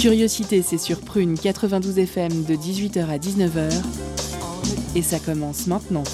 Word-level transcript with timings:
Curiosité, 0.00 0.62
c'est 0.62 0.78
sur 0.78 1.00
Prune 1.00 1.38
92 1.38 1.98
FM 1.98 2.44
de 2.44 2.54
18h 2.54 3.06
à 3.06 3.18
19h. 3.18 3.70
Et 4.96 5.02
ça 5.02 5.18
commence 5.18 5.66
maintenant. 5.66 6.04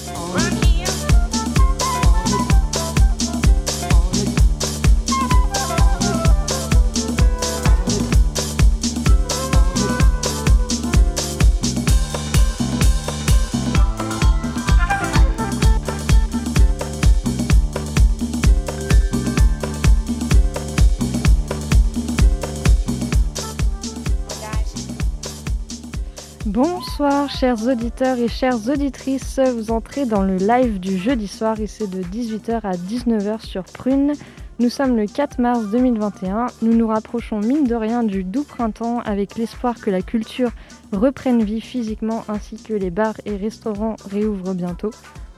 Bonsoir 26.99 27.29
chers 27.29 27.67
auditeurs 27.67 28.17
et 28.17 28.27
chères 28.27 28.67
auditrices, 28.69 29.37
vous 29.37 29.69
entrez 29.69 30.07
dans 30.07 30.23
le 30.23 30.37
live 30.37 30.79
du 30.79 30.97
jeudi 30.97 31.27
soir 31.27 31.59
et 31.59 31.67
c'est 31.67 31.87
de 31.87 32.01
18h 32.01 32.61
à 32.63 32.71
19h 32.71 33.45
sur 33.45 33.65
Prune. 33.65 34.13
Nous 34.57 34.69
sommes 34.69 34.97
le 34.97 35.05
4 35.05 35.39
mars 35.39 35.69
2021, 35.69 36.47
nous 36.63 36.73
nous 36.73 36.87
rapprochons 36.87 37.37
mine 37.39 37.65
de 37.65 37.75
rien 37.75 38.01
du 38.01 38.23
doux 38.23 38.43
printemps 38.43 39.01
avec 39.01 39.35
l'espoir 39.35 39.79
que 39.79 39.91
la 39.91 40.01
culture 40.01 40.49
reprenne 40.91 41.43
vie 41.43 41.61
physiquement 41.61 42.23
ainsi 42.29 42.55
que 42.55 42.73
les 42.73 42.89
bars 42.89 43.21
et 43.25 43.35
restaurants 43.35 43.97
réouvrent 44.09 44.55
bientôt. 44.55 44.89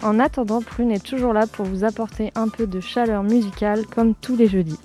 En 0.01 0.17
attendant, 0.17 0.61
Prune 0.61 0.91
est 0.91 1.05
toujours 1.05 1.33
là 1.33 1.45
pour 1.45 1.65
vous 1.65 1.83
apporter 1.83 2.31
un 2.35 2.47
peu 2.47 2.67
de 2.67 2.79
chaleur 2.79 3.23
musicale 3.23 3.85
comme 3.85 4.15
tous 4.15 4.37
les 4.37 4.47
jeudis. 4.47 4.79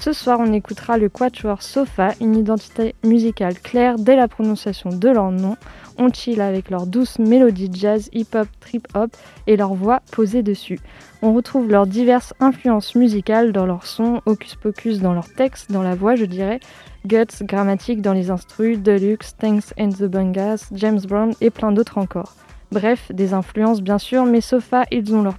Ce 0.00 0.12
soir, 0.12 0.38
on 0.40 0.52
écoutera 0.52 0.96
le 0.96 1.08
quatuor 1.08 1.60
Sofa, 1.60 2.10
une 2.20 2.36
identité 2.36 2.94
musicale 3.04 3.58
claire 3.58 3.98
dès 3.98 4.14
la 4.14 4.28
prononciation 4.28 4.90
de 4.90 5.08
leur 5.08 5.32
nom. 5.32 5.56
On 5.98 6.12
chill 6.12 6.40
avec 6.40 6.70
leurs 6.70 6.86
douces 6.86 7.18
mélodies 7.18 7.70
jazz, 7.72 8.08
hip-hop, 8.12 8.46
trip-hop 8.60 9.10
et 9.48 9.56
leur 9.56 9.74
voix 9.74 10.00
posée 10.12 10.44
dessus. 10.44 10.78
On 11.20 11.34
retrouve 11.34 11.68
leurs 11.68 11.88
diverses 11.88 12.32
influences 12.38 12.94
musicales 12.94 13.50
dans 13.50 13.66
leur 13.66 13.86
son, 13.86 14.22
hocus 14.24 14.54
pocus 14.54 15.00
dans 15.00 15.14
leur 15.14 15.28
texte, 15.34 15.72
dans 15.72 15.82
la 15.82 15.96
voix, 15.96 16.14
je 16.14 16.26
dirais, 16.26 16.60
guts, 17.04 17.42
grammatique 17.42 18.00
dans 18.00 18.12
les 18.12 18.30
instrus, 18.30 18.78
deluxe, 18.78 19.36
thanks 19.36 19.74
and 19.80 19.90
the 19.90 20.04
bungas, 20.04 20.68
James 20.72 21.00
Brown 21.08 21.32
et 21.40 21.50
plein 21.50 21.72
d'autres 21.72 21.98
encore. 21.98 22.36
Bref, 22.70 23.10
des 23.12 23.32
influences 23.32 23.80
bien 23.80 23.98
sûr, 23.98 24.24
mais 24.24 24.40
Sofa, 24.40 24.84
ils 24.90 25.14
ont 25.14 25.22
leur, 25.22 25.36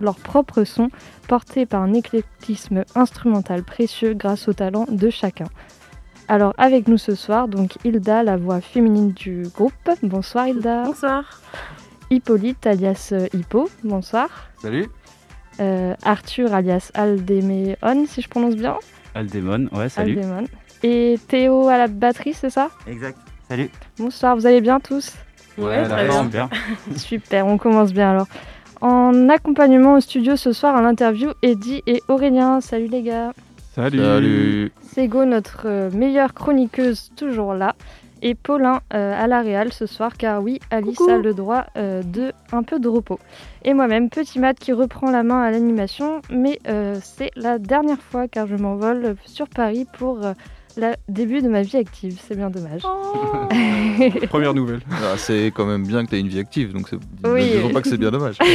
leur 0.00 0.16
propre 0.16 0.64
son, 0.64 0.90
porté 1.28 1.66
par 1.66 1.82
un 1.82 1.92
éclectisme 1.92 2.84
instrumental 2.94 3.62
précieux 3.62 4.14
grâce 4.14 4.48
au 4.48 4.52
talent 4.52 4.86
de 4.88 5.08
chacun. 5.10 5.46
Alors 6.26 6.54
avec 6.56 6.88
nous 6.88 6.98
ce 6.98 7.14
soir, 7.14 7.48
donc 7.48 7.76
Hilda, 7.84 8.22
la 8.22 8.36
voix 8.36 8.60
féminine 8.60 9.12
du 9.12 9.42
groupe. 9.54 9.72
Bonsoir 10.02 10.48
Hilda. 10.48 10.84
Bonsoir. 10.84 11.40
Hippolyte 12.10 12.66
alias 12.66 13.10
euh, 13.12 13.26
Hippo. 13.34 13.68
Bonsoir. 13.82 14.28
Salut. 14.60 14.86
Euh, 15.60 15.94
Arthur 16.02 16.54
alias 16.54 16.90
Aldéméon, 16.94 18.06
si 18.06 18.22
je 18.22 18.28
prononce 18.28 18.56
bien. 18.56 18.76
Aldémon, 19.14 19.68
ouais, 19.72 19.88
salut. 19.88 20.18
Aldémon. 20.18 20.44
Et 20.82 21.18
Théo 21.28 21.68
à 21.68 21.78
la 21.78 21.86
batterie, 21.86 22.34
c'est 22.34 22.50
ça? 22.50 22.70
Exact. 22.86 23.18
Salut. 23.48 23.70
Bonsoir, 23.98 24.34
vous 24.34 24.46
allez 24.46 24.60
bien 24.60 24.80
tous? 24.80 25.12
Ouais, 25.58 25.84
très 25.84 26.06
bien. 26.08 26.24
super. 26.24 26.48
Super, 26.96 27.46
on 27.46 27.58
commence 27.58 27.92
bien 27.92 28.10
alors. 28.10 28.26
En 28.80 29.28
accompagnement 29.28 29.94
au 29.94 30.00
studio 30.00 30.36
ce 30.36 30.52
soir, 30.52 30.76
à 30.76 30.82
l'interview, 30.82 31.30
Eddie 31.42 31.82
et 31.86 32.02
Aurélien. 32.08 32.60
Salut 32.60 32.88
les 32.88 33.02
gars. 33.02 33.32
Salut. 33.74 33.98
Salut. 33.98 34.72
Sego, 34.82 35.24
notre 35.24 35.62
euh, 35.66 35.90
meilleure 35.90 36.34
chroniqueuse, 36.34 37.10
toujours 37.16 37.54
là. 37.54 37.74
Et 38.22 38.34
Paulin 38.34 38.80
euh, 38.94 39.12
à 39.22 39.26
la 39.26 39.42
réal 39.42 39.72
ce 39.72 39.86
soir, 39.86 40.16
car 40.16 40.42
oui, 40.42 40.58
Alice 40.70 40.96
Coucou. 40.96 41.10
a 41.10 41.18
le 41.18 41.34
droit 41.34 41.66
euh, 41.76 42.02
de 42.02 42.32
un 42.52 42.62
peu 42.62 42.78
de 42.78 42.88
repos. 42.88 43.18
Et 43.64 43.74
moi-même, 43.74 44.08
Petit 44.08 44.38
Matt 44.38 44.58
qui 44.58 44.72
reprend 44.72 45.10
la 45.10 45.22
main 45.22 45.42
à 45.42 45.50
l'animation, 45.50 46.22
mais 46.30 46.58
euh, 46.68 46.96
c'est 47.02 47.30
la 47.36 47.58
dernière 47.58 48.00
fois 48.00 48.26
car 48.28 48.46
je 48.46 48.56
m'envole 48.56 49.16
sur 49.26 49.48
Paris 49.48 49.86
pour 49.98 50.24
euh, 50.24 50.32
le 50.76 50.94
début 51.08 51.40
de 51.42 51.48
ma 51.48 51.62
vie 51.62 51.76
active. 51.76 52.18
C'est 52.20 52.36
bien 52.36 52.50
dommage. 52.50 52.82
Oh. 52.84 53.48
Première 54.28 54.54
nouvelle. 54.54 54.80
Ah, 54.90 55.16
c'est 55.16 55.46
quand 55.54 55.66
même 55.66 55.86
bien 55.86 56.04
que 56.04 56.10
tu 56.10 56.16
aies 56.16 56.20
une 56.20 56.28
vie 56.28 56.38
active, 56.40 56.72
donc 56.72 56.88
c'est- 56.88 56.96
Oui. 57.24 57.40
ne 57.50 57.56
disons 57.56 57.72
pas 57.72 57.80
que 57.82 57.88
c'est 57.88 57.96
bien 57.98 58.10
dommage. 58.10 58.38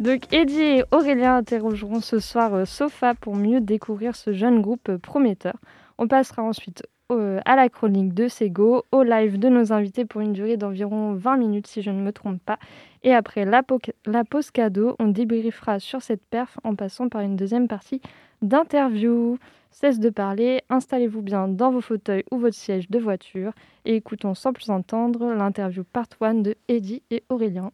Donc 0.00 0.22
Eddie 0.32 0.60
et 0.60 0.84
Aurélien 0.90 1.36
interrogeront 1.36 2.00
ce 2.00 2.18
soir 2.18 2.52
euh, 2.54 2.64
Sofa 2.64 3.14
pour 3.14 3.36
mieux 3.36 3.60
découvrir 3.60 4.16
ce 4.16 4.32
jeune 4.32 4.60
groupe 4.60 4.88
euh, 4.88 4.98
prometteur. 4.98 5.54
On 5.98 6.08
passera 6.08 6.42
ensuite 6.42 6.82
euh, 7.12 7.38
à 7.44 7.54
la 7.54 7.68
chronique 7.68 8.12
de 8.12 8.26
Sego, 8.26 8.82
au 8.90 9.02
live 9.04 9.38
de 9.38 9.48
nos 9.48 9.72
invités 9.72 10.04
pour 10.04 10.20
une 10.20 10.32
durée 10.32 10.56
d'environ 10.56 11.14
20 11.14 11.36
minutes 11.36 11.68
si 11.68 11.80
je 11.80 11.90
ne 11.90 12.00
me 12.02 12.10
trompe 12.12 12.42
pas. 12.44 12.58
Et 13.04 13.14
après 13.14 13.44
la, 13.44 13.62
po- 13.62 13.78
la 14.04 14.24
pause 14.24 14.50
cadeau, 14.50 14.96
on 14.98 15.06
débriefera 15.08 15.78
sur 15.78 16.02
cette 16.02 16.24
perf 16.28 16.58
en 16.64 16.74
passant 16.74 17.08
par 17.08 17.20
une 17.20 17.36
deuxième 17.36 17.68
partie 17.68 18.00
d'interview. 18.42 19.38
Cesse 19.76 19.98
de 19.98 20.08
parler, 20.08 20.62
installez-vous 20.70 21.20
bien 21.20 21.48
dans 21.48 21.72
vos 21.72 21.80
fauteuils 21.80 22.22
ou 22.30 22.38
votre 22.38 22.54
siège 22.54 22.88
de 22.90 22.98
voiture 23.00 23.50
et 23.84 23.96
écoutons 23.96 24.36
sans 24.36 24.52
plus 24.52 24.70
entendre 24.70 25.34
l'interview 25.34 25.82
part 25.82 26.06
1 26.20 26.34
de 26.34 26.54
Eddie 26.68 27.02
et 27.10 27.24
Aurélien. 27.28 27.72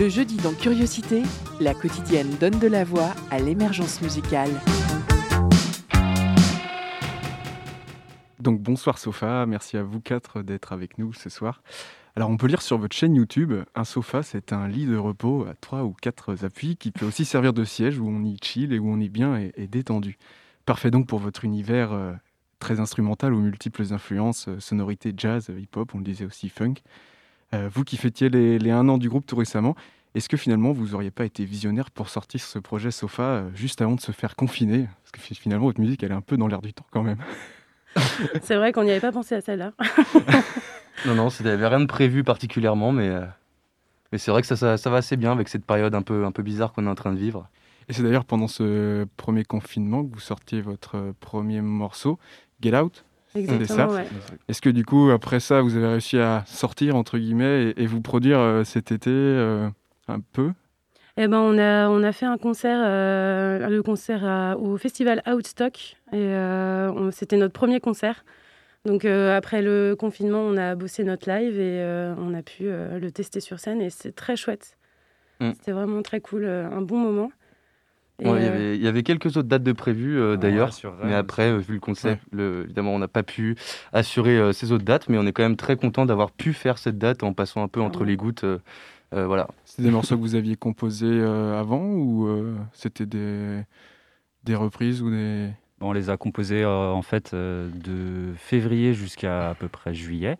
Le 0.00 0.08
jeudi 0.08 0.36
dans 0.38 0.52
Curiosité, 0.52 1.22
la 1.60 1.74
quotidienne 1.74 2.30
donne 2.40 2.58
de 2.58 2.66
la 2.66 2.82
voix 2.82 3.10
à 3.30 3.38
l'émergence 3.38 4.02
musicale. 4.02 4.50
Donc 8.40 8.60
bonsoir 8.60 8.98
Sofa, 8.98 9.46
merci 9.46 9.76
à 9.76 9.84
vous 9.84 10.00
quatre 10.00 10.42
d'être 10.42 10.72
avec 10.72 10.98
nous 10.98 11.12
ce 11.12 11.30
soir. 11.30 11.62
Alors 12.16 12.30
on 12.30 12.36
peut 12.36 12.48
lire 12.48 12.62
sur 12.62 12.78
votre 12.78 12.96
chaîne 12.96 13.14
YouTube, 13.14 13.52
un 13.76 13.84
sofa 13.84 14.24
c'est 14.24 14.52
un 14.52 14.66
lit 14.66 14.86
de 14.86 14.96
repos 14.96 15.46
à 15.48 15.54
trois 15.54 15.84
ou 15.84 15.92
quatre 15.92 16.44
appuis 16.44 16.76
qui 16.76 16.90
peut 16.90 17.06
aussi 17.06 17.24
servir 17.24 17.52
de 17.52 17.62
siège 17.62 18.00
où 18.00 18.08
on 18.08 18.24
y 18.24 18.36
chill 18.42 18.72
et 18.72 18.80
où 18.80 18.90
on 18.90 18.98
est 18.98 19.08
bien 19.08 19.38
et, 19.38 19.52
et 19.54 19.68
détendu. 19.68 20.18
Parfait 20.70 20.92
donc 20.92 21.08
pour 21.08 21.18
votre 21.18 21.44
univers 21.44 21.92
euh, 21.92 22.12
très 22.60 22.78
instrumental 22.78 23.34
aux 23.34 23.40
multiples 23.40 23.92
influences, 23.92 24.46
euh, 24.46 24.60
sonorités 24.60 25.12
jazz, 25.16 25.50
hip-hop, 25.50 25.96
on 25.96 25.98
le 25.98 26.04
disait 26.04 26.24
aussi 26.24 26.48
funk. 26.48 26.74
Euh, 27.54 27.68
vous 27.74 27.82
qui 27.82 27.96
fêtiez 27.96 28.28
les, 28.28 28.56
les 28.60 28.70
un 28.70 28.88
an 28.88 28.96
du 28.96 29.08
groupe 29.08 29.26
tout 29.26 29.34
récemment, 29.34 29.74
est-ce 30.14 30.28
que 30.28 30.36
finalement 30.36 30.70
vous 30.70 30.90
n'auriez 30.90 31.10
pas 31.10 31.24
été 31.24 31.44
visionnaire 31.44 31.90
pour 31.90 32.08
sortir 32.08 32.40
ce 32.40 32.60
projet 32.60 32.92
Sofa 32.92 33.22
euh, 33.24 33.50
juste 33.52 33.82
avant 33.82 33.96
de 33.96 34.00
se 34.00 34.12
faire 34.12 34.36
confiner? 34.36 34.86
Parce 35.02 35.10
que 35.10 35.18
fi- 35.20 35.34
finalement 35.34 35.64
votre 35.66 35.80
musique 35.80 36.04
elle 36.04 36.12
est 36.12 36.14
un 36.14 36.20
peu 36.20 36.36
dans 36.36 36.46
l'air 36.46 36.62
du 36.62 36.72
temps 36.72 36.86
quand 36.92 37.02
même. 37.02 37.18
C'est 38.40 38.54
vrai 38.54 38.70
qu'on 38.72 38.84
n'y 38.84 38.92
avait 38.92 39.00
pas 39.00 39.10
pensé 39.10 39.34
à 39.34 39.40
celle-là. 39.40 39.72
Non, 41.04 41.16
non, 41.16 41.30
il 41.30 41.46
n'y 41.46 41.50
avait 41.50 41.66
rien 41.66 41.80
de 41.80 41.86
prévu 41.86 42.22
particulièrement, 42.22 42.92
mais, 42.92 43.08
euh, 43.08 43.24
mais 44.12 44.18
c'est 44.18 44.30
vrai 44.30 44.40
que 44.42 44.46
ça, 44.46 44.54
ça, 44.54 44.76
ça 44.76 44.88
va 44.88 44.98
assez 44.98 45.16
bien 45.16 45.32
avec 45.32 45.48
cette 45.48 45.64
période 45.64 45.96
un 45.96 46.02
peu, 46.02 46.24
un 46.24 46.30
peu 46.30 46.44
bizarre 46.44 46.72
qu'on 46.72 46.86
est 46.86 46.90
en 46.90 46.94
train 46.94 47.12
de 47.12 47.18
vivre. 47.18 47.48
Et 47.90 47.92
c'est 47.92 48.04
d'ailleurs 48.04 48.24
pendant 48.24 48.46
ce 48.46 49.04
premier 49.16 49.42
confinement 49.42 50.06
que 50.06 50.14
vous 50.14 50.20
sortiez 50.20 50.60
votre 50.60 50.96
euh, 50.96 51.12
premier 51.18 51.60
morceau, 51.60 52.20
Get 52.62 52.76
Out. 52.78 53.04
Exactement, 53.34 53.88
ouais. 53.88 54.06
Est-ce 54.48 54.62
que 54.62 54.70
du 54.70 54.84
coup, 54.84 55.10
après 55.10 55.40
ça, 55.40 55.60
vous 55.60 55.76
avez 55.76 55.88
réussi 55.88 56.16
à 56.16 56.44
sortir, 56.46 56.94
entre 56.94 57.18
guillemets, 57.18 57.64
et, 57.76 57.82
et 57.82 57.86
vous 57.86 58.00
produire 58.00 58.38
euh, 58.38 58.62
cet 58.62 58.92
été 58.92 59.10
euh, 59.10 59.68
un 60.06 60.20
peu? 60.20 60.52
Eh 61.16 61.26
ben, 61.26 61.38
on 61.38 61.58
a, 61.58 61.88
on 61.88 62.04
a 62.04 62.12
fait 62.12 62.26
un 62.26 62.38
concert, 62.38 62.80
euh, 62.80 63.68
le 63.68 63.82
concert 63.82 64.24
à- 64.24 64.56
au 64.56 64.76
festival 64.76 65.20
Outstock. 65.26 65.96
Et 66.12 66.16
euh, 66.16 67.10
c'était 67.10 67.38
notre 67.38 67.54
premier 67.54 67.80
concert. 67.80 68.24
Donc 68.84 69.04
euh, 69.04 69.36
après 69.36 69.62
le 69.62 69.96
confinement, 69.98 70.42
on 70.42 70.56
a 70.56 70.76
bossé 70.76 71.02
notre 71.02 71.28
live 71.28 71.58
et 71.58 71.80
euh, 71.82 72.14
on 72.18 72.34
a 72.34 72.42
pu 72.42 72.68
euh, 72.68 73.00
le 73.00 73.10
tester 73.10 73.40
sur 73.40 73.58
scène 73.58 73.80
et 73.82 73.90
c'est 73.90 74.14
très 74.14 74.36
chouette. 74.36 74.78
Mm. 75.40 75.50
C'était 75.54 75.72
vraiment 75.72 76.02
très 76.02 76.20
cool, 76.20 76.44
un 76.46 76.82
bon 76.82 76.98
moment. 76.98 77.32
Ouais, 78.28 78.42
y 78.42 78.44
euh, 78.46 78.48
avait, 78.48 78.76
il 78.76 78.82
y 78.82 78.88
avait 78.88 79.02
quelques 79.02 79.36
autres 79.36 79.48
dates 79.48 79.62
de 79.62 79.72
prévues 79.72 80.18
euh, 80.18 80.36
d'ailleurs, 80.36 80.70
mais 81.04 81.14
après, 81.14 81.50
euh, 81.50 81.58
vu 81.58 81.74
le 81.74 81.80
concept, 81.80 82.22
le- 82.32 82.62
évidemment, 82.64 82.94
on 82.94 82.98
n'a 82.98 83.08
pas 83.08 83.22
pu 83.22 83.56
assurer 83.92 84.36
euh, 84.38 84.52
ces 84.52 84.72
autres 84.72 84.84
dates, 84.84 85.08
mais 85.08 85.18
on 85.18 85.26
est 85.26 85.32
quand 85.32 85.42
même 85.42 85.56
très 85.56 85.76
content 85.76 86.06
d'avoir 86.06 86.30
pu 86.30 86.52
faire 86.52 86.78
cette 86.78 86.98
date 86.98 87.22
en 87.22 87.32
passant 87.32 87.62
un 87.62 87.68
peu 87.68 87.80
entre 87.80 88.00
Ouais. 88.02 88.06
les 88.08 88.16
gouttes. 88.16 88.44
euh, 88.44 88.58
euh, 89.12 89.26
voilà. 89.26 89.48
C'est 89.64 89.82
des 89.82 89.90
morceaux 89.90 90.16
que 90.16 90.20
vous 90.20 90.34
aviez 90.36 90.56
composés 90.56 91.06
euh, 91.10 91.58
avant 91.58 91.82
ou 91.84 92.26
euh, 92.28 92.54
c'était 92.72 93.06
des, 93.06 93.62
des 94.44 94.54
reprises 94.54 95.02
ou 95.02 95.10
des... 95.10 95.48
On 95.80 95.92
les 95.92 96.10
a 96.10 96.16
composés 96.16 96.62
euh, 96.62 96.90
en 96.90 97.02
fait 97.02 97.32
euh, 97.32 97.68
de 97.72 98.34
février 98.36 98.92
jusqu'à 98.94 99.50
à 99.50 99.54
peu 99.54 99.66
près 99.68 99.94
juillet. 99.94 100.36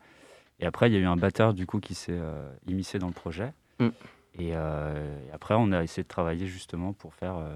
Et 0.61 0.67
après, 0.67 0.91
il 0.91 0.93
y 0.93 0.97
a 0.97 1.01
eu 1.01 1.07
un 1.07 1.17
batteur 1.17 1.55
du 1.55 1.65
coup 1.67 1.81
qui 1.81 1.95
s'est 1.95 2.13
euh, 2.13 2.49
immiscé 2.69 2.99
dans 2.99 3.07
le 3.07 3.15
projet. 3.15 3.53
Mm. 3.79 3.89
Et, 4.39 4.53
euh, 4.55 5.19
et 5.29 5.33
après, 5.35 5.55
on 5.59 5.73
a 5.73 5.83
essayé 5.83 6.03
de 6.03 6.09
travailler 6.09 6.47
justement 6.47 6.93
pour 6.93 7.15
faire 7.15 7.37
euh, 7.37 7.55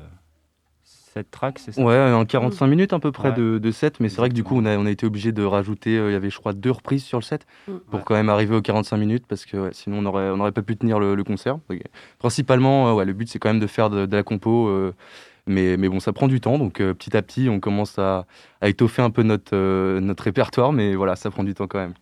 cette 0.83 1.31
track, 1.31 1.59
c'est 1.59 1.73
ça? 1.73 1.81
Ouais, 1.83 2.13
en 2.13 2.25
45 2.25 2.67
minutes 2.67 2.93
à 2.93 2.99
peu 2.99 3.13
près 3.13 3.31
Ouais. 3.31 3.37
de, 3.37 3.59
de 3.59 3.71
set, 3.71 4.01
mais 4.01 4.09
c'est 4.09 4.17
vrai 4.17 4.29
que 4.29 4.35
du 4.35 4.43
coup, 4.45 4.57
on 4.57 4.65
a, 4.67 4.77
on 4.77 4.85
a 4.85 4.91
été 4.91 5.07
obligé 5.07 5.33
de 5.33 5.43
rajouter, 5.45 5.97
euh, 5.97 6.11
il 6.11 6.13
y 6.13 6.17
avait 6.17 6.31
je 6.31 6.39
crois 6.39 6.53
deux 6.53 6.73
reprises 6.73 7.05
sur 7.05 7.19
le 7.19 7.25
set 7.25 7.47
Mm. 7.69 7.73
pour 7.91 8.01
Ouais. 8.01 8.05
quand 8.05 8.15
même 8.15 8.29
arriver 8.29 8.57
aux 8.57 8.61
45 8.63 8.97
minutes 8.97 9.25
parce 9.27 9.47
que 9.47 9.57
ouais, 9.57 9.71
sinon 9.73 9.99
on 9.99 10.03
n'aurait 10.03 10.29
on 10.31 10.41
aurait 10.41 10.53
pas 10.53 10.63
pu 10.63 10.77
tenir 10.77 10.99
le, 10.99 11.15
le 11.15 11.25
concert. 11.25 11.59
Donc, 11.71 11.81
principalement, 12.19 12.89
euh, 12.89 12.95
ouais, 12.95 13.05
le 13.05 13.13
but 13.13 13.29
c'est 13.29 13.39
quand 13.39 13.49
même 13.51 13.61
de 13.61 13.67
faire 13.69 13.89
de, 13.89 14.05
de 14.07 14.17
la 14.17 14.23
compo 14.25 14.67
euh, 14.69 14.93
Mais, 15.47 15.77
mais 15.77 15.89
bon, 15.89 16.01
ça 16.01 16.13
prend 16.13 16.27
du 16.27 16.41
temps, 16.41 16.59
donc 16.59 16.79
petit 16.79 17.17
à 17.17 17.23
petit, 17.23 17.49
on 17.49 17.61
commence 17.61 17.99
à, 17.99 18.27
à 18.61 18.69
étoffer 18.69 19.03
un 19.03 19.11
peu 19.11 19.23
notre, 19.23 19.55
notre 20.01 20.25
répertoire, 20.25 20.73
mais 20.73 20.95
voilà, 20.97 21.17
ça 21.17 21.31
prend 21.31 21.45
du 21.45 21.55
temps 21.55 21.67
quand 21.69 21.79
même. 21.79 21.95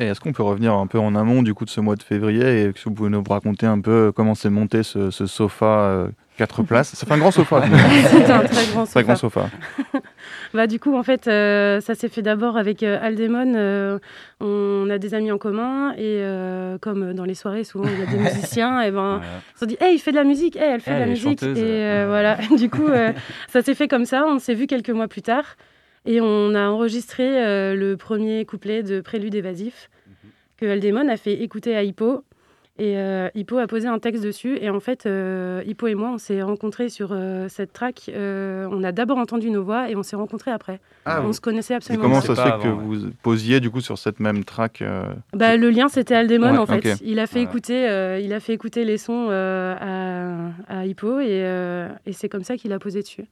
Et 0.00 0.04
est-ce 0.04 0.20
qu'on 0.20 0.32
peut 0.32 0.44
revenir 0.44 0.74
un 0.74 0.86
peu 0.86 0.98
en 0.98 1.16
amont 1.16 1.42
du 1.42 1.54
coup 1.54 1.64
de 1.64 1.70
ce 1.70 1.80
mois 1.80 1.96
de 1.96 2.02
février 2.04 2.62
et 2.62 2.72
que 2.72 2.78
vous 2.84 2.92
pouvez 2.92 3.10
nous 3.10 3.22
raconter 3.28 3.66
un 3.66 3.80
peu 3.80 4.12
comment 4.14 4.36
s'est 4.36 4.50
monté 4.50 4.84
ce, 4.84 5.10
ce 5.10 5.26
sofa 5.26 6.06
4 6.36 6.62
places? 6.66 6.94
Ça 6.94 7.04
fait 7.04 7.14
un 7.14 7.18
grand 7.18 7.32
sofa. 7.32 7.64
C'est 8.10 8.30
un 8.30 8.44
très 8.44 8.66
grand 8.66 8.86
sofa. 8.86 8.92
Très 8.92 9.02
grand 9.02 9.16
sofa. 9.16 9.50
bah, 10.54 10.68
du 10.68 10.78
coup, 10.78 10.96
en 10.96 11.02
fait, 11.02 11.26
euh, 11.26 11.80
ça 11.80 11.96
s'est 11.96 12.08
fait 12.08 12.22
d'abord 12.22 12.56
avec 12.56 12.84
euh, 12.84 12.98
Aldemon. 13.02 13.54
Euh, 13.56 13.98
on 14.38 14.88
a 14.88 14.98
des 14.98 15.14
amis 15.14 15.32
en 15.32 15.38
commun 15.38 15.92
et 15.98 16.22
comme 16.80 17.12
dans 17.12 17.24
les 17.24 17.34
soirées, 17.34 17.64
souvent 17.64 17.88
il 17.88 17.98
y 17.98 18.02
a 18.02 18.06
des 18.06 18.18
musiciens, 18.18 18.80
et 18.82 18.92
ben, 18.92 19.20
on 19.20 19.58
s'est 19.58 19.66
dit, 19.66 19.76
hey, 19.80 19.96
il 19.96 19.98
fait 19.98 20.12
de 20.12 20.16
la 20.16 20.24
musique, 20.24 20.54
hey, 20.54 20.74
elle 20.74 20.80
fait 20.80 20.94
de 20.94 21.00
la 21.00 21.06
musique. 21.06 21.42
Et 21.42 22.04
voilà, 22.06 22.38
du 22.56 22.70
coup, 22.70 22.86
ça 23.48 23.62
s'est 23.62 23.74
fait 23.74 23.88
comme 23.88 24.04
ça. 24.04 24.24
On 24.28 24.38
s'est 24.38 24.54
vu 24.54 24.68
quelques 24.68 24.90
mois 24.90 25.08
plus 25.08 25.22
tard 25.22 25.56
et 26.08 26.20
on 26.20 26.54
a 26.54 26.68
enregistré 26.68 27.28
le 27.76 27.94
premier 27.96 28.44
couplet 28.46 28.82
de 28.82 29.00
Prélude 29.00 29.34
évasif 29.34 29.90
mhm. 30.06 30.30
que 30.56 30.66
Aldemon 30.66 31.08
a 31.08 31.16
fait 31.16 31.34
écouter 31.42 31.76
à 31.76 31.82
Hippo. 31.82 32.24
Et 32.80 32.96
euh, 32.96 33.28
Hippo 33.34 33.58
a 33.58 33.66
posé 33.66 33.88
un 33.88 33.98
texte 33.98 34.22
dessus. 34.22 34.56
Et 34.60 34.70
en 34.70 34.78
fait, 34.78 35.04
euh, 35.04 35.62
Hippo 35.66 35.88
et 35.88 35.96
moi, 35.96 36.10
on 36.14 36.18
s'est 36.18 36.42
rencontrés 36.42 36.88
sur 36.88 37.08
euh, 37.10 37.48
cette 37.48 37.72
track. 37.72 38.08
on 38.14 38.84
a 38.84 38.92
d'abord 38.92 39.18
entendu 39.18 39.50
nos 39.50 39.64
voix 39.64 39.90
et 39.90 39.96
on 39.96 40.04
s'est 40.04 40.14
rencontrés 40.14 40.52
après. 40.52 40.80
Ah, 41.04 41.22
on 41.24 41.32
se 41.32 41.40
connaissait 41.40 41.74
absolument. 41.74 42.04
Et 42.04 42.08
comment 42.08 42.20
ça 42.20 42.36
se 42.36 42.40
fait 42.40 42.62
que 42.62 42.68
vous 42.68 43.10
posiez 43.22 43.58
du 43.58 43.70
coup 43.70 43.80
sur 43.80 43.98
cette 43.98 44.20
même 44.20 44.44
track 44.44 44.84
bah, 45.32 45.56
Le 45.56 45.70
lien, 45.70 45.88
c'était 45.88 46.14
Aldemon 46.14 46.56
en 46.56 46.66
fait. 46.66 47.00
Il, 47.02 47.18
a 47.18 47.26
fait 47.26 47.42
écouter, 47.42 48.18
il 48.22 48.32
a 48.32 48.40
fait 48.40 48.52
écouter 48.52 48.84
les 48.84 48.98
sons 48.98 49.28
à, 49.30 50.52
à, 50.68 50.86
Hippo 50.86 51.18
et, 51.18 51.88
et 52.06 52.12
c'est 52.12 52.28
comme 52.28 52.44
ça 52.44 52.56
qu'il 52.56 52.72
a 52.72 52.78
posé 52.78 53.02
dessus. 53.02 53.24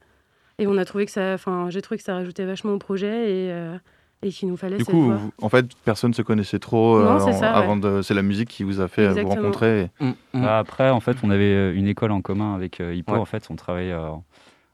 Et 0.59 0.67
on 0.67 0.77
a 0.77 0.85
trouvé 0.85 1.05
que 1.05 1.11
ça, 1.11 1.33
enfin, 1.33 1.69
j'ai 1.69 1.81
trouvé 1.81 1.97
que 1.97 2.03
ça 2.03 2.15
rajoutait 2.15 2.45
vachement 2.45 2.73
au 2.73 2.79
projet 2.79 3.31
et 3.31 3.77
et 4.23 4.29
qu'il 4.29 4.47
nous 4.47 4.57
fallait 4.57 4.77
du 4.77 4.85
coup, 4.85 5.13
en 5.41 5.49
fait, 5.49 5.67
personne 5.85 6.09
ne 6.09 6.15
se 6.15 6.23
connaissait 6.23 6.57
trop 6.57 6.97
euh, 6.97 7.19
avant 7.43 7.77
de. 7.77 8.01
C'est 8.01 8.15
la 8.15 8.23
musique 8.23 8.49
qui 8.49 8.63
vous 8.63 8.81
a 8.81 8.87
fait 8.87 9.05
euh, 9.05 9.21
vous 9.21 9.29
rencontrer. 9.29 9.91
Mm, 9.99 10.07
mm. 10.07 10.41
Bah, 10.41 10.57
après, 10.57 10.89
en 10.89 10.99
fait, 10.99 11.17
on 11.21 11.29
avait 11.29 11.53
euh, 11.53 11.75
une 11.75 11.87
école 11.87 12.11
en 12.11 12.21
commun 12.21 12.55
avec 12.55 12.79
Hippo. 12.79 13.13
En 13.13 13.25
fait, 13.25 13.47
on 13.49 13.55
travaillait 13.55 13.93
en 13.93 14.23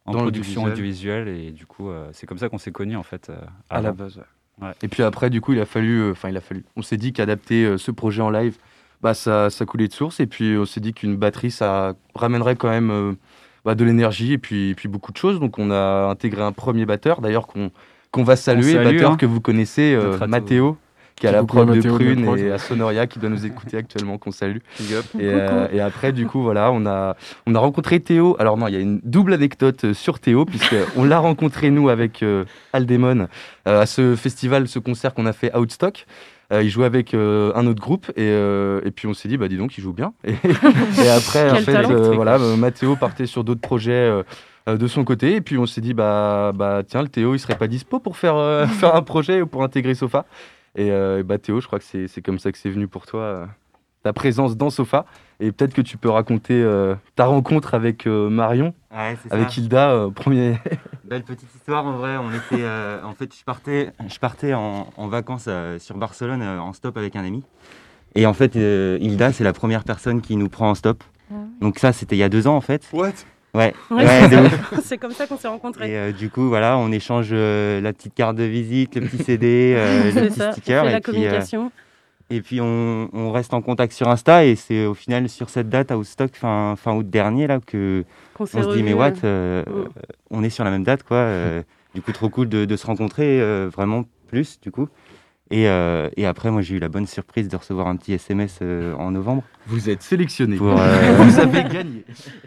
production 0.05 0.63
audiovisuelle 0.63 1.27
et 1.27 1.51
du 1.51 1.65
coup, 1.65 1.89
c'est 2.13 2.25
comme 2.25 2.37
ça 2.37 2.49
qu'on 2.49 2.57
s'est 2.57 2.71
connus 2.71 2.95
en 2.95 3.03
fait. 3.03 3.31
à 3.69 3.81
la 3.81 3.91
base. 3.91 4.19
Et 4.81 4.87
puis 4.87 5.03
après, 5.03 5.29
du 5.29 5.41
coup, 5.41 5.53
il 5.53 5.59
a 5.59 5.65
fallu. 5.65 6.11
Enfin, 6.11 6.29
il 6.29 6.37
a 6.37 6.41
fallu. 6.41 6.63
On 6.77 6.81
s'est 6.81 6.97
dit 6.97 7.11
qu'adapter 7.11 7.77
ce 7.77 7.91
projet 7.91 8.21
en 8.21 8.29
live, 8.29 8.57
bah, 9.01 9.13
ça, 9.13 9.49
ça 9.49 9.65
coulait 9.65 9.89
de 9.89 9.93
source. 9.93 10.21
Et 10.21 10.27
puis, 10.27 10.55
on 10.57 10.65
s'est 10.65 10.79
dit 10.79 10.93
qu'une 10.93 11.17
batterie, 11.17 11.51
ça 11.51 11.95
ramènerait 12.15 12.55
quand 12.55 12.69
même. 12.69 13.17
Bah, 13.65 13.75
de 13.75 13.85
l'énergie 13.85 14.33
et 14.33 14.37
puis, 14.37 14.71
et 14.71 14.75
puis 14.75 14.89
beaucoup 14.89 15.13
de 15.13 15.17
choses. 15.17 15.39
Donc 15.39 15.57
on 15.57 15.71
a 15.71 16.07
intégré 16.09 16.41
un 16.41 16.51
premier 16.51 16.85
batteur, 16.85 17.21
d'ailleurs 17.21 17.47
qu'on 17.47 17.71
qu'on 18.13 18.23
va 18.23 18.35
saluer, 18.35 18.75
batteur 18.75 19.11
hein. 19.11 19.17
que 19.17 19.25
vous 19.25 19.41
connaissez, 19.41 19.95
euh, 19.95 20.27
Mathéo, 20.27 20.77
qui 21.15 21.25
est 21.25 21.29
à 21.29 21.31
la 21.31 21.43
prod 21.43 21.67
de 21.67 21.81
Prune 21.81 22.37
et 22.37 22.51
à 22.51 22.59
Sonoria, 22.59 23.07
qui 23.07 23.17
doit 23.17 23.29
nous 23.29 23.43
écouter 23.43 23.75
actuellement, 23.75 24.19
qu'on 24.19 24.31
salue. 24.31 24.59
Euh, 25.19 25.67
et, 25.73 25.79
après, 25.79 26.11
du 26.11 26.27
coup, 26.27 26.43
voilà, 26.43 26.71
on 26.71 26.85
a, 26.85 27.15
on 27.47 27.55
a 27.55 27.59
rencontré 27.59 27.99
Théo. 27.99 28.35
Alors 28.37 28.55
non, 28.55 28.67
il 28.67 28.75
y 28.75 28.77
a 28.77 28.81
une 28.81 29.01
double 29.03 29.33
anecdote 29.33 29.85
euh, 29.85 29.93
sur 29.95 30.19
Théo, 30.19 30.45
puisqu'on 30.45 31.03
l'a 31.05 31.17
rencontré, 31.17 31.71
nous, 31.71 31.89
avec 31.89 32.23
Aldemon, 32.71 33.27
à 33.65 33.85
ce 33.87 34.15
festival, 34.15 34.67
ce 34.67 34.77
concert 34.77 35.15
qu'on 35.15 35.25
a 35.25 35.33
fait 35.33 35.55
Outstock. 35.57 36.05
Il 36.51 36.69
jouait 36.69 36.85
avec 36.85 37.13
un 37.13 37.65
autre 37.65 37.81
groupe 37.81 38.11
et, 38.15 38.29
et 38.29 38.91
puis 38.91 39.07
on 39.07 39.13
s'est 39.13 39.27
dit 39.27 39.37
bah 39.37 39.47
dis 39.47 39.57
donc 39.57 39.77
il 39.77 39.81
joue 39.81 39.93
bien 39.93 40.13
et, 40.23 41.09
après 41.09 41.49
en 41.49 41.55
fait 41.55 41.81
voilà 42.13 42.37
Mathéo 42.37 42.95
partait 42.95 43.25
sur 43.25 43.43
d'autres 43.43 43.61
projets 43.61 44.23
euh, 44.69 44.77
de 44.77 44.87
son 44.87 45.03
côté. 45.03 45.35
Et 45.35 45.41
puis 45.41 45.57
on 45.57 45.65
s'est 45.65 45.81
dit, 45.81 45.93
bah, 45.93 46.51
bah 46.55 46.83
tiens, 46.87 47.01
le 47.01 47.09
Théo, 47.09 47.35
il 47.35 47.39
serait 47.39 47.57
pas 47.57 47.67
dispo 47.67 47.99
pour 47.99 48.17
faire, 48.17 48.35
euh, 48.35 48.65
faire 48.79 48.95
un 48.95 49.01
projet 49.01 49.41
ou 49.41 49.47
pour 49.47 49.63
intégrer 49.63 49.93
Sofa. 49.93 50.25
Euh, 50.79 51.19
et, 51.19 51.23
bah 51.23 51.37
Théo, 51.37 51.59
je 51.59 51.67
crois 51.67 51.79
que 51.79 51.85
c'est 51.85 52.21
comme 52.21 52.39
ça 52.39 52.51
que 52.51 52.57
c'est 52.57 52.69
venu 52.69 52.87
pour 52.87 53.05
toi, 53.05 53.47
ta 54.03 54.13
présence 54.13 54.55
dans 54.57 54.69
Sofa. 54.69 55.05
Et 55.39 55.51
peut-être 55.51 55.73
que 55.73 55.81
tu 55.81 55.97
peux 55.97 56.09
raconter 56.09 56.65
ta 57.15 57.25
rencontre 57.25 57.73
avec 57.73 58.05
Marion, 58.05 58.73
avec 59.29 59.57
Hilda, 59.57 60.07
premier. 60.13 60.57
Belle 61.03 61.23
petite 61.23 61.53
histoire 61.53 61.85
en 61.85 61.93
vrai. 61.93 62.15
On 62.17 62.29
était, 62.29 62.65
en 63.03 63.13
fait, 63.13 63.33
je 63.37 63.43
partais, 63.43 63.91
je 64.07 64.19
partais 64.19 64.53
en, 64.53 64.87
en 64.95 65.07
vacances 65.07 65.49
sur 65.79 65.97
Barcelone 65.97 66.43
en 66.43 66.71
stop 66.73 66.97
avec 66.97 67.15
un 67.15 67.25
ami. 67.25 67.43
Et 68.15 68.25
en 68.25 68.33
fait, 68.33 68.55
Hilda, 68.55 69.33
c'est 69.33 69.43
la 69.43 69.53
première 69.53 69.83
personne 69.83 70.21
qui 70.21 70.37
nous 70.37 70.49
prend 70.49 70.69
en 70.69 70.75
stop. 70.75 71.03
Ah 71.31 71.35
Donc 71.59 71.79
ça, 71.79 71.91
c'était 71.91 72.15
il 72.15 72.19
y 72.19 72.23
a 72.23 72.29
deux 72.29 72.47
ans 72.47 72.55
en 72.55 72.61
fait. 72.61 72.87
What? 72.93 73.13
Ouais, 73.55 73.71
c'est 74.83 74.97
comme 74.97 75.11
ça 75.11 75.27
qu'on 75.27 75.37
s'est 75.37 75.47
rencontrés. 75.47 75.91
Et 75.91 75.95
euh, 75.95 76.11
du 76.11 76.31
coup, 76.31 76.47
voilà, 76.47 76.75
on 76.75 76.91
échange 76.91 77.29
euh, 77.31 77.81
la 77.81 77.93
petite 77.93 78.15
carte 78.15 78.35
de 78.35 78.45
visite, 78.45 78.95
le 78.95 79.07
petit 79.07 79.23
CD, 79.23 79.75
euh, 79.77 80.11
le 80.15 80.27
petit 80.29 80.41
sticker. 80.53 80.87
et 80.87 80.91
la 80.91 80.99
puis, 80.99 81.11
communication. 81.11 81.71
Et 82.29 82.41
puis, 82.41 82.61
on, 82.61 83.09
on, 83.13 83.31
reste 83.31 83.53
en 83.53 83.61
contact 83.61 83.93
sur 83.93 84.07
Insta. 84.09 84.45
Et 84.45 84.55
c'est 84.55 84.85
au 84.85 84.93
final 84.93 85.29
sur 85.29 85.49
cette 85.49 85.69
date, 85.69 85.91
à 85.91 85.97
Outstock, 85.97 86.35
fin, 86.35 86.75
fin 86.75 86.93
août 86.93 87.09
dernier, 87.09 87.47
là, 87.47 87.59
que 87.65 88.05
on 88.39 88.45
se 88.45 88.75
dit, 88.75 88.83
mais 88.83 88.93
what, 88.93 89.11
mm. 89.11 89.89
on 90.31 90.43
est 90.43 90.49
sur 90.49 90.63
la 90.63 90.71
même 90.71 90.83
date, 90.83 91.03
quoi. 91.03 91.27
du 91.95 92.01
coup, 92.01 92.11
trop 92.11 92.29
cool 92.29 92.49
de, 92.49 92.65
de 92.65 92.75
se 92.75 92.87
rencontrer, 92.87 93.39
vraiment 93.67 94.05
plus, 94.27 94.59
du 94.61 94.71
coup. 94.71 94.87
Et, 95.55 95.63
et, 96.17 96.25
après, 96.25 96.49
moi, 96.49 96.63
j'ai 96.63 96.75
eu 96.75 96.79
la 96.79 96.89
bonne 96.89 97.05
surprise 97.05 97.47
de 97.47 97.55
recevoir 97.55 97.87
un 97.87 97.95
petit 97.95 98.13
SMS 98.13 98.59
en 98.61 99.11
novembre. 99.11 99.43
Vous 99.67 99.89
êtes 99.89 100.01
sélectionné. 100.01 100.55
Vous 100.57 101.39
avez 101.39 101.63
gagné 101.63 102.03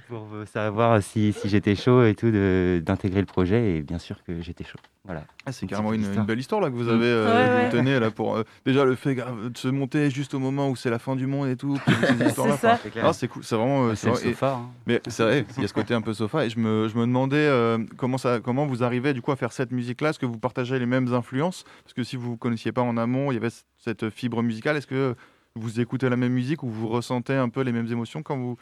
pour 0.08 0.26
savoir 0.52 1.00
si, 1.02 1.32
si 1.32 1.48
j'étais 1.48 1.76
chaud 1.76 2.04
et 2.04 2.14
tout 2.14 2.30
d'intégrer 2.30 3.20
le 3.20 3.26
projet 3.26 3.76
et 3.76 3.82
bien 3.82 3.98
sûr 3.98 4.16
que 4.24 4.40
j'étais 4.40 4.64
chaud. 4.64 4.80
Voilà. 5.06 5.22
Ah, 5.46 5.52
c'est 5.52 5.66
carrément 5.66 5.92
une, 5.92 6.24
belle 6.24 6.40
histoire 6.40 6.60
là 6.60 6.68
que 6.68 6.74
vous 6.74 6.88
avez 6.88 7.06
euh, 7.06 7.70
tenez, 7.70 8.00
là 8.00 8.10
pour 8.10 8.36
euh, 8.36 8.42
déjà 8.64 8.84
le 8.84 8.96
fait 8.96 9.14
de 9.14 9.56
se 9.56 9.68
monter 9.68 10.10
juste 10.10 10.34
au 10.34 10.40
moment 10.40 10.68
où 10.68 10.74
c'est 10.74 10.90
la 10.90 10.98
fin 10.98 11.14
du 11.14 11.28
monde 11.28 11.48
et 11.48 11.54
tout. 11.54 11.78
c'est 13.12 13.28
cool, 13.28 13.44
c'est 13.44 13.54
vraiment. 13.54 13.86
Euh, 13.86 13.94
c'est 13.94 14.10
le 14.10 14.16
sofa. 14.16 14.54
Hein. 14.54 14.70
Mais 14.88 15.00
c'est 15.06 15.22
vrai, 15.22 15.46
il 15.56 15.62
y 15.62 15.64
a 15.64 15.68
ce 15.68 15.72
côté 15.72 15.94
un 15.94 16.00
peu 16.00 16.12
sofa 16.12 16.44
et 16.44 16.50
je 16.50 16.58
me, 16.58 16.88
je 16.88 16.96
me 16.96 17.02
demandais 17.02 17.48
comment 17.96 18.18
ça, 18.18 18.40
comment 18.40 18.66
vous 18.66 18.82
arrivez 18.82 19.14
du 19.14 19.22
coup 19.22 19.30
à 19.30 19.36
faire 19.36 19.52
cette 19.52 19.70
musique 19.70 20.00
là, 20.00 20.10
est-ce 20.10 20.18
que 20.18 20.26
vous 20.26 20.38
partagez 20.38 20.76
les 20.80 20.86
mêmes 20.86 21.14
influences? 21.14 21.64
Parce 21.84 21.94
que 21.94 22.02
si 22.02 22.16
vous 22.16 22.32
ne 22.32 22.36
connaissiez 22.36 22.72
pas 22.72 22.82
en 22.96 23.02
amont, 23.02 23.30
il 23.30 23.34
y 23.34 23.38
avait 23.38 23.54
cette 23.78 24.10
fibre 24.10 24.42
musicale. 24.42 24.76
Est-ce 24.76 24.86
que 24.86 25.14
vous 25.54 25.80
écoutez 25.80 26.08
la 26.08 26.16
même 26.16 26.32
musique 26.32 26.62
ou 26.62 26.68
vous 26.68 26.88
ressentez 26.88 27.34
un 27.34 27.48
peu 27.48 27.62
les 27.62 27.72
mêmes 27.72 27.90
émotions 27.90 28.22
quand 28.22 28.36
vous 28.36 28.56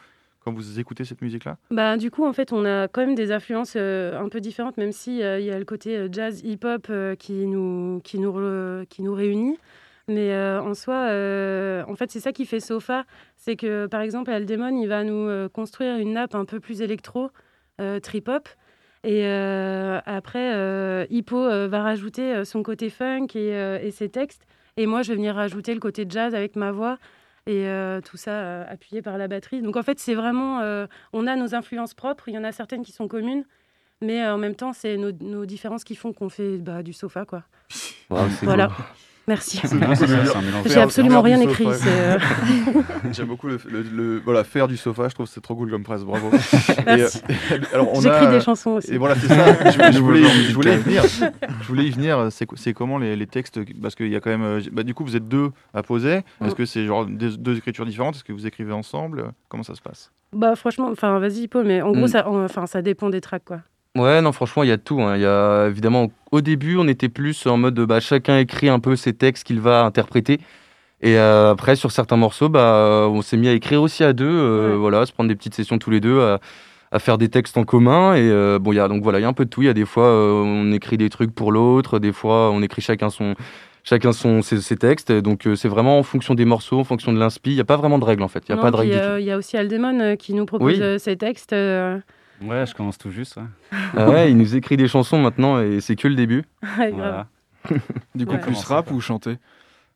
quand 0.45 0.53
vous 0.53 0.79
écoutez 0.79 1.03
cette 1.05 1.23
musique-là? 1.23 1.57
Bah, 1.71 1.97
Du 1.97 2.11
coup, 2.11 2.23
en 2.23 2.31
fait, 2.31 2.53
on 2.53 2.65
a 2.65 2.87
quand 2.87 3.01
même 3.01 3.15
des 3.15 3.31
influences 3.31 3.73
euh, 3.75 4.17
un 4.17 4.29
peu 4.29 4.39
différentes, 4.39 4.77
même 4.77 4.91
s'il 4.91 5.23
euh, 5.23 5.39
y 5.39 5.49
a 5.49 5.57
le 5.57 5.65
côté 5.65 5.97
euh, 5.97 6.07
jazz, 6.11 6.41
hip-hop 6.43 6.91
qui, 7.17 7.47
nous, 7.47 7.99
qui, 8.03 8.19
nous 8.19 8.85
qui 8.87 9.01
nous 9.01 9.13
réunit. 9.13 9.57
Mais 10.07 10.37
en 10.37 10.75
soi, 10.75 11.07
en 11.87 11.95
fait, 11.95 12.11
c'est 12.11 12.19
ça 12.19 12.31
qui 12.31 12.45
fait 12.45 12.59
Sofa. 12.59 13.05
C'est 13.37 13.55
que, 13.55 13.87
par 13.87 14.01
exemple, 14.01 14.29
Aldemon, 14.29 14.79
il 14.79 14.87
va 14.87 15.03
nous 15.03 15.49
construire 15.49 15.97
une 15.97 16.13
nappe 16.13 16.35
un 16.35 16.45
peu 16.45 16.59
plus 16.59 16.81
électro, 16.83 17.31
trip-hop. 18.03 18.47
Et 19.05 19.25
après, 20.05 21.07
Hippo 21.09 21.67
va 21.67 21.83
rajouter 21.83 22.43
son 22.43 22.63
côté 22.63 22.89
funk 22.89 23.27
et, 23.35 23.49
et, 23.83 23.91
ses 23.91 24.09
textes. 24.09 24.45
Et 24.77 24.87
moi, 24.87 25.03
je 25.03 25.09
vais 25.09 25.15
venir 25.15 25.35
rajouter 25.35 25.73
le 25.73 25.79
côté 25.79 26.05
jazz 26.09 26.33
avec 26.33 26.55
ma 26.55 26.71
voix 26.71 26.97
et 27.47 27.67
euh, 27.67 28.01
tout 28.01 28.17
ça 28.17 28.31
euh, 28.31 28.65
appuyé 28.67 29.01
par 29.01 29.17
la 29.17 29.27
batterie. 29.27 29.61
Donc 29.61 29.75
en 29.75 29.83
fait, 29.83 29.99
c'est 29.99 30.15
vraiment, 30.15 30.61
euh, 30.61 30.87
on 31.13 31.27
a 31.27 31.35
nos 31.35 31.53
influences 31.53 31.93
propres, 31.93 32.27
il 32.27 32.33
y 32.33 32.37
en 32.37 32.43
a 32.43 32.51
certaines 32.51 32.83
qui 32.83 32.91
sont 32.91 33.07
communes, 33.07 33.45
mais 34.01 34.25
en 34.27 34.37
même 34.37 34.55
temps, 34.55 34.73
c'est 34.73 34.97
nos, 34.97 35.11
nos, 35.11 35.45
différences 35.45 35.83
qui 35.83 35.95
font 35.95 36.11
qu'on 36.11 36.29
fait 36.29 36.57
bah, 36.57 36.83
du 36.83 36.93
sofa, 36.93 37.25
quoi. 37.25 37.43
voilà. 38.09 38.69
Merci. 39.27 39.59
J'ai 40.65 40.79
absolument 40.79 41.21
rien 41.21 41.39
écrit. 41.39 41.65
Euh, 41.67 42.19
J'aime 43.11 43.27
beaucoup 43.27 43.47
le, 43.47 44.21
voilà, 44.23 44.43
faire 44.43 44.67
du 44.67 44.77
sofa, 44.77 45.09
je 45.09 45.15
trouve 45.15 45.25
c'est 45.25 45.41
trop 45.41 45.55
cool 45.55 45.71
comme 45.71 45.83
presse, 45.83 46.03
bravo. 46.03 46.29
J'écris 48.01 48.27
des 48.29 48.41
chansons 48.41 48.71
aussi. 48.71 48.93
Et 48.93 48.97
voilà, 48.97 49.15
c'est 49.15 49.27
ça, 49.27 49.71
je, 49.91 49.99
voulais, 49.99 50.23
je, 50.23 50.53
voulais, 50.53 50.75
y 50.75 50.77
venir. 50.77 51.03
Je 51.05 51.67
voulais 51.67 51.85
y 51.85 51.89
venir, 51.89 52.29
c'est 52.31 52.73
comment 52.73 52.99
les, 52.99 53.15
les, 53.15 53.27
textes 53.27 53.59
Parce 53.81 53.95
qu'il 53.95 54.09
y 54.09 54.15
a 54.15 54.19
quand 54.19 54.29
même. 54.29 54.43
Euh, 54.43 54.61
bah, 54.71 54.83
du 54.83 54.93
coup, 54.93 55.03
vous 55.03 55.15
êtes 55.15 55.27
deux 55.27 55.49
à 55.73 55.81
poser. 55.81 56.21
Est-ce 56.43 56.55
que 56.55 56.65
c'est 56.65 56.85
genre 56.85 57.05
deux, 57.05 57.57
écritures 57.57 57.85
différentes? 57.85 58.15
Est-ce 58.15 58.23
que 58.23 58.33
vous 58.33 58.45
écrivez 58.45 58.73
ensemble? 58.73 59.31
Comment 59.49 59.63
ça 59.63 59.73
se 59.73 59.81
passe? 59.81 60.11
Bah, 60.33 60.55
franchement, 60.55 60.89
enfin, 60.91 61.17
vas-y, 61.19 61.47
Paul, 61.47 61.65
mais 61.65 61.81
en 61.81 61.91
gros, 61.91 62.05
mm. 62.05 62.09
ça, 62.09 62.29
enfin, 62.29 62.67
ça 62.67 62.81
dépend 62.81 63.09
des 63.09 63.21
tracks, 63.21 63.45
quoi. 63.45 63.61
Ouais, 63.95 64.21
non, 64.21 64.33
franchement, 64.33 64.63
il 64.63 64.69
y 64.69 64.73
a 64.73 64.77
tout. 64.77 65.01
Hein. 65.01 65.15
Il 65.15 65.21
y 65.21 65.25
a 65.25 65.67
évidemment, 65.67 66.11
au 66.31 66.41
début, 66.41 66.77
on 66.77 66.87
était 66.87 67.09
plus 67.09 67.45
en 67.47 67.57
mode 67.57 67.79
bah, 67.79 68.01
chacun 68.01 68.37
écrit 68.39 68.67
un 68.67 68.79
peu 68.79 68.95
ses 68.95 69.13
textes 69.13 69.45
qu'il 69.45 69.61
va 69.61 69.85
interpréter. 69.85 70.39
Et 71.01 71.17
euh, 71.17 71.51
après, 71.51 71.75
sur 71.75 71.91
certains 71.91 72.17
morceaux, 72.17 72.49
bah, 72.49 73.07
on 73.09 73.21
s'est 73.21 73.37
mis 73.37 73.47
à 73.47 73.53
écrire 73.53 73.81
aussi 73.81 74.03
à 74.03 74.11
deux, 74.11 74.25
euh, 74.27 74.75
voilà, 74.77 75.05
se 75.05 75.13
prendre 75.13 75.29
des 75.29 75.35
petites 75.35 75.53
sessions 75.53 75.77
tous 75.77 75.91
les 75.91 76.01
deux, 76.01 76.19
à, 76.91 76.99
faire 76.99 77.17
des 77.17 77.29
textes 77.29 77.57
en 77.57 77.63
commun. 77.63 78.15
Et 78.15 78.29
euh, 78.29 78.59
bon, 78.59 78.73
il 78.73 78.75
y 78.75 78.79
a 78.79 78.87
donc 78.87 79.01
voilà, 79.03 79.19
il 79.19 79.21
y 79.21 79.25
a 79.25 79.27
un 79.27 79.33
peu 79.33 79.45
de 79.45 79.49
tout. 79.49 79.61
Il 79.61 79.65
y 79.65 79.69
a 79.69 79.73
des 79.73 79.85
fois, 79.85 80.09
on 80.09 80.71
écrit 80.73 80.97
des 80.97 81.09
trucs 81.09 81.33
pour 81.33 81.51
l'autre, 81.51 81.99
des 81.99 82.11
fois, 82.11 82.51
on 82.51 82.61
écrit 82.61 82.81
chacun 82.81 83.09
son 83.09 83.35
chacun 83.83 84.13
son 84.13 84.41
ses, 84.41 84.77
textes. 84.77 85.11
Donc 85.11 85.47
c'est 85.55 85.67
vraiment 85.67 85.99
en 85.99 86.03
fonction 86.03 86.35
des 86.35 86.45
morceaux, 86.45 86.79
en 86.79 86.83
fonction 86.83 87.13
de 87.13 87.19
l'inspi. 87.19 87.51
Il 87.51 87.55
n'y 87.55 87.61
a 87.61 87.65
pas 87.65 87.77
vraiment 87.77 87.99
de 87.99 88.05
règles 88.05 88.23
en 88.23 88.27
fait. 88.27 88.43
Il 88.49 88.55
y 88.55 88.57
a 88.57 88.61
pas 88.61 88.71
de 88.71 88.75
règles. 88.75 89.19
Il 89.19 89.25
y, 89.25 89.31
a 89.31 89.37
aussi 89.37 89.57
Aldemon 89.57 90.15
qui 90.17 90.33
nous 90.33 90.45
propose 90.45 90.97
ses 90.97 91.15
textes. 91.17 91.55
Ouais, 92.41 92.65
je 92.65 92.73
commence 92.73 92.97
tout 92.97 93.11
juste. 93.11 93.39
Ah 93.95 94.09
ouais, 94.09 94.29
il 94.31 94.37
nous 94.37 94.55
écrit 94.55 94.77
des 94.77 94.87
chansons 94.87 95.21
maintenant 95.21 95.59
et 95.61 95.79
c'est 95.81 95.95
que 95.95 96.07
le 96.07 96.15
début. 96.15 96.43
Ouais. 96.77 96.91
Voilà. 96.91 97.27
Du 98.13 98.25
coup, 98.25 98.33
Ouais. 98.33 98.39
plus 98.39 98.63
rap 98.65 98.91
ou 98.91 98.99
chanter? 99.01 99.37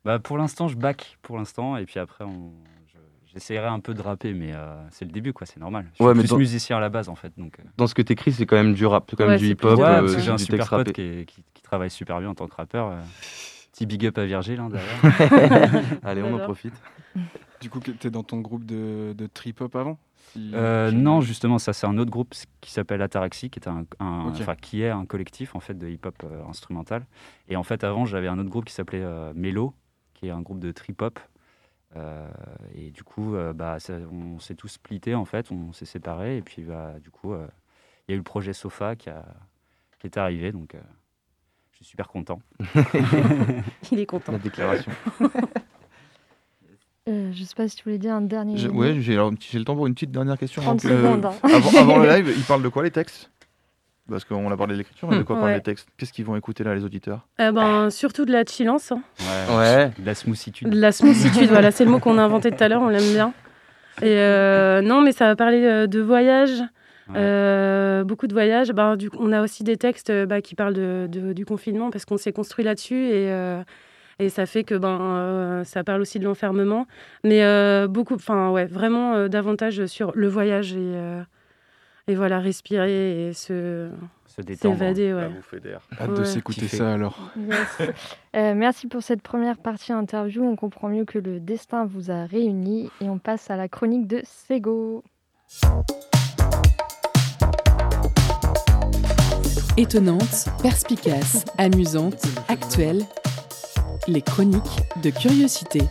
Bah, 0.05 0.17
pour 0.19 0.38
l'instant, 0.38 0.67
je 0.67 0.75
back 0.77 1.17
pour 1.22 1.38
l'instant, 1.38 1.75
et 1.77 1.86
puis 1.86 2.00
après, 2.00 2.24
on... 2.24 2.51
je- 2.88 2.98
j'essaierai 3.34 3.67
un 3.67 3.79
peu 3.79 3.93
de 3.93 4.01
rapper, 4.01 4.34
mais 4.34 4.53
euh, 4.53 4.74
c'est 4.91 5.05
le 5.05 5.12
début, 5.12 5.34
quoi, 5.34 5.46
c'est 5.46 5.60
normal. 5.60 5.86
Je 5.91 5.96
suis 5.96 6.03
Ouais, 6.05 6.13
mais 6.13 6.22
plus 6.22 6.29
dans- 6.29 6.38
musicien 6.38 6.77
à 6.77 6.79
la 6.79 6.89
base, 6.89 7.10
en 7.10 7.15
fait. 7.15 7.31
Donc, 7.38 7.60
euh, 7.60 7.63
Dans 7.77 7.86
ce 7.86 7.93
que 7.93 8.01
t'écris, 8.01 8.31
c'est 8.31 8.46
quand 8.46 8.55
même 8.55 8.74
du 8.74 8.86
rap, 8.86 9.05
c'est 9.10 9.15
quand 9.17 9.25
même 9.25 9.34
Ouais, 9.34 9.38
du 9.39 9.50
hip-hop, 9.50 9.77
euh, 9.79 10.00
parce 10.00 10.15
que 10.15 10.22
j'ai 10.22 10.31
un 10.31 10.36
du 10.38 10.43
super 10.46 10.60
texte 10.69 10.69
pote 10.86 10.91
qui, 10.93 11.01
est- 11.01 11.25
qui- 11.25 11.43
qui 11.53 11.62
travaille 11.62 11.89
super 11.91 12.19
bien 12.22 12.29
en 12.29 12.36
tant 12.36 12.48
que 12.48 12.55
rappeur. 12.55 12.88
euh, 12.88 13.01
Petit 13.74 13.86
big 13.86 14.05
up 14.08 14.17
à 14.17 14.25
Virgile, 14.25 14.60
hein, 14.60 14.69
d'ailleurs. 14.72 15.84
Allez, 16.03 16.24
on 16.24 16.34
en 16.36 16.39
profite. 16.39 16.74
Du 17.62 17.69
coup, 17.69 17.79
t'es 17.79 18.10
dans 18.10 18.24
ton 18.24 18.39
groupe 18.39 18.65
de, 18.65 19.13
de 19.15 19.27
trip-hop 19.27 19.75
avant? 19.75 20.00
Euh, 20.38 20.91
non, 20.91 21.21
justement, 21.21 21.57
ça 21.59 21.74
c'est 21.74 21.88
un 21.88 21.98
autre 21.98 22.12
groupe 22.12 22.33
qui 22.62 22.71
s'appelle 22.71 23.01
Ataraxie, 23.01 23.50
qui 23.50 23.59
est 23.59 23.67
un, 23.67 23.86
un- 24.00 24.27
Ok. 24.29 24.36
enfin, 24.41 24.55
qui 24.55 24.81
est 24.81 24.89
un 24.89 25.05
collectif 25.05 25.55
en 25.55 25.59
fait 25.59 25.74
de 25.77 25.88
hip-hop 25.88 26.15
euh, 26.24 26.43
instrumental. 26.48 27.05
Et 27.48 27.55
en 27.55 27.63
fait, 27.63 27.83
avant, 27.83 28.05
j'avais 28.05 28.27
un 28.27 28.38
autre 28.39 28.50
groupe 28.50 28.65
qui 28.65 28.74
s'appelait 28.74 29.01
euh, 29.03 29.31
Mélo, 29.36 29.74
qui 30.13 30.27
est 30.27 30.31
un 30.31 30.41
groupe 30.41 30.59
de 30.59 30.71
trip-hop. 30.71 31.19
Euh, 31.95 32.27
et 32.75 32.91
du 32.91 33.03
coup, 33.03 33.36
euh, 33.36 33.51
bah, 33.53 33.79
ça- 33.79 33.93
on 34.12 34.39
s'est 34.39 34.55
tous 34.55 34.67
splittés 34.67 35.15
en 35.15 35.25
fait, 35.25 35.51
on 35.51 35.74
s'est 35.74 35.86
séparés. 35.86 36.38
Et 36.38 36.41
puis, 36.41 36.62
bah, 36.63 36.93
du 37.01 37.09
coup, 37.09 37.33
euh, 37.33 37.48
il 38.07 38.12
y 38.12 38.13
a 38.13 38.15
eu 38.15 38.17
le 38.19 38.24
projet 38.24 38.53
Sofa 38.53 38.95
qui, 38.95 39.09
a, 39.09 39.25
qui 40.00 40.07
est 40.07 40.17
arrivé, 40.17 40.51
donc 40.51 40.75
euh, 40.75 40.79
je 41.71 41.77
suis 41.77 41.86
super 41.86 42.07
content. 42.07 42.41
Il 43.91 44.00
est 44.00 44.05
content. 44.05 44.31
La 44.33 44.38
déclaration. 44.39 44.91
Euh, 47.08 47.32
je 47.34 47.44
sais 47.44 47.56
pas 47.56 47.68
si 47.68 47.75
tu 47.75 47.84
voulais 47.86 47.98
dire 47.98 48.13
un 48.13 48.22
dernier. 48.22 48.68
Ouais, 48.68 48.98
j'ai 49.00 49.15
le 49.15 49.63
temps 49.63 49.75
pour 49.75 49.88
une 49.88 49.94
petite 49.94 50.12
dernière 50.12 50.38
question. 50.38 50.62
30 50.62 50.84
Donc, 50.84 50.91
euh, 50.91 51.01
secondes. 51.03 51.25
hein. 51.25 51.32
avant, 51.44 51.79
avant 51.79 51.98
le 52.03 52.10
live, 52.10 52.34
ils 52.36 52.44
parlent 52.44 52.62
de 52.63 52.68
quoi 52.70 52.84
les 52.84 52.91
textes? 52.91 53.32
Parce 54.10 54.25
qu'on 54.25 54.51
a 54.51 54.58
parlé 54.58 54.74
de 54.74 54.79
l'écriture, 54.79 55.08
mais 55.10 55.18
de 55.18 55.24
quoi 55.24 55.39
parlent 55.39 55.53
les 55.53 55.62
textes? 55.62 55.88
Qu'est-ce 55.98 56.12
qu'ils 56.12 56.25
vont 56.25 56.36
écouter 56.36 56.63
là, 56.63 56.74
les 56.75 56.84
auditeurs? 56.84 57.27
Euh, 57.39 57.51
ben, 57.51 57.89
surtout 57.91 58.25
de 58.25 58.32
la 58.32 58.44
chillance. 58.44 58.91
hein. 58.91 59.01
Ouais. 59.56 59.91
De 60.00 60.06
la 60.06 60.15
smoothitude. 60.15 60.68
De 60.70 60.79
la 60.79 60.91
smoothitude, 60.91 61.50
voilà, 61.50 61.72
c'est 61.72 61.86
le 61.86 61.91
mot 61.91 62.00
qu'on 62.00 62.18
a 62.18 62.24
inventé 62.24 62.51
tout 62.51 62.63
à 62.63 62.68
l'heure, 62.68 62.82
on 62.82 62.89
l'aime 62.89 63.12
bien. 63.13 63.34
Et 64.01 64.18
euh, 64.18 64.82
non, 64.82 65.01
mais 65.01 65.12
ça 65.12 65.25
va 65.27 65.36
parler 65.36 65.63
euh, 65.63 65.88
de 65.88 66.00
voyage, 66.00 66.62
Ouais. 67.10 67.15
euh, 67.18 68.03
beaucoup 68.03 68.27
de 68.27 68.34
voyages. 68.34 68.70
Ben, 68.72 68.96
du, 68.96 69.10
on 69.18 69.32
a 69.32 69.41
aussi 69.41 69.63
des 69.63 69.77
textes 69.77 70.12
bah, 70.25 70.41
qui 70.41 70.53
parlent 70.56 70.74
de, 70.75 71.08
de- 71.10 71.34
du 71.34 71.44
confinement 71.46 71.89
parce 71.89 72.06
qu'on 72.06 72.18
s'est 72.18 72.32
construit 72.34 72.63
là-dessus 72.63 73.06
et, 73.08 73.29
euh, 73.32 73.62
et 74.19 74.29
ça 74.29 74.45
fait 74.45 74.63
que 74.63 74.75
ben, 74.75 74.99
euh, 75.01 75.63
ça 75.63 75.83
parle 75.83 76.01
aussi 76.01 76.19
de 76.19 76.25
l'enfermement. 76.25 76.85
Mais 77.23 77.43
euh, 77.43 77.88
beaucoup, 77.88 78.15
enfin 78.15 78.51
ouais, 78.51 78.65
vraiment 78.65 79.13
euh, 79.15 79.27
davantage 79.29 79.85
sur 79.85 80.11
le 80.15 80.27
voyage 80.27 80.73
et, 80.73 80.77
euh, 80.79 81.21
et 82.07 82.15
voilà, 82.15 82.39
respirer 82.39 83.29
et 83.29 83.33
se, 83.33 83.89
Se 84.27 84.41
détendre. 84.41 84.75
s'évader. 84.77 85.13
Ouais. 85.13 85.29
Bouffée 85.29 85.59
d'air. 85.59 85.81
Hâte 85.99 86.13
de 86.13 86.19
Ouais. 86.19 86.25
s'écouter 86.25 86.67
ça 86.67 86.93
alors. 86.93 87.31
Yes. 87.38 87.89
Euh, 88.35 88.53
merci 88.55 88.88
pour 88.88 89.01
cette 89.03 89.21
première 89.21 89.57
partie 89.57 89.91
interview. 89.93 90.43
On 90.43 90.55
comprend 90.55 90.89
mieux 90.89 91.05
que 91.05 91.17
le 91.19 91.39
destin 91.39 91.85
vous 91.85 92.11
a 92.11 92.25
réunis 92.25 92.89
et 93.01 93.09
on 93.09 93.17
passe 93.19 93.49
à 93.49 93.55
la 93.57 93.67
chronique 93.67 94.05
de 94.07 94.21
Sego. 94.23 95.03
Étonnante, 99.77 100.49
perspicace, 100.61 101.45
amusante, 101.57 102.21
actuelle. 102.49 103.01
Les 104.10 104.24
chroniques 104.24 104.63
de 105.04 105.12
curiosité. 105.12 105.82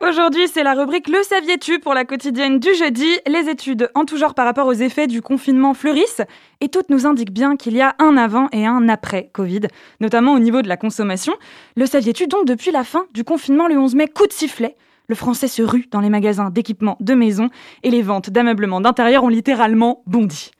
Aujourd'hui, 0.00 0.48
c'est 0.48 0.62
la 0.62 0.72
rubrique 0.72 1.08
Le 1.08 1.22
saviez-tu 1.22 1.78
pour 1.78 1.92
la 1.92 2.06
quotidienne 2.06 2.58
du 2.58 2.74
jeudi. 2.74 3.04
Les 3.26 3.50
études 3.50 3.90
en 3.94 4.06
tout 4.06 4.16
genre 4.16 4.32
par 4.32 4.46
rapport 4.46 4.66
aux 4.66 4.72
effets 4.72 5.06
du 5.06 5.20
confinement 5.20 5.74
fleurissent 5.74 6.22
et 6.62 6.70
toutes 6.70 6.88
nous 6.88 7.06
indiquent 7.06 7.34
bien 7.34 7.56
qu'il 7.56 7.74
y 7.74 7.82
a 7.82 7.96
un 7.98 8.16
avant 8.16 8.48
et 8.50 8.64
un 8.64 8.88
après 8.88 9.28
Covid, 9.34 9.68
notamment 10.00 10.32
au 10.32 10.38
niveau 10.38 10.62
de 10.62 10.68
la 10.68 10.78
consommation. 10.78 11.34
Le 11.76 11.84
saviez-tu 11.84 12.28
donc 12.28 12.46
depuis 12.46 12.70
la 12.70 12.84
fin 12.84 13.04
du 13.12 13.24
confinement 13.24 13.68
le 13.68 13.78
11 13.78 13.94
mai, 13.94 14.08
coup 14.08 14.26
de 14.26 14.32
sifflet? 14.32 14.74
Le 15.06 15.14
français 15.14 15.48
se 15.48 15.60
rue 15.60 15.86
dans 15.90 16.00
les 16.00 16.08
magasins 16.08 16.48
d'équipements 16.48 16.96
de 17.00 17.12
maison 17.12 17.50
et 17.82 17.90
les 17.90 18.00
ventes 18.00 18.30
d'ameublement 18.30 18.80
d'intérieur 18.80 19.24
ont 19.24 19.28
littéralement 19.28 20.02
bondi. 20.06 20.52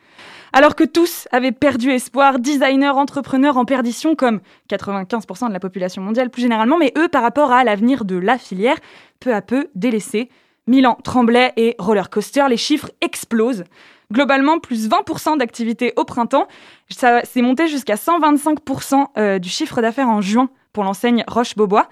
Alors 0.52 0.74
que 0.74 0.84
tous 0.84 1.28
avaient 1.30 1.52
perdu 1.52 1.90
espoir, 1.90 2.38
designers, 2.38 2.90
entrepreneurs 2.90 3.56
en 3.56 3.64
perdition 3.64 4.14
comme 4.14 4.40
95% 4.68 5.48
de 5.48 5.52
la 5.52 5.60
population 5.60 6.02
mondiale 6.02 6.30
plus 6.30 6.42
généralement, 6.42 6.76
mais 6.78 6.92
eux 6.98 7.08
par 7.08 7.22
rapport 7.22 7.52
à 7.52 7.62
l'avenir 7.62 8.04
de 8.04 8.16
la 8.16 8.36
filière, 8.36 8.76
peu 9.20 9.34
à 9.34 9.42
peu 9.42 9.68
délaissés. 9.74 10.28
Milan 10.66 10.98
tremblait 11.02 11.52
et 11.56 11.76
roller 11.78 12.10
coaster, 12.10 12.44
les 12.48 12.56
chiffres 12.56 12.90
explosent. 13.00 13.64
Globalement, 14.12 14.58
plus 14.58 14.88
20% 14.88 15.38
d'activité 15.38 15.92
au 15.96 16.04
printemps. 16.04 16.48
Ça 16.88 17.24
s'est 17.24 17.42
monté 17.42 17.68
jusqu'à 17.68 17.94
125% 17.94 19.06
euh, 19.16 19.38
du 19.38 19.48
chiffre 19.48 19.80
d'affaires 19.80 20.08
en 20.08 20.20
juin 20.20 20.50
pour 20.72 20.82
l'enseigne 20.82 21.24
Roche-Beaubois. 21.28 21.88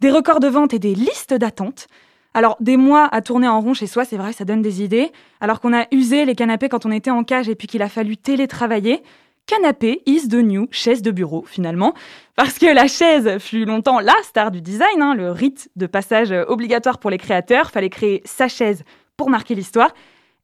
Des 0.00 0.10
records 0.10 0.40
de 0.40 0.48
vente 0.48 0.74
et 0.74 0.78
des 0.78 0.94
listes 0.94 1.32
d'attente. 1.32 1.86
Alors, 2.34 2.56
des 2.60 2.76
mois 2.76 3.08
à 3.12 3.20
tourner 3.20 3.48
en 3.48 3.60
rond 3.60 3.74
chez 3.74 3.86
soi, 3.86 4.04
c'est 4.04 4.16
vrai, 4.16 4.32
ça 4.32 4.44
donne 4.44 4.62
des 4.62 4.82
idées. 4.82 5.12
Alors 5.40 5.60
qu'on 5.60 5.74
a 5.74 5.86
usé 5.92 6.24
les 6.24 6.34
canapés 6.34 6.68
quand 6.68 6.86
on 6.86 6.90
était 6.90 7.10
en 7.10 7.24
cage 7.24 7.48
et 7.48 7.54
puis 7.54 7.66
qu'il 7.66 7.82
a 7.82 7.88
fallu 7.88 8.16
télétravailler. 8.16 9.02
Canapé 9.46 10.02
is 10.06 10.28
the 10.28 10.36
new 10.36 10.68
chaise 10.70 11.02
de 11.02 11.10
bureau, 11.10 11.44
finalement. 11.46 11.94
Parce 12.36 12.58
que 12.58 12.66
la 12.66 12.86
chaise 12.86 13.38
fut 13.38 13.64
longtemps 13.64 14.00
la 14.00 14.14
star 14.22 14.50
du 14.50 14.62
design, 14.62 15.02
hein, 15.02 15.14
le 15.14 15.30
rite 15.30 15.68
de 15.76 15.86
passage 15.86 16.32
obligatoire 16.48 16.98
pour 16.98 17.10
les 17.10 17.18
créateurs. 17.18 17.70
Fallait 17.70 17.90
créer 17.90 18.22
sa 18.24 18.48
chaise 18.48 18.84
pour 19.16 19.28
marquer 19.28 19.54
l'histoire. 19.54 19.92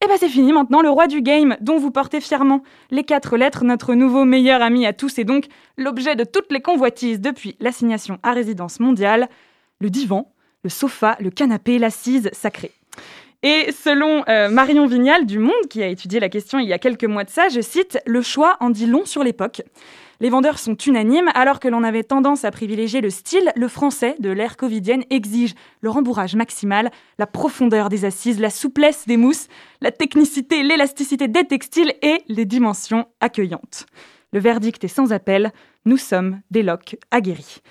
Et 0.05 0.07
ben 0.07 0.17
c'est 0.19 0.29
fini 0.29 0.53
maintenant, 0.53 0.81
le 0.81 0.91
roi 0.91 1.09
du 1.09 1.23
game 1.23 1.57
dont 1.61 1.79
vous 1.79 1.91
portez 1.91 2.21
fièrement 2.21 2.63
les 2.91 3.03
quatre 3.03 3.37
lettres, 3.37 3.65
notre 3.65 3.95
nouveau 3.95 4.25
meilleur 4.25 4.63
ami 4.63 4.87
à 4.87 4.93
tous 4.93 5.19
et 5.19 5.25
donc 5.25 5.47
l'objet 5.77 6.15
de 6.15 6.23
toutes 6.23 6.53
les 6.53 6.61
convoitises 6.61 7.21
depuis 7.21 7.57
l'assignation 7.59 8.19
à 8.23 8.33
résidence 8.33 8.79
mondiale, 8.79 9.29
le 9.81 9.91
divan, 9.91 10.33
le 10.69 10.71
sofa, 10.71 11.17
le 11.19 11.31
canapé, 11.31 11.79
l'assise 11.79 12.29
sacrée. 12.33 12.73
Et 13.43 13.73
selon 13.73 14.23
euh, 14.29 14.51
Marion 14.51 14.87
Vignal 14.87 15.25
du 15.25 15.39
Monde, 15.39 15.67
qui 15.71 15.83
a 15.83 15.87
étudié 15.87 16.21
la 16.21 16.29
question 16.29 16.59
il 16.59 16.69
y 16.69 16.75
a 16.75 16.79
quelques 16.79 17.05
mois 17.05 17.25
de 17.25 17.31
ça, 17.31 17.49
je 17.49 17.63
cite, 17.63 17.99
Le 18.05 18.21
choix 18.21 18.59
en 18.61 18.69
dit 18.69 18.85
long 18.85 19.07
sur 19.07 19.25
l'époque. 19.25 19.63
Les 20.21 20.29
vendeurs 20.29 20.59
sont 20.59 20.77
unanimes, 20.77 21.31
alors 21.33 21.59
que 21.59 21.69
l'on 21.69 21.85
avait 21.85 22.03
tendance 22.03 22.45
à 22.45 22.51
privilégier 22.51 23.01
le 23.01 23.09
style, 23.09 23.51
le 23.57 23.69
français 23.69 24.15
de 24.19 24.29
l'ère 24.29 24.59
covidienne 24.59 25.05
exige 25.09 25.55
le 25.81 25.89
rembourrage 25.89 26.37
maximal, 26.37 26.91
la 27.19 27.27
profondeur 27.27 27.89
des 27.89 28.05
assises, 28.05 28.41
la 28.41 28.51
souplesse 28.51 29.07
des 29.07 29.17
mousses, 29.17 29.49
la 29.81 29.91
technicité, 29.91 30.63
l'élasticité 30.63 31.29
des 31.29 31.45
textiles 31.45 31.95
et 32.03 32.21
les 32.29 32.45
dimensions 32.45 33.07
accueillantes. 33.21 33.87
Le 34.35 34.41
verdict 34.41 34.85
est 34.85 34.89
sans 34.89 35.15
appel, 35.15 35.51
nous 35.87 35.97
sommes 35.97 36.43
des 36.51 36.63
locs 36.63 36.97
aguerris. 37.11 37.63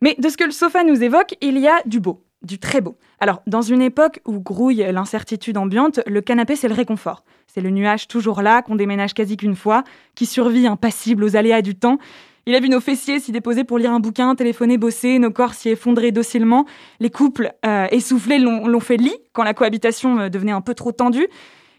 Mais 0.00 0.16
de 0.18 0.28
ce 0.28 0.36
que 0.36 0.44
le 0.44 0.50
sofa 0.50 0.84
nous 0.84 1.02
évoque, 1.02 1.34
il 1.40 1.58
y 1.58 1.68
a 1.68 1.80
du 1.86 2.00
beau, 2.00 2.23
du 2.44 2.58
très 2.58 2.80
beau. 2.80 2.96
Alors, 3.20 3.42
dans 3.46 3.62
une 3.62 3.82
époque 3.82 4.20
où 4.26 4.40
grouille 4.40 4.86
l'incertitude 4.92 5.56
ambiante, 5.56 6.00
le 6.06 6.20
canapé, 6.20 6.56
c'est 6.56 6.68
le 6.68 6.74
réconfort. 6.74 7.24
C'est 7.46 7.60
le 7.60 7.70
nuage 7.70 8.08
toujours 8.08 8.42
là, 8.42 8.62
qu'on 8.62 8.76
déménage 8.76 9.14
quasi 9.14 9.36
qu'une 9.36 9.56
fois, 9.56 9.84
qui 10.14 10.26
survit 10.26 10.66
impassible 10.66 11.24
aux 11.24 11.36
aléas 11.36 11.62
du 11.62 11.74
temps. 11.74 11.98
Il 12.46 12.54
a 12.54 12.60
vu 12.60 12.68
nos 12.68 12.80
fessiers 12.80 13.20
s'y 13.20 13.32
déposer 13.32 13.64
pour 13.64 13.78
lire 13.78 13.92
un 13.92 14.00
bouquin, 14.00 14.34
téléphoner, 14.34 14.76
bosser, 14.76 15.18
nos 15.18 15.30
corps 15.30 15.54
s'y 15.54 15.70
effondrer 15.70 16.12
docilement. 16.12 16.66
Les 17.00 17.08
couples 17.08 17.52
euh, 17.64 17.86
essoufflés 17.90 18.38
l'ont 18.38 18.80
fait 18.80 18.98
lit 18.98 19.16
quand 19.32 19.44
la 19.44 19.54
cohabitation 19.54 20.18
euh, 20.18 20.28
devenait 20.28 20.52
un 20.52 20.60
peu 20.60 20.74
trop 20.74 20.92
tendue. 20.92 21.26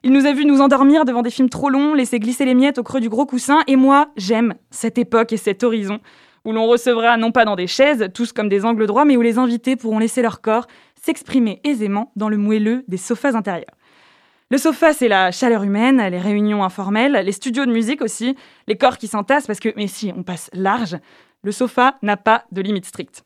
Il 0.01 0.11
nous 0.11 0.25
a 0.25 0.33
vu 0.33 0.45
nous 0.45 0.61
endormir 0.61 1.05
devant 1.05 1.21
des 1.21 1.29
films 1.29 1.49
trop 1.49 1.69
longs, 1.69 1.93
laisser 1.93 2.19
glisser 2.19 2.45
les 2.45 2.55
miettes 2.55 2.79
au 2.79 2.83
creux 2.83 2.99
du 2.99 3.09
gros 3.09 3.25
coussin. 3.25 3.59
Et 3.67 3.75
moi, 3.75 4.09
j'aime 4.17 4.55
cette 4.71 4.97
époque 4.97 5.33
et 5.33 5.37
cet 5.37 5.63
horizon 5.63 5.99
où 6.45 6.51
l'on 6.51 6.67
recevra 6.67 7.17
non 7.17 7.31
pas 7.31 7.43
dans 7.43 7.55
des 7.55 7.67
chaises, 7.67 8.07
tous 8.13 8.31
comme 8.31 8.49
des 8.49 8.63
angles 8.63 8.87
droits, 8.87 9.03
mais 9.03 9.17
où 9.17 9.21
les 9.21 9.37
invités 9.37 9.75
pourront 9.75 9.99
laisser 9.99 10.21
leur 10.21 10.41
corps 10.41 10.67
s'exprimer 11.01 11.59
aisément 11.63 12.11
dans 12.15 12.29
le 12.29 12.37
moelleux 12.37 12.83
des 12.87 12.97
sofas 12.97 13.35
intérieurs. 13.35 13.75
Le 14.51 14.59
sofa, 14.59 14.93
c'est 14.93 15.07
la 15.07 15.31
chaleur 15.31 15.63
humaine, 15.63 16.01
les 16.09 16.19
réunions 16.19 16.63
informelles, 16.63 17.23
les 17.25 17.31
studios 17.31 17.65
de 17.65 17.71
musique 17.71 18.01
aussi, 18.01 18.35
les 18.67 18.77
corps 18.77 18.97
qui 18.97 19.07
s'entassent 19.07 19.47
parce 19.47 19.59
que, 19.59 19.73
mais 19.75 19.87
si, 19.87 20.13
on 20.15 20.21
passe 20.21 20.51
large, 20.53 20.97
le 21.43 21.51
sofa 21.51 21.95
n'a 22.03 22.15
pas 22.15 22.45
de 22.51 22.61
limite 22.61 22.85
stricte. 22.85 23.23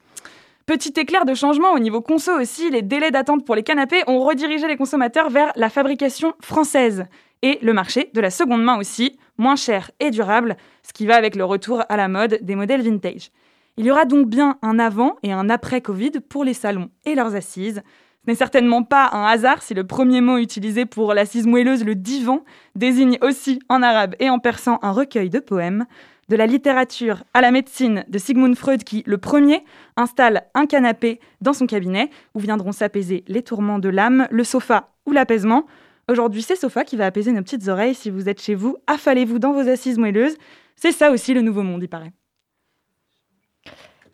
Petit 0.65 0.93
éclair 0.97 1.25
de 1.25 1.33
changement 1.33 1.71
au 1.73 1.79
niveau 1.79 1.99
conso 1.99 2.31
aussi, 2.39 2.69
les 2.69 2.81
délais 2.81 3.11
d'attente 3.11 3.45
pour 3.45 3.55
les 3.55 3.63
canapés 3.63 4.03
ont 4.07 4.19
redirigé 4.19 4.67
les 4.67 4.77
consommateurs 4.77 5.29
vers 5.29 5.51
la 5.55 5.69
fabrication 5.69 6.33
française 6.41 7.05
et 7.41 7.60
le 7.62 7.74
marché 7.74 8.10
de 8.13 8.22
la 8.22 8.29
seconde 8.29 8.63
main 8.63 8.77
aussi, 8.77 9.17
moins 9.38 9.55
cher 9.55 9.91
et 10.00 10.12
durable, 10.12 10.58
ce 10.84 10.93
qui 10.93 11.05
va 11.05 11.15
avec 11.15 11.36
le 11.36 11.46
retour 11.46 11.84
à 11.89 11.98
la 11.98 12.08
mode 12.08 12.39
des 12.41 12.55
modèles 12.55 12.81
vintage. 12.81 13.31
Il 13.77 13.86
y 13.86 13.91
aura 13.91 14.05
donc 14.05 14.27
bien 14.27 14.58
un 14.62 14.77
avant 14.79 15.15
et 15.24 15.31
un 15.31 15.50
après 15.50 15.81
Covid 15.81 16.12
pour 16.27 16.43
les 16.43 16.53
salons 16.53 16.89
et 17.05 17.15
leurs 17.15 17.36
assises. 17.36 17.81
Ce 18.25 18.31
n'est 18.31 18.36
certainement 18.36 18.84
pas 18.84 19.10
un 19.13 19.24
hasard 19.25 19.62
si 19.62 19.74
le 19.74 19.88
premier 19.88 20.19
mot 20.19 20.38
utilisé 20.38 20.86
pour 20.86 21.13
l'assise 21.13 21.48
moelleuse, 21.48 21.86
le 21.86 21.96
divan, 21.96 22.43
désigne 22.75 23.17
aussi 23.22 23.60
en 23.69 23.81
arabe 23.81 24.15
et 24.19 24.29
en 24.29 24.39
persan 24.39 24.79
un 24.81 24.91
recueil 24.91 25.29
de 25.29 25.39
poèmes. 25.39 25.86
de 26.29 26.36
la 26.36 26.46
littérature 26.46 27.24
à 27.34 27.41
la 27.41 27.51
médecine 27.51 28.05
de 28.08 28.17
Sigmund 28.19 28.55
Freud 28.55 28.84
qui, 28.84 29.03
le 29.05 29.17
premier, 29.17 29.63
installe 29.98 30.43
un 30.53 30.67
canapé 30.67 31.19
dans 31.41 31.53
son 31.53 31.65
cabinet 31.65 32.10
où 32.36 32.39
viendront 32.39 32.72
s'apaiser 32.72 33.24
les 33.27 33.41
tourments 33.41 33.79
de 33.79 33.89
l'âme, 33.89 34.27
le 34.29 34.43
sofa 34.43 34.89
ou 35.05 35.12
l'apaisement. 35.12 35.65
Aujourd'hui, 36.09 36.41
c'est 36.41 36.55
Sofa 36.55 36.83
qui 36.83 36.97
va 36.97 37.05
apaiser 37.05 37.31
nos 37.31 37.43
petites 37.43 37.67
oreilles. 37.67 37.93
Si 37.93 38.09
vous 38.09 38.27
êtes 38.29 38.41
chez 38.41 38.55
vous, 38.55 38.77
affalez-vous 38.87 39.37
dans 39.37 39.53
vos 39.53 39.69
assises 39.69 39.99
moelleuses. 39.99 40.35
C'est 40.75 40.91
ça 40.91 41.11
aussi 41.11 41.35
le 41.35 41.41
nouveau 41.41 41.61
monde, 41.61 41.83
il 41.83 41.87
paraît. 41.87 42.11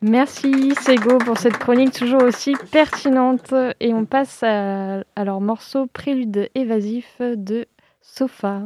Merci 0.02 0.74
Sego 0.82 1.16
pour 1.16 1.38
cette 1.38 1.56
chronique 1.56 1.92
toujours 1.92 2.22
aussi 2.22 2.52
pertinente. 2.70 3.54
Et 3.80 3.94
on 3.94 4.04
passe 4.04 4.42
à, 4.42 5.04
leur 5.24 5.40
morceau 5.40 5.86
Prélude 5.86 6.50
évasif 6.54 7.16
de 7.20 7.64
Sofa. 8.02 8.64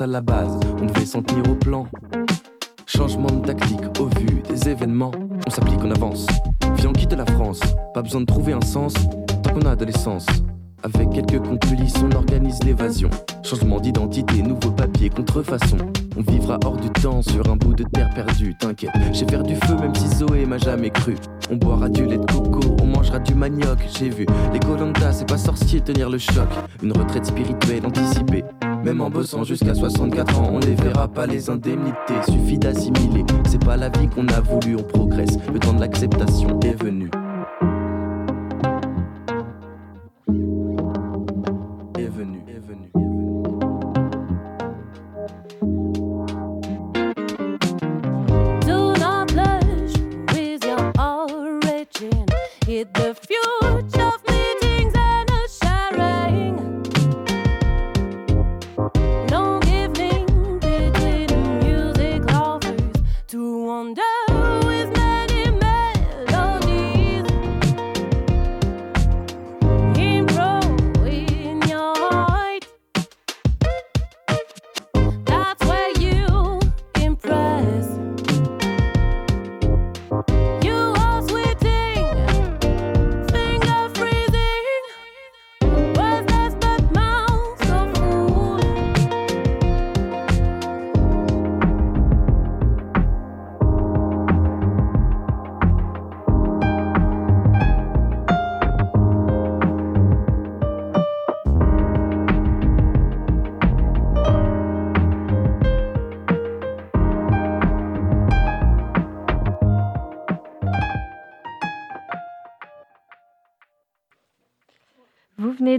À 0.00 0.06
la 0.06 0.20
base, 0.20 0.58
on 0.80 0.86
devait 0.86 1.06
s'en 1.06 1.22
tenir 1.22 1.50
au 1.50 1.54
plan. 1.54 1.86
Changement 2.86 3.30
de 3.30 3.46
tactique 3.46 3.80
au 4.00 4.06
vu 4.06 4.42
des 4.48 4.68
événements, 4.68 5.12
on 5.46 5.50
s'applique, 5.50 5.80
on 5.82 5.90
avance. 5.90 6.26
Viens, 6.76 6.90
on 6.90 6.92
quitte 6.92 7.12
la 7.12 7.24
France, 7.24 7.60
pas 7.94 8.02
besoin 8.02 8.20
de 8.20 8.26
trouver 8.26 8.52
un 8.52 8.60
sens, 8.60 8.94
tant 9.42 9.52
qu'on 9.52 9.66
a 9.66 9.76
de 9.76 9.84
l'essence. 9.84 10.26
Avec 10.82 11.10
quelques 11.10 11.42
complices, 11.42 11.94
on 12.02 12.14
organise 12.14 12.62
l'évasion. 12.64 13.10
Changement 13.42 13.80
d'identité, 13.80 14.42
nouveau 14.42 14.70
papier, 14.70 15.08
contrefaçon. 15.08 15.78
On 16.16 16.30
vivra 16.30 16.58
hors 16.64 16.76
du 16.76 16.90
temps 16.90 17.22
sur 17.22 17.48
un 17.50 17.56
bout 17.56 17.74
de 17.74 17.84
terre 17.84 18.10
perdu. 18.14 18.54
T'inquiète, 18.58 18.90
j'ai 19.12 19.24
perdu 19.24 19.54
du 19.54 19.66
feu 19.66 19.76
même 19.76 19.94
si 19.94 20.08
Zoé 20.08 20.46
m'a 20.46 20.58
jamais 20.58 20.90
cru. 20.90 21.16
On 21.50 21.56
boira 21.56 21.88
du 21.88 22.04
lait 22.04 22.18
de 22.18 22.26
coco, 22.26 22.60
on 22.82 22.86
mangera 22.86 23.18
du 23.18 23.34
manioc. 23.34 23.78
J'ai 23.98 24.10
vu 24.10 24.26
les 24.52 24.58
Colanta, 24.58 25.12
c'est 25.12 25.28
pas 25.28 25.38
sorcier 25.38 25.80
tenir 25.80 26.10
le 26.10 26.18
choc. 26.18 26.48
Une 26.82 26.92
retraite 26.92 27.26
spirituelle 27.26 27.86
anticipée. 27.86 28.44
Même 28.84 29.00
en 29.00 29.10
bossant 29.10 29.44
jusqu'à 29.44 29.74
64 29.74 30.40
ans, 30.40 30.50
on 30.52 30.58
les 30.58 30.74
verra 30.74 31.08
pas 31.08 31.26
les 31.26 31.50
indemnités. 31.50 32.22
Suffit 32.28 32.58
d'assimiler. 32.58 33.24
C'est 33.48 33.64
pas 33.64 33.76
la 33.76 33.88
vie 33.88 34.08
qu'on 34.08 34.28
a 34.28 34.40
voulu, 34.40 34.76
on 34.76 34.82
progresse. 34.82 35.38
Le 35.52 35.58
temps 35.58 35.72
de 35.74 35.80
l'acceptation 35.80 36.60
est 36.60 36.82
venu. 36.82 37.10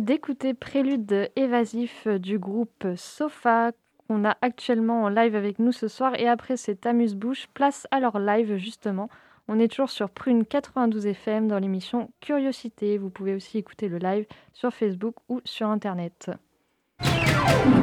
D'écouter 0.08 0.54
Prélude 0.54 1.30
évasif 1.36 2.08
du 2.08 2.40
groupe 2.40 2.88
Sofa 2.96 3.74
qu'on 4.08 4.24
a 4.24 4.38
actuellement 4.42 5.04
en 5.04 5.10
live 5.10 5.36
avec 5.36 5.60
nous 5.60 5.74
ce 5.74 5.90
soir. 5.90 6.18
Et 6.18 6.30
après 6.30 6.56
cet 6.56 6.86
amuse-bouche, 6.86 7.48
place 7.54 7.88
à 7.92 8.00
leur 8.00 8.18
live 8.18 8.56
justement. 8.56 9.10
On 9.50 9.60
est 9.60 9.68
toujours 9.68 9.90
sur 9.90 10.10
Prune 10.10 10.46
92 10.46 11.08
FM 11.08 11.50
dans 11.50 11.60
l'émission 11.60 12.10
Curiosité. 12.22 12.98
Vous 12.98 13.10
pouvez 13.10 13.36
aussi 13.36 13.58
écouter 13.58 13.90
le 13.90 13.98
live 13.98 14.26
sur 14.54 14.74
Facebook 14.74 15.16
ou 15.28 15.42
sur 15.44 15.68
Internet. 15.68 16.32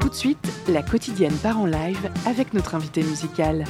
Tout 0.01 0.09
de 0.09 0.15
suite, 0.15 0.51
la 0.67 0.83
quotidienne 0.83 1.37
part 1.43 1.61
en 1.61 1.67
live 1.67 2.11
avec 2.27 2.55
notre 2.55 2.75
invité 2.75 3.03
musical. 3.03 3.65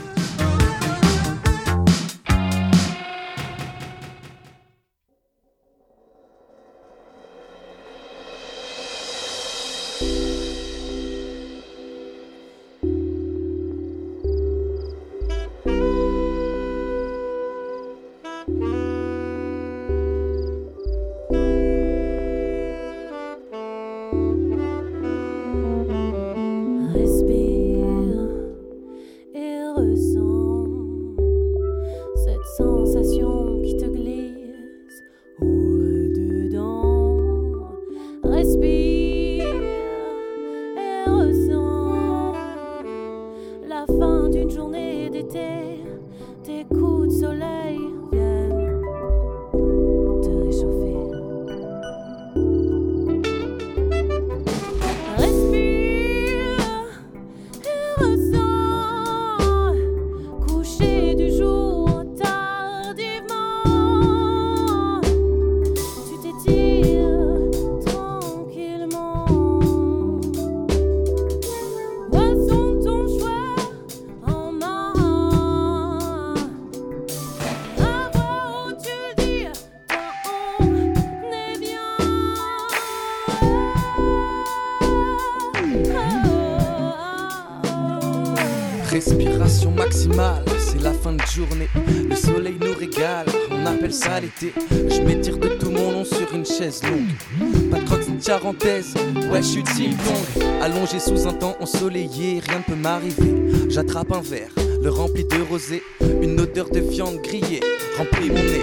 Allongé 100.65 100.99
sous 100.99 101.29
un 101.29 101.35
temps 101.35 101.59
ensoleillé, 101.61 102.41
rien 102.41 102.61
ne 102.61 102.63
peut 102.63 102.81
m'arriver. 102.81 103.35
J'attrape 103.69 104.11
un 104.13 104.23
verre, 104.23 104.49
le 104.83 104.89
rempli 104.89 105.23
de 105.23 105.43
rosé. 105.43 105.83
Une 106.23 106.41
odeur 106.41 106.71
de 106.71 106.81
viande 106.81 107.19
grillée 107.19 107.61
remplit 107.99 108.31
mon 108.31 108.37
nez. 108.37 108.63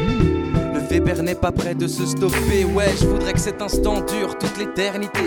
Le 0.73 0.79
Weber 0.89 1.21
n'est 1.21 1.35
pas 1.35 1.51
prêt 1.51 1.75
de 1.75 1.85
se 1.85 2.03
stopper. 2.07 2.65
Ouais, 2.65 2.89
je 2.99 3.05
voudrais 3.05 3.33
que 3.33 3.39
cet 3.39 3.61
instant 3.61 4.01
dure 4.01 4.35
toute 4.39 4.57
l'éternité. 4.57 5.21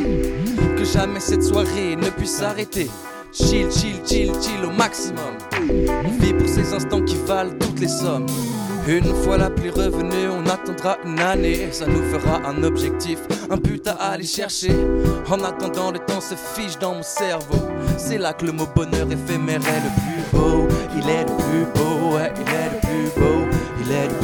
Que 0.76 0.84
jamais 0.84 1.20
cette 1.20 1.44
soirée 1.44 1.94
ne 1.94 2.10
puisse 2.10 2.38
s'arrêter. 2.38 2.90
Chill, 3.32 3.70
chill, 3.70 4.00
chill, 4.04 4.32
chill 4.42 4.64
au 4.64 4.72
maximum. 4.72 5.38
On 5.62 6.38
pour 6.38 6.48
ces 6.48 6.72
instants 6.72 7.02
qui 7.02 7.16
valent 7.24 7.54
toutes 7.60 7.78
les 7.78 7.86
sommes. 7.86 8.26
Une 8.86 9.14
fois 9.22 9.38
la 9.38 9.48
pluie 9.48 9.70
revenue, 9.70 10.28
on 10.28 10.46
attendra 10.46 10.98
une 11.06 11.18
année. 11.18 11.68
Ça 11.72 11.86
nous 11.86 12.02
fera 12.12 12.42
un 12.46 12.62
objectif, 12.62 13.18
un 13.48 13.56
but 13.56 13.86
à 13.86 14.10
aller 14.10 14.26
chercher. 14.26 14.72
En 15.30 15.42
attendant, 15.42 15.90
le 15.90 16.00
se 16.20 16.34
fiche 16.34 16.78
dans 16.78 16.94
mon 16.94 17.02
cerveau. 17.02 17.68
C'est 17.96 18.18
là 18.18 18.32
que 18.32 18.46
le 18.46 18.52
mot 18.52 18.66
bonheur 18.74 19.10
éphémère 19.10 19.60
est 19.60 19.80
le 19.80 19.90
plus 20.02 20.38
beau. 20.38 20.68
Il 20.96 21.08
est 21.08 21.24
le 21.24 21.36
plus 21.36 21.66
beau, 21.74 22.16
ouais, 22.16 22.32
il 22.36 22.48
est 22.52 22.70
le 22.72 22.80
plus 22.80 23.20
beau. 23.20 23.46
Il 23.80 23.92
est 23.92 24.08
le 24.08 24.14
plus 24.14 24.23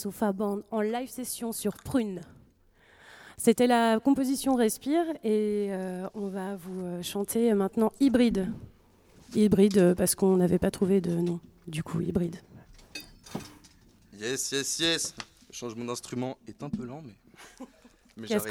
Sofa 0.00 0.32
Band 0.32 0.62
en 0.70 0.80
live 0.80 1.10
session 1.10 1.52
sur 1.52 1.74
Prune. 1.74 2.22
C'était 3.36 3.66
la 3.66 4.00
composition 4.00 4.54
Respire 4.54 5.04
et 5.22 5.68
euh, 5.70 6.08
on 6.14 6.28
va 6.28 6.56
vous 6.56 6.80
euh, 6.80 7.02
chanter 7.02 7.52
maintenant 7.52 7.92
Hybride. 8.00 8.50
Hybride 9.34 9.76
euh, 9.76 9.94
parce 9.94 10.14
qu'on 10.14 10.38
n'avait 10.38 10.58
pas 10.58 10.70
trouvé 10.70 11.02
de 11.02 11.10
nom, 11.10 11.38
du 11.66 11.82
coup 11.82 12.00
Hybride. 12.00 12.36
Yes, 14.18 14.52
yes, 14.52 14.78
yes. 14.78 15.14
Le 15.48 15.54
changement 15.54 15.84
d'instrument 15.84 16.38
est 16.48 16.62
un 16.62 16.70
peu 16.70 16.84
lent, 16.86 17.02
mais. 17.04 17.66
mais 18.16 18.26
Qu'est-ce 18.26 18.48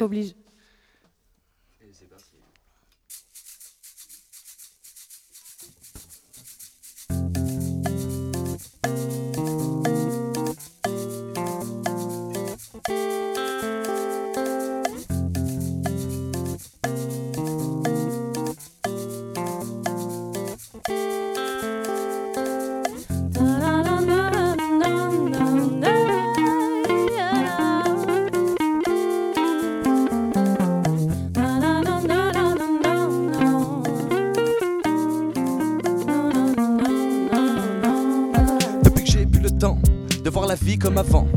qu'oblige 40.56 40.80
comme 40.80 40.98
avant. 40.98 41.28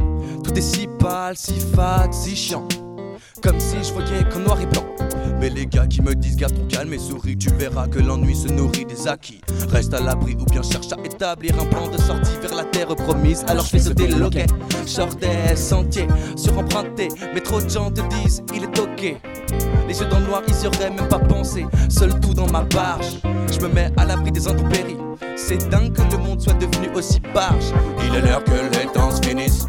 Tout 0.45 0.55
est 0.55 0.61
si 0.61 0.89
pâle, 0.99 1.37
si 1.37 1.55
fade, 1.75 2.13
si 2.13 2.35
chiant. 2.35 2.67
Comme 3.43 3.59
si 3.59 3.77
je 3.83 3.93
voyais 3.93 4.25
qu'en 4.33 4.41
noir 4.41 4.61
et 4.61 4.67
blanc. 4.67 4.85
Mais 5.41 5.51
les 5.51 5.67
gars 5.67 5.87
qui 5.87 6.01
me 6.01 6.15
disent 6.15 6.37
garde 6.37 6.55
ton 6.55 6.67
calme 6.67 6.93
et 6.93 6.99
souris, 6.99 7.37
tu 7.37 7.51
verras 7.51 7.89
que 7.89 7.99
l'ennui 7.99 8.37
se 8.37 8.49
nourrit 8.49 8.85
des 8.85 9.09
acquis. 9.09 9.41
Reste 9.69 9.93
à 9.93 10.01
l'abri 10.01 10.37
ou 10.41 10.45
bien 10.45 10.63
cherche 10.63 10.93
à 10.93 11.05
établir 11.05 11.59
un 11.61 11.67
plan 11.67 11.89
de 11.89 11.99
sortie 11.99 12.37
vers 12.41 12.55
la 12.55 12.65
terre 12.65 12.95
promise. 12.95 13.45
Alors 13.49 13.65
je 13.65 13.71
fais 13.71 13.79
sauter 13.81 14.07
le 14.07 14.19
loquet, 14.19 14.47
sors 14.87 15.15
des 15.17 15.57
sentiers, 15.57 16.07
suremprunté. 16.37 17.09
Mais 17.35 17.41
trop 17.41 17.61
de 17.61 17.69
gens 17.69 17.91
te 17.91 18.03
disent 18.15 18.43
il 18.55 18.65
est 18.65 18.79
ok. 18.79 19.21
Les 19.93 20.01
yeux 20.01 20.07
dans 20.07 20.21
le 20.21 20.27
noir, 20.27 20.41
ils 20.49 20.55
y 20.55 20.67
auraient 20.67 20.89
même 20.89 21.07
pas 21.07 21.19
pensé. 21.19 21.67
Seul 21.91 22.19
tout 22.19 22.33
dans 22.33 22.51
ma 22.51 22.63
barge, 22.63 23.19
je 23.53 23.61
me 23.61 23.69
mets 23.69 23.91
à 23.99 24.07
l'abri 24.07 24.33
des 24.33 24.49
intempéries. 24.49 24.97
C'est 25.37 25.69
dingue 25.69 25.93
que 25.93 26.01
le 26.11 26.17
monde 26.17 26.41
soit 26.41 26.55
devenu 26.55 26.89
aussi 26.95 27.21
barge. 27.35 27.75
Il 28.07 28.15
est 28.15 28.23
l'heure 28.23 28.43
que 28.43 28.53
les 28.53 28.87
temps 28.91 29.11
se 29.11 29.21
finissent. 29.21 29.67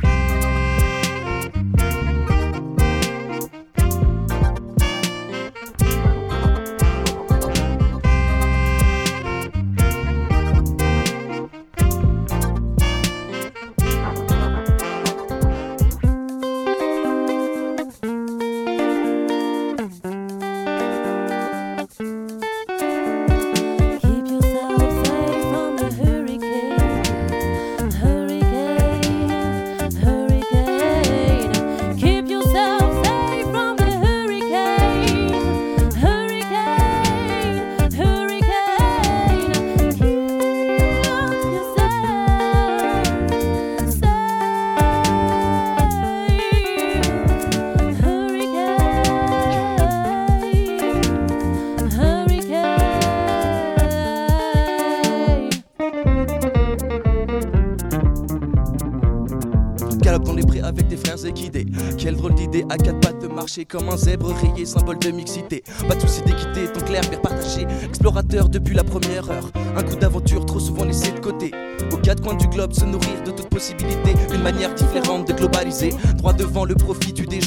Comme 63.74 63.90
un 63.90 63.98
zèbre 63.98 64.32
rayé, 64.32 64.68
symbole 64.68 65.00
de 65.00 65.10
mixité. 65.10 65.64
Pas 65.88 65.96
de 65.96 66.02
soucis 66.02 66.22
d'équité, 66.22 66.72
ton 66.72 66.82
clair, 66.82 67.02
bien 67.10 67.18
partagé. 67.18 67.66
Explorateur 67.84 68.48
depuis 68.48 68.76
la 68.76 68.84
première 68.84 69.32
heure. 69.32 69.50
Un 69.76 69.82
coup 69.82 69.96
d'aventure 69.96 70.46
trop 70.46 70.60
souvent 70.60 70.86
laissé 70.86 71.12
de 71.12 71.20
côté. 71.20 71.52
Aux 71.92 71.98
quatre 71.98 72.22
coins 72.22 72.36
du 72.36 72.48
globe, 72.48 72.72
se 72.72 72.86
nourrir 72.86 73.24
de 73.26 73.32
toute 73.32 73.50
possibilité. 73.50 74.14
Une 74.32 74.44
manière 74.44 74.76
différente 74.76 75.28
de 75.28 75.34
globaliser. 75.34 75.90
Droit 76.18 76.34
devant 76.34 76.66
le 76.66 76.76
profit 76.76 77.14
du 77.14 77.26
des. 77.26 77.40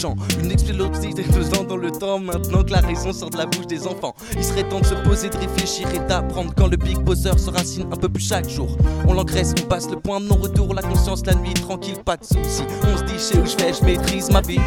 Une 0.42 0.50
explosivité 0.50 1.22
de 1.22 1.56
ans 1.56 1.62
dans 1.62 1.76
le 1.76 1.92
temps. 1.92 2.18
Maintenant 2.18 2.64
que 2.64 2.72
la 2.72 2.80
raison 2.80 3.12
sort 3.12 3.30
de 3.30 3.38
la 3.38 3.46
bouche 3.46 3.68
des 3.68 3.86
enfants. 3.86 4.16
Il 4.36 4.42
serait 4.42 4.68
temps 4.68 4.80
de 4.80 4.86
se 4.86 4.94
poser, 4.94 5.28
de 5.28 5.36
réfléchir 5.36 5.88
et 5.94 6.00
d'apprendre 6.08 6.52
quand 6.56 6.66
le 6.66 6.76
big 6.76 6.98
bosser 6.98 7.38
se 7.38 7.50
racine 7.50 7.86
un 7.92 7.96
peu 7.96 8.08
plus 8.08 8.26
chaque 8.26 8.48
jour. 8.48 8.76
On 9.06 9.12
l'engraisse, 9.12 9.54
on 9.62 9.68
passe 9.68 9.88
le 9.88 10.00
point 10.00 10.18
de 10.18 10.26
non-retour. 10.26 10.74
La 10.74 10.82
conscience 10.82 11.24
la 11.24 11.36
nuit, 11.36 11.54
tranquille, 11.54 12.02
pas 12.04 12.16
de 12.16 12.24
soucis. 12.24 12.64
On 12.82 12.96
se 12.96 13.04
dit, 13.04 13.18
chez 13.18 13.38
où 13.38 13.46
je 13.46 13.56
vais, 13.62 13.72
je 13.72 13.84
maîtrise 13.84 14.28
ma 14.30 14.40
vie. 14.40 14.58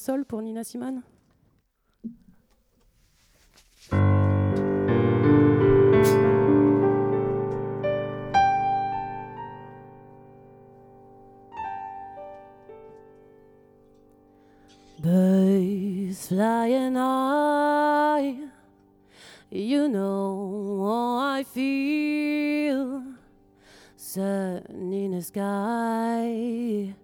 Sol 0.00 0.24
pour 0.24 0.40
Nina 0.40 0.64
Simone? 0.64 1.02
Birds 15.02 16.28
flying 16.28 16.94
high, 16.94 18.36
you 19.50 19.88
know 19.88 20.84
how 20.84 21.36
I 21.36 21.42
feel. 21.44 23.02
Sun 23.96 24.64
in 24.92 25.12
the 25.12 25.22
sky, 25.22 26.94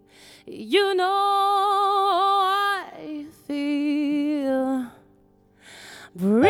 you 0.47 0.95
know 0.95 2.06
Breeze 6.19 6.47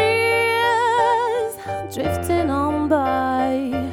drifting 1.93 2.51
on 2.51 2.89
by. 2.89 3.86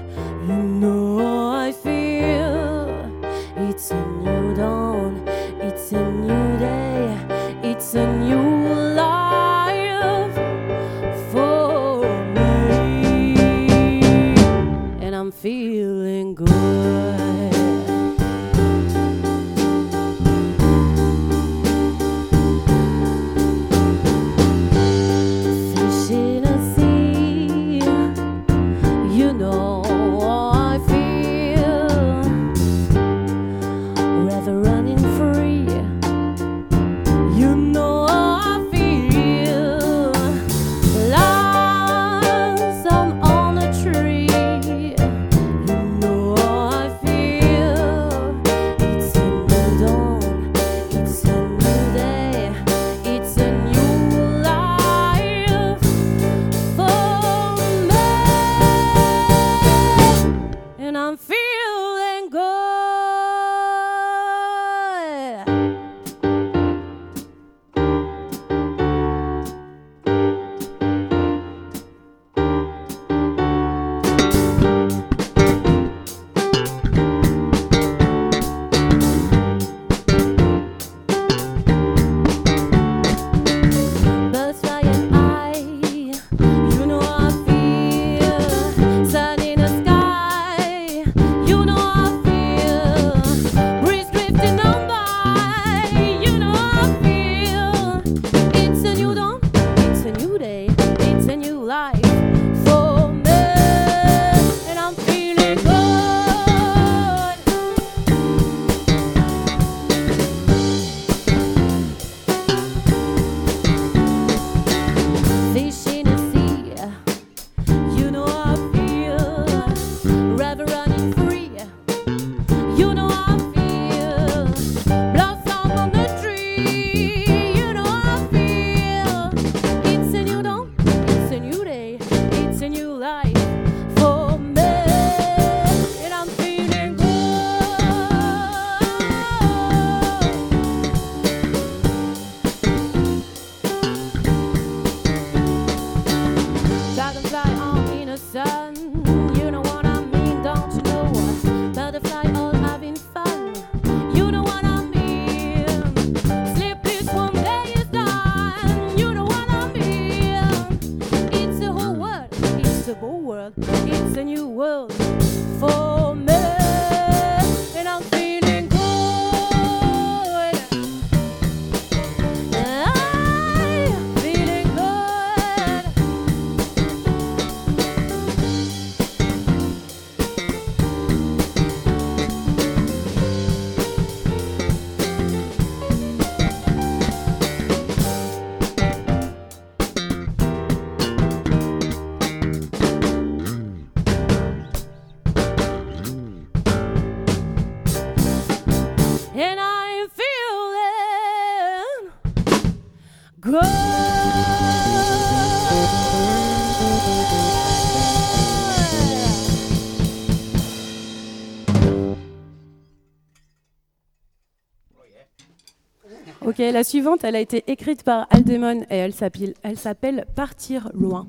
Ok, 216.45 216.57
la 216.57 216.83
suivante, 216.83 217.23
elle 217.23 217.37
a 217.37 217.39
été 217.39 217.63
écrite 217.67 218.03
par 218.03 218.27
Aldemon 218.29 218.81
et 218.89 218.97
elle 218.97 219.13
s'appelle, 219.13 219.53
elle 219.63 219.77
s'appelle 219.77 220.25
Partir 220.35 220.89
loin. 220.93 221.25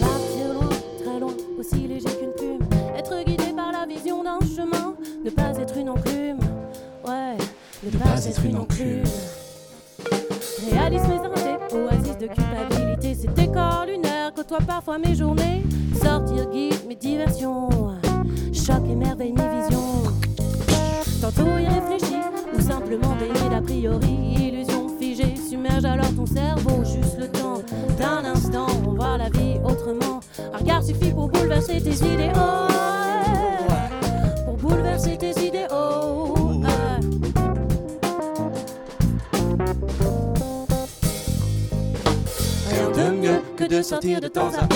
Partir 0.00 0.54
loin, 0.54 0.70
très 0.98 1.20
loin, 1.20 1.34
aussi 1.58 1.86
léger 1.86 2.08
qu'une 2.08 2.32
plume. 2.32 2.58
Être 2.96 3.22
guidé 3.22 3.52
par 3.54 3.70
la 3.70 3.84
vision 3.86 4.22
d'un 4.24 4.40
chemin. 4.40 4.96
Ne 5.22 5.28
pas 5.30 5.58
être 5.58 5.76
une 5.76 5.90
enclume. 5.90 6.31
Ne, 7.84 7.90
pas, 7.98 8.24
être 8.26 8.44
une 8.44 8.58
enclume. 8.58 9.02
Réalise 10.70 11.02
mes 11.02 11.18
indés, 11.18 11.58
oasis 11.74 12.16
de 12.16 12.28
culpabilité. 12.28 13.14
Ces 13.14 13.26
décors 13.28 13.86
lunaires 13.88 14.32
côtoient 14.34 14.60
parfois 14.64 14.98
mes 14.98 15.16
journées. 15.16 15.64
Sortir 16.00 16.48
guide 16.50 16.86
mes 16.86 16.94
diversions. 16.94 17.68
Choc 18.52 18.88
émerveille 18.88 19.32
mes 19.32 19.62
visions. 19.62 20.04
Tantôt 21.20 21.58
irréfléchi, 21.58 22.18
ou 22.56 22.60
simplement 22.60 23.16
baigné 23.16 23.48
d'a 23.50 23.60
priori. 23.60 24.16
Illusion 24.36 24.88
figée, 25.00 25.34
submerge 25.36 25.84
alors 25.84 26.14
ton 26.14 26.26
cerveau. 26.26 26.84
Juste 26.84 27.18
le 27.18 27.28
temps 27.28 27.62
d'un 27.98 28.24
instant, 28.30 28.66
on 28.86 28.92
voit 28.92 29.18
la 29.18 29.28
vie 29.30 29.58
autrement. 29.64 30.20
Un 30.54 30.58
regard 30.58 30.84
suffit 30.84 31.10
pour 31.10 31.28
bouleverser 31.28 31.80
tes 31.80 31.94
idéaux. 31.94 32.68
Pour 34.44 34.56
bouleverser 34.56 35.18
tes 35.18 35.30
idéaux. 35.30 35.41
De 43.72 43.80
sortir 43.80 44.20
de 44.20 44.28
temps 44.28 44.50
à 44.50 44.64
autre. 44.64 44.74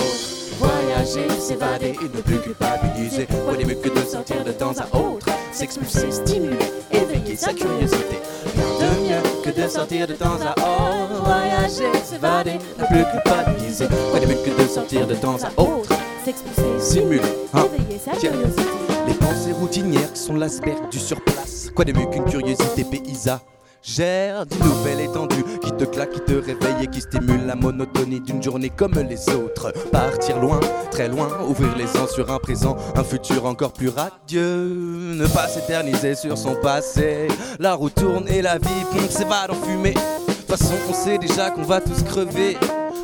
Voyager, 0.57 1.29
s'évader 1.39 1.95
et 2.01 2.17
ne 2.17 2.21
plus 2.21 2.39
culpabiliser. 2.39 3.27
Quoi 3.45 3.55
de 3.55 3.63
mieux 3.63 3.75
que 3.75 3.89
de 3.89 4.03
sortir 4.03 4.43
de 4.43 4.51
temps 4.51 4.73
à 4.79 4.97
autre. 4.97 5.27
S'expulser, 5.51 6.11
stimuler, 6.11 6.57
éveiller 6.91 7.35
sa 7.35 7.53
curiosité. 7.53 8.17
Rien 8.55 8.89
de 8.89 8.99
mieux 9.01 9.43
que 9.43 9.61
de 9.61 9.67
sortir 9.67 10.07
de 10.07 10.13
temps 10.13 10.39
à 10.43 10.51
autre. 10.59 11.23
Voyager, 11.23 11.99
s'évader, 12.03 12.57
ne 12.79 12.85
plus 12.85 13.05
culpabiliser. 13.11 13.85
Quoi 14.09 14.19
de 14.19 14.25
mieux 14.25 14.37
que 14.43 14.63
de 14.63 14.67
sortir 14.67 15.05
de 15.05 15.13
temps 15.13 15.37
à 15.43 15.61
autre. 15.61 15.93
S'expulser, 16.25 16.79
Stimuler, 16.79 17.21
hein. 17.53 17.67
éveiller 17.75 17.99
sa 18.03 18.11
curiosité. 18.13 18.63
Les 19.07 19.13
pensées 19.13 19.53
routinières 19.53 20.15
sont 20.15 20.33
l'asperge 20.33 20.89
du 20.89 20.97
surplace. 20.97 21.69
Quoi 21.75 21.85
de 21.85 21.93
mieux 21.93 22.07
qu'une 22.07 22.25
curiosité 22.25 22.83
paysagère 22.83 24.47
d'une 24.47 24.63
nouvelle 24.63 25.01
étendue 25.01 25.43
qui 25.67 25.73
te 25.73 25.83
claque, 25.83 26.11
qui 26.11 26.21
te 26.21 26.31
réveille 26.31 26.83
et 26.83 26.87
qui 26.87 27.01
stimule 27.01 27.45
la 27.45 27.55
monotonie 27.55 28.21
d'une 28.21 28.41
journée 28.41 28.69
comme 28.69 28.93
les 28.93 29.29
autres. 29.29 29.73
Partir 29.91 30.39
loin, 30.39 30.59
très 30.91 31.09
loin, 31.09 31.27
ouvrir 31.45 31.75
les 31.75 31.89
ans 31.99 32.07
sur 32.07 32.31
un 32.31 32.37
présent, 32.37 32.77
un 32.95 33.03
futur 33.03 33.45
encore 33.45 33.73
plus 33.73 33.89
radieux. 33.89 35.13
Ne 35.13 35.27
pas 35.27 35.47
s'éterniser 35.47 36.15
sur 36.15 36.37
son 36.37 36.55
passé. 36.55 37.27
La 37.59 37.73
roue 37.73 37.89
tourne 37.89 38.27
et 38.29 38.41
la 38.41 38.57
vie 38.57 38.85
pompe 38.91 39.09
s'évade 39.09 39.51
en 39.51 39.55
fumée. 39.55 39.93
De 39.93 40.33
toute 40.33 40.57
façon, 40.57 40.73
on 40.89 40.93
sait 40.93 41.17
déjà 41.17 41.51
qu'on 41.51 41.63
va 41.63 41.81
tous 41.81 42.01
crever. 42.03 42.55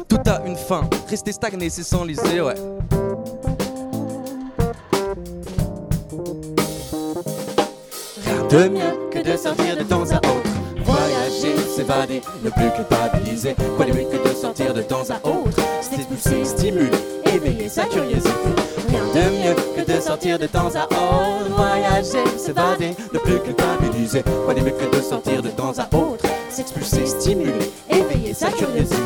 Tout 0.08 0.21
a 0.26 0.41
une 0.45 0.56
fin, 0.56 0.89
rester 1.10 1.34
stagné, 1.34 1.69
c'est 1.69 1.84
s'enliser, 1.84 2.39
ouais. 2.39 2.56
Rien 8.26 8.47
de 8.49 8.69
mieux 8.69 9.10
que 9.12 9.19
de 9.19 9.36
sortir 9.36 9.76
de 9.78 9.84
temps 9.84 10.10
à 10.12 10.17
autre. 10.17 10.54
Voyager, 10.86 11.56
s'évader, 11.84 12.22
ne 12.43 12.50
plus 12.50 12.72
culpabiliser. 12.76 13.56
Quoi 13.76 13.86
de 13.86 13.91
mieux 13.91 14.06
que 14.06 14.30
de 14.30 14.34
sortir 14.34 14.74
de 14.74 14.82
temps 14.82 15.04
à 15.10 15.28
autre? 15.28 15.60
S'expulser, 15.82 16.46
stimuler, 16.46 16.98
éveiller 17.26 17.69
sa 17.69 17.86
curiosité. 17.86 18.30
Rien 18.89 19.04
de 19.13 19.30
mieux 19.30 19.56
que 19.76 19.91
de 19.91 20.00
sortir 20.00 20.39
de 20.39 20.48
temps 20.48 20.72
à 20.76 20.86
autre. 20.86 21.56
Voyager, 21.56 22.38
s'évader, 22.38 22.96
ne 23.13 23.19
plus 23.19 23.39
culpabiliser. 23.39 24.24
Quoi 24.46 24.54
de 24.54 24.62
mieux 24.62 24.72
que 24.72 24.96
de 24.96 25.02
sortir 25.02 25.41
de 25.41 25.50
temps 25.50 25.74
à 25.78 25.96
autre? 25.96 26.26
S'expulser, 26.50 27.06
stimuler, 27.06 27.72
éveiller 27.89 28.34
sa 28.34 28.50
curiosité. 28.50 28.98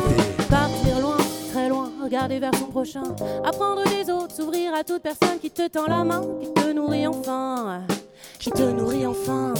Partir 0.48 1.00
loin, 1.00 1.16
très 1.52 1.68
loin, 1.68 1.90
regarder 2.02 2.38
vers 2.38 2.54
son 2.54 2.66
prochain. 2.66 3.02
Apprendre 3.44 3.82
des 3.84 4.10
autres, 4.10 4.34
s'ouvrir 4.36 4.72
à 4.74 4.84
toute 4.84 5.02
personne 5.02 5.38
qui 5.40 5.50
te 5.50 5.66
tend 5.66 5.86
la 5.88 6.04
main, 6.04 6.22
qui 6.42 6.62
te 6.62 6.72
nourrit 6.72 7.06
enfin. 7.06 7.80
Qui 8.38 8.50
te 8.52 8.62
nourrit 8.62 9.06
enfin. 9.06 9.54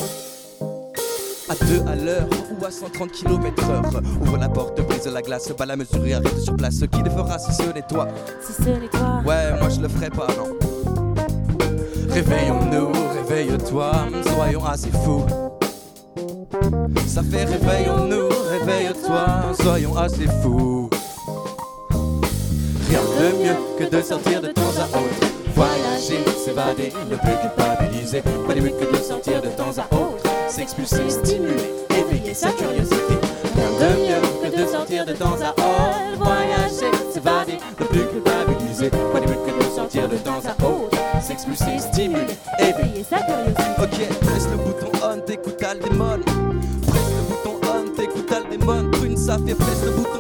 À 1.51 1.55
deux 1.65 1.83
à 1.87 1.97
l'heure 1.97 2.29
ou 2.61 2.65
à 2.65 2.71
130 2.71 3.11
km 3.11 3.71
heure 3.71 4.03
Ouvre 4.21 4.37
la 4.37 4.51
porte, 4.51 4.81
brise 4.87 5.07
la 5.07 5.23
glace, 5.23 5.51
bat 5.57 5.65
la 5.65 5.77
mesure 5.77 6.07
et 6.07 6.13
arrête 6.13 6.39
sur 6.41 6.55
place. 6.57 6.81
Qui 6.93 7.03
le 7.03 7.09
fera 7.09 7.39
si 7.39 7.55
ce 7.55 7.63
n'est 7.73 7.87
toi? 7.89 8.07
Si 8.43 8.53
ce 8.53 8.69
n'est 8.69 8.89
toi. 8.89 9.23
Ouais, 9.25 9.59
moi 9.59 9.71
je 9.71 9.81
le 9.81 9.89
ferai 9.89 10.11
pas, 10.11 10.27
non. 10.37 10.57
Réveillons-nous, 12.11 12.93
réveille-toi, 13.15 13.93
soyons 14.35 14.65
assez 14.67 14.91
fous. 14.91 15.25
Ça 17.07 17.23
fait 17.23 17.45
réveillons-nous, 17.45 18.29
réveille-toi, 18.51 19.27
soyons 19.63 19.97
assez 19.97 20.27
fous. 20.43 20.91
Rien 22.91 23.01
de 23.01 23.43
mieux 23.43 23.57
que 23.79 23.97
de 23.97 24.03
sortir 24.03 24.43
de 24.43 24.49
temps 24.49 24.63
à 24.63 24.99
autre. 24.99 25.33
Voyager, 25.55 26.25
s'évader, 26.45 26.93
ne 27.11 27.17
plus 27.17 27.37
culpabiliser. 27.41 28.23
Pas 28.47 28.55
de 28.55 28.61
mieux 28.61 28.71
que 28.71 28.97
de 28.97 29.03
sortir 29.03 29.41
de 29.41 29.49
temps 29.49 29.73
à 29.79 29.95
autre 29.95 30.28
S'expulser, 30.49 31.11
stimuler, 31.11 31.75
éveiller 31.91 32.35
sa 32.35 32.51
curiosité 32.51 32.97
Rien 33.55 33.71
de 33.71 34.01
mieux 34.01 34.51
que 34.51 34.63
de 34.63 34.67
sortir 34.67 35.05
de 35.05 35.13
temps 35.13 35.37
à 35.43 35.51
autre. 35.51 36.17
Voyager, 36.19 36.91
s'évader, 37.13 37.59
ne 37.79 37.85
plus 37.85 38.07
culpabiliser. 38.07 38.91
Pas 38.91 39.21
de 39.21 39.27
mieux 39.27 39.37
que 39.47 39.65
de 39.65 39.71
sortir 39.71 40.09
de 40.09 40.17
temps 40.17 40.41
à 40.45 40.65
autre. 40.65 40.97
S'expulser, 41.23 41.79
stimuler, 41.79 42.37
éveiller 42.59 43.05
sa 43.09 43.19
curiosité 43.19 43.63
Ok, 43.79 44.19
presse 44.21 44.49
le 44.51 44.57
bouton 44.57 44.91
on, 45.05 45.21
t'écoutes 45.21 45.63
Aldemon 45.63 46.21
Presse 46.87 47.11
le 47.17 47.23
bouton 47.29 47.61
on, 47.65 47.91
t'écoutes 47.97 48.33
Aldemon 48.33 48.91
Prune, 48.91 49.17
ça 49.17 49.37
fait 49.47 49.55
presse 49.55 49.85
le 49.85 49.91
bouton 49.91 50.18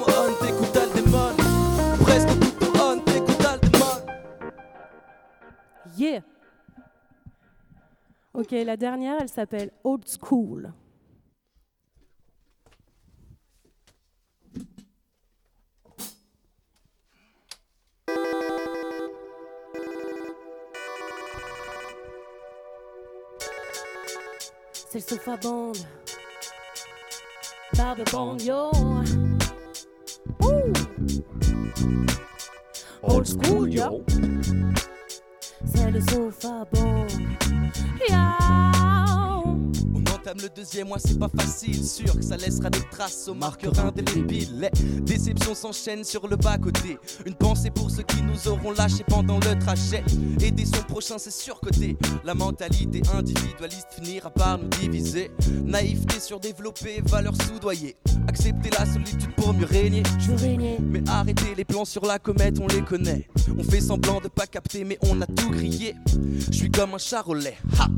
Ok, 8.34 8.50
la 8.52 8.76
dernière, 8.76 9.16
elle 9.20 9.28
s'appelle 9.28 9.70
Old 9.84 10.04
School. 10.06 10.72
C'est 24.90 24.94
le 24.94 25.00
sofa 25.00 25.36
band. 25.36 25.72
Barbe 27.76 28.04
band, 28.10 28.36
yo. 28.38 28.70
Old 33.02 33.26
school, 33.26 33.72
yo. 33.72 34.04
C'est 35.64 35.90
le 35.90 36.00
sofa 36.00 36.64
band. 36.72 37.47
Yo. 38.08 38.97
Entame 40.28 40.42
le 40.42 40.48
deuxième 40.50 40.88
mois, 40.88 40.98
c'est 40.98 41.18
pas 41.18 41.30
facile. 41.34 41.82
Sûr 41.82 42.14
que 42.14 42.22
ça 42.22 42.36
laissera 42.36 42.68
des 42.68 42.82
traces 42.90 43.28
aux 43.28 43.34
marqueurs 43.34 43.78
indélébiles. 43.78 44.60
Les 44.60 45.00
déceptions 45.00 45.54
s'enchaînent 45.54 46.04
sur 46.04 46.28
le 46.28 46.36
bas-côté. 46.36 46.98
Une 47.24 47.34
pensée 47.34 47.70
pour 47.70 47.90
ceux 47.90 48.02
qui 48.02 48.20
nous 48.22 48.46
auront 48.46 48.72
lâchés 48.72 49.04
pendant 49.08 49.36
le 49.36 49.58
trajet. 49.58 50.04
Aider 50.42 50.66
son 50.66 50.82
prochain, 50.82 51.16
c'est 51.16 51.32
surcoté. 51.32 51.96
La 52.24 52.34
mentalité 52.34 53.00
individualiste 53.14 53.86
finira 53.94 54.28
par 54.28 54.58
nous 54.58 54.68
diviser. 54.68 55.30
Naïveté 55.64 56.20
surdéveloppée, 56.20 57.00
valeurs 57.06 57.40
soudoyées. 57.46 57.96
Accepter 58.28 58.68
la 58.78 58.84
solitude 58.84 59.34
pour 59.34 59.54
mieux 59.54 59.64
régner. 59.64 60.02
Je 60.18 60.32
veux 60.32 60.36
régner. 60.36 60.76
Mais 60.78 61.00
arrêtez 61.08 61.54
les 61.56 61.64
plans 61.64 61.86
sur 61.86 62.04
la 62.04 62.18
comète, 62.18 62.58
on 62.60 62.66
les 62.66 62.82
connaît. 62.82 63.26
On 63.58 63.64
fait 63.64 63.80
semblant 63.80 64.20
de 64.20 64.28
pas 64.28 64.46
capter, 64.46 64.84
mais 64.84 64.98
on 65.08 65.22
a 65.22 65.26
tout 65.26 65.48
grillé. 65.48 65.94
Je 66.50 66.54
suis 66.54 66.70
comme 66.70 66.92
un 66.92 66.98
charolais. 66.98 67.56
Ha 67.78 67.88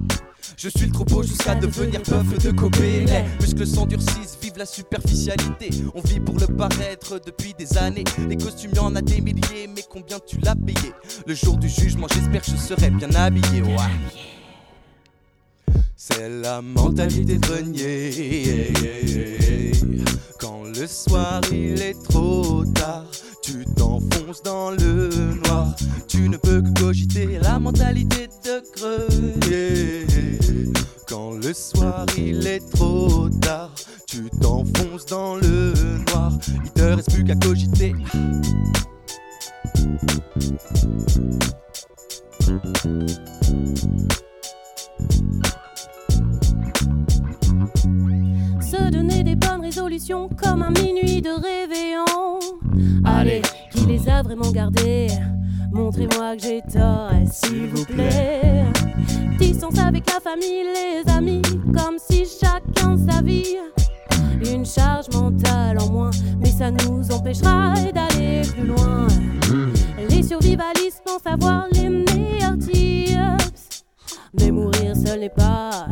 je 0.57 0.69
suis 0.69 0.87
le 0.87 0.93
troupeau 0.93 1.23
jusqu'à 1.23 1.55
devenir 1.55 2.03
bœuf 2.23 2.45
de. 2.45 2.51
Les 2.81 3.25
muscles 3.41 3.67
s'endurcissent, 3.67 4.39
vive 4.41 4.57
la 4.57 4.67
superficialité. 4.67 5.71
On 5.95 6.01
vit 6.01 6.21
pour 6.21 6.39
le 6.39 6.47
paraître 6.47 7.21
depuis 7.25 7.55
des 7.59 7.79
années. 7.79 8.05
Les 8.29 8.37
costumes, 8.37 8.73
y 8.75 8.79
en 8.79 8.95
a 8.97 9.03
des 9.03 9.21
milliers, 9.21 9.69
mais 9.75 9.83
combien 9.89 10.19
tu 10.27 10.39
l'as 10.39 10.57
payé? 10.57 10.93
Le 11.27 11.35
jour 11.35 11.57
du 11.57 11.69
jugement, 11.69 12.07
j'espère 12.13 12.43
que 12.43 12.51
je 12.51 12.57
serai 12.57 12.91
bien 12.91 13.11
habillé. 13.15 13.63
C'est 15.97 16.29
la 16.29 16.63
mentalité 16.63 17.39
de 17.39 17.47
grenier. 17.47 18.73
Quand 20.39 20.63
le 20.65 20.87
soir 20.87 21.41
il 21.53 21.81
est 21.83 22.01
trop 22.09 22.65
tard, 22.65 23.05
tu 23.43 23.65
t'enfonces 23.77 24.43
dans 24.43 24.71
le 24.71 25.11
noir. 25.47 25.75
Tu 26.09 26.29
ne 26.29 26.37
peux 26.37 26.63
que 26.63 26.81
cogiter 26.81 27.39
la 27.43 27.59
mentalité 27.59 28.29
de 28.45 28.63
creux. 28.75 29.09
Quand 31.11 31.33
le 31.33 31.53
soir 31.53 32.07
il 32.17 32.47
est 32.47 32.61
trop 32.71 33.29
tard, 33.41 33.73
tu 34.07 34.31
t'enfonces 34.41 35.07
dans 35.07 35.35
le 35.35 35.73
noir. 36.09 36.33
Il 36.65 36.71
te 36.71 36.83
reste 36.83 37.13
plus 37.13 37.25
qu'à 37.25 37.35
cogiter. 37.35 37.93
Se 48.61 48.91
donner 48.93 49.25
des 49.25 49.35
bonnes 49.35 49.63
résolutions 49.63 50.29
comme 50.41 50.63
un 50.63 50.71
minuit 50.71 51.21
de 51.21 51.31
réveillon. 51.31 52.39
Allez, 53.05 53.43
qui 53.73 53.85
les 53.87 54.09
a 54.09 54.23
vraiment 54.23 54.53
gardées? 54.53 55.09
Montrez-moi 55.73 56.37
que 56.37 56.43
j'ai 56.43 56.63
tort, 56.63 57.11
s'il 57.31 57.69
vous 57.69 57.85
plaît. 57.85 58.65
Distance 59.39 59.79
avec 59.79 60.05
la 60.07 60.21
famille, 60.21 60.65
les 60.65 61.11
amis, 61.13 61.43
comme 61.73 61.97
si 61.99 62.25
chacun 62.25 62.97
sa 62.97 63.23
vie. 63.23 63.57
Une 64.53 64.67
charge 64.67 65.07
mentale 65.15 65.79
en 65.81 65.91
moins, 65.91 66.11
mais 66.41 66.51
ça 66.51 66.71
nous 66.71 67.11
empêchera 67.13 67.75
d'aller 67.95 68.43
plus 68.53 68.67
loin. 68.67 69.07
Les 70.09 70.23
survivalistes 70.23 71.03
pensent 71.05 71.27
avoir 71.27 71.67
les 71.73 71.89
meilleurs 71.89 72.59
tips. 72.59 73.85
Mais 74.39 74.51
mourir 74.51 74.97
seul 74.97 75.21
n'est 75.21 75.29
pas 75.29 75.87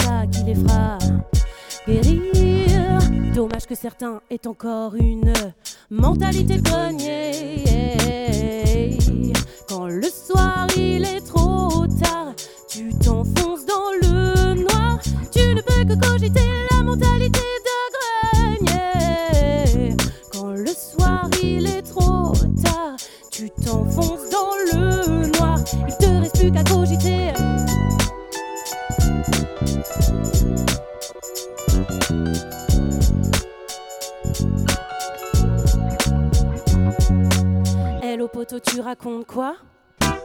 ça 0.00 0.26
qui 0.30 0.42
les 0.44 0.54
fera 0.54 0.98
guérir. 1.86 2.98
Dommage 3.34 3.66
que 3.66 3.74
certains 3.74 4.20
aient 4.30 4.46
encore 4.46 4.94
une 4.94 5.32
mentalité 5.90 6.58
de 6.58 6.62
grenier. 6.62 7.78
Quand 9.68 9.86
le 9.86 10.08
soir 10.08 10.66
il 10.76 11.04
est 11.04 11.20
trop 11.20 11.86
tard, 12.02 12.34
tu 12.68 12.90
t'enfonces 12.98 13.64
dans 13.66 13.90
le 14.02 14.54
noir. 14.54 14.98
Tu 15.32 15.54
ne 15.54 15.60
peux 15.60 15.84
que 15.84 15.94
cogiter 16.06 16.48
la 16.70 16.82
mentalité 16.82 17.40
de 17.40 17.78
grenier. 18.36 19.96
Quand 20.32 20.52
le 20.52 20.72
soir 20.74 21.28
il 21.42 21.66
est 21.66 21.82
trop 21.82 22.32
tard, 22.62 22.96
tu 23.30 23.50
t'enfonces 23.50 24.28
dans 24.30 24.54
le 24.72 25.26
noir. 25.38 25.58
Il 25.88 25.96
te 25.96 26.06
reste 26.06 26.38
plus 26.38 26.52
qu'à 26.52 26.64
cogiter. 26.64 27.31
Poteau, 38.42 38.58
tu 38.58 38.80
racontes 38.80 39.26
quoi 39.26 39.54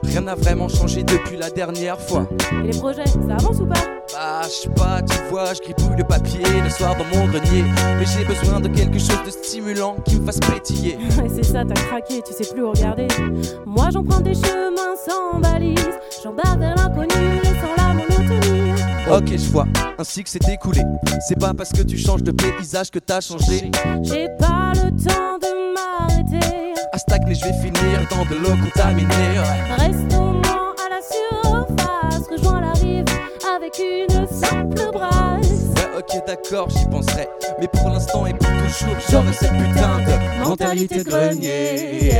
Rien 0.03 0.21
n'a 0.21 0.33
vraiment 0.33 0.67
changé 0.67 1.03
depuis 1.03 1.37
la 1.37 1.51
dernière 1.51 1.99
fois. 1.99 2.27
Et 2.51 2.67
les 2.67 2.77
projets, 2.77 3.05
ça 3.05 3.35
avance 3.35 3.59
ou 3.59 3.67
pas 3.67 3.79
Bah, 4.11 4.41
je 4.43 4.49
sais 4.49 4.69
pas, 4.69 5.01
tu 5.03 5.15
vois, 5.29 5.53
je 5.53 5.61
gribouille 5.61 5.97
le 5.97 6.03
papier 6.03 6.41
le 6.63 6.69
soir 6.69 6.95
dans 6.95 7.05
mon 7.05 7.27
grenier. 7.27 7.63
Mais 7.99 8.05
j'ai 8.05 8.25
besoin 8.25 8.59
de 8.59 8.69
quelque 8.69 8.97
chose 8.97 9.21
de 9.23 9.29
stimulant 9.29 9.97
qui 10.05 10.15
me 10.15 10.25
fasse 10.25 10.39
pétiller. 10.39 10.97
C'est 11.35 11.43
ça, 11.43 11.63
t'as 11.63 11.75
craqué, 11.75 12.23
tu 12.25 12.33
sais 12.33 12.51
plus 12.51 12.63
où 12.63 12.71
regarder. 12.71 13.07
Moi 13.67 13.89
j'en 13.93 14.03
prends 14.03 14.21
des 14.21 14.33
chemins 14.33 14.95
sans 15.07 15.39
balise, 15.39 15.77
j'embarque 16.23 16.57
vers 16.57 16.75
l'inconnu, 16.75 17.39
laissant 17.43 17.75
la 17.77 17.93
monotonie. 17.93 18.71
Ok, 19.11 19.37
je 19.37 19.51
vois, 19.51 19.67
un 19.99 20.03
cycle 20.03 20.29
s'est 20.29 20.51
écoulé. 20.51 20.81
C'est 21.27 21.39
pas 21.39 21.53
parce 21.53 21.71
que 21.71 21.83
tu 21.83 21.97
changes 21.97 22.23
de 22.23 22.31
paysage 22.31 22.89
que 22.89 22.99
t'as 22.99 23.21
changé. 23.21 23.69
J'ai 24.01 24.27
pas 24.39 24.71
le 24.73 24.89
temps 24.91 25.37
de 25.37 25.73
m'arrêter. 25.73 26.66
À 26.97 26.99
stagner, 26.99 27.35
je 27.35 27.45
vais 27.45 27.53
finir 27.53 28.07
dans 28.09 28.25
de 28.25 28.33
l'eau 28.41 28.55
contaminée. 28.57 29.37
Reste 29.77 30.13
au 30.15 30.33
moins 30.33 30.73
à 30.83 30.89
la 30.89 30.99
surface, 31.05 32.25
rejoins 32.27 32.59
la 32.59 32.71
rive 32.71 33.05
avec 33.55 33.77
une 33.77 34.25
simple 34.25 34.81
brasse. 34.91 35.47
Ouais, 35.75 35.91
ok, 35.99 36.25
d'accord, 36.25 36.67
j'y 36.71 36.85
penserai. 36.85 37.29
Mais 37.59 37.67
pour 37.67 37.89
l'instant 37.89 38.25
et 38.25 38.33
pour 38.33 38.49
toujours, 38.49 38.95
j'aurai 39.11 39.31
cette 39.31 39.51
putain 39.51 39.99
de 39.99 40.43
mentalité 40.43 41.03
de 41.03 41.09
grenier. 41.11 42.13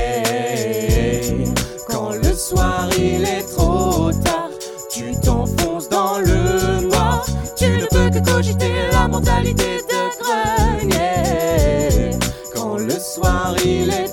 Quand 1.89 2.11
le 2.11 2.34
soir 2.36 2.88
il 2.99 3.23
est 3.23 3.51
trop 3.55 4.11
tard, 4.11 4.51
tu 4.91 5.11
t'enfonces 5.21 5.89
dans 5.89 6.19
le 6.19 6.82
noir. 6.86 7.25
Tu 7.55 7.65
ne 7.65 7.86
peux 7.88 8.11
que 8.11 8.19
cogiter 8.32 8.73
la 8.91 9.07
mentalité 9.07 9.80
de 9.89 10.11
grenier. 10.21 12.11
Quand 12.53 12.78
le 12.78 12.99
soir 12.99 13.55
il 13.65 13.89
est 13.89 14.07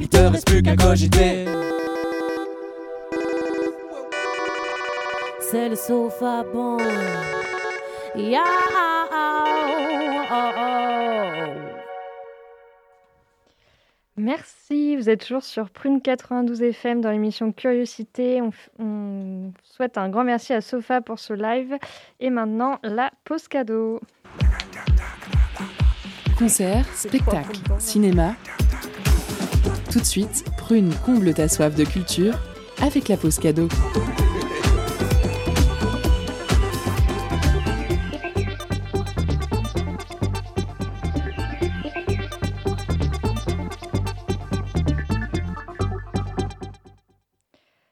Il 0.00 0.08
te 0.08 0.16
reste 0.16 0.46
plus 0.46 0.62
qu'à 0.62 0.76
cogiter. 0.76 1.44
C'est 5.40 5.68
le 5.68 5.76
sofa 5.76 6.44
bon. 6.52 6.78
Yeah, 8.14 8.42
oh, 9.12 9.44
oh. 10.32 10.66
Merci, 14.16 14.96
vous 14.96 15.10
êtes 15.10 15.20
toujours 15.20 15.44
sur 15.44 15.68
Prune 15.68 16.00
92 16.00 16.62
FM 16.62 17.02
dans 17.02 17.10
l'émission 17.10 17.52
Curiosité. 17.52 18.40
On, 18.40 18.50
on 18.78 19.52
souhaite 19.62 19.98
un 19.98 20.08
grand 20.08 20.24
merci 20.24 20.54
à 20.54 20.62
Sofa 20.62 21.02
pour 21.02 21.18
ce 21.18 21.34
live. 21.34 21.76
Et 22.18 22.30
maintenant, 22.30 22.78
la 22.82 23.10
pause 23.24 23.46
cadeau. 23.46 24.00
Concert, 26.38 26.86
spectacle, 26.94 27.58
cinéma. 27.78 28.34
Tout 29.90 30.00
de 30.00 30.04
suite, 30.04 30.44
Prune 30.58 30.92
comble 31.04 31.32
ta 31.32 31.48
soif 31.48 31.74
de 31.74 31.84
culture 31.84 32.34
avec 32.82 33.08
la 33.08 33.16
pause 33.16 33.38
cadeau. 33.38 33.68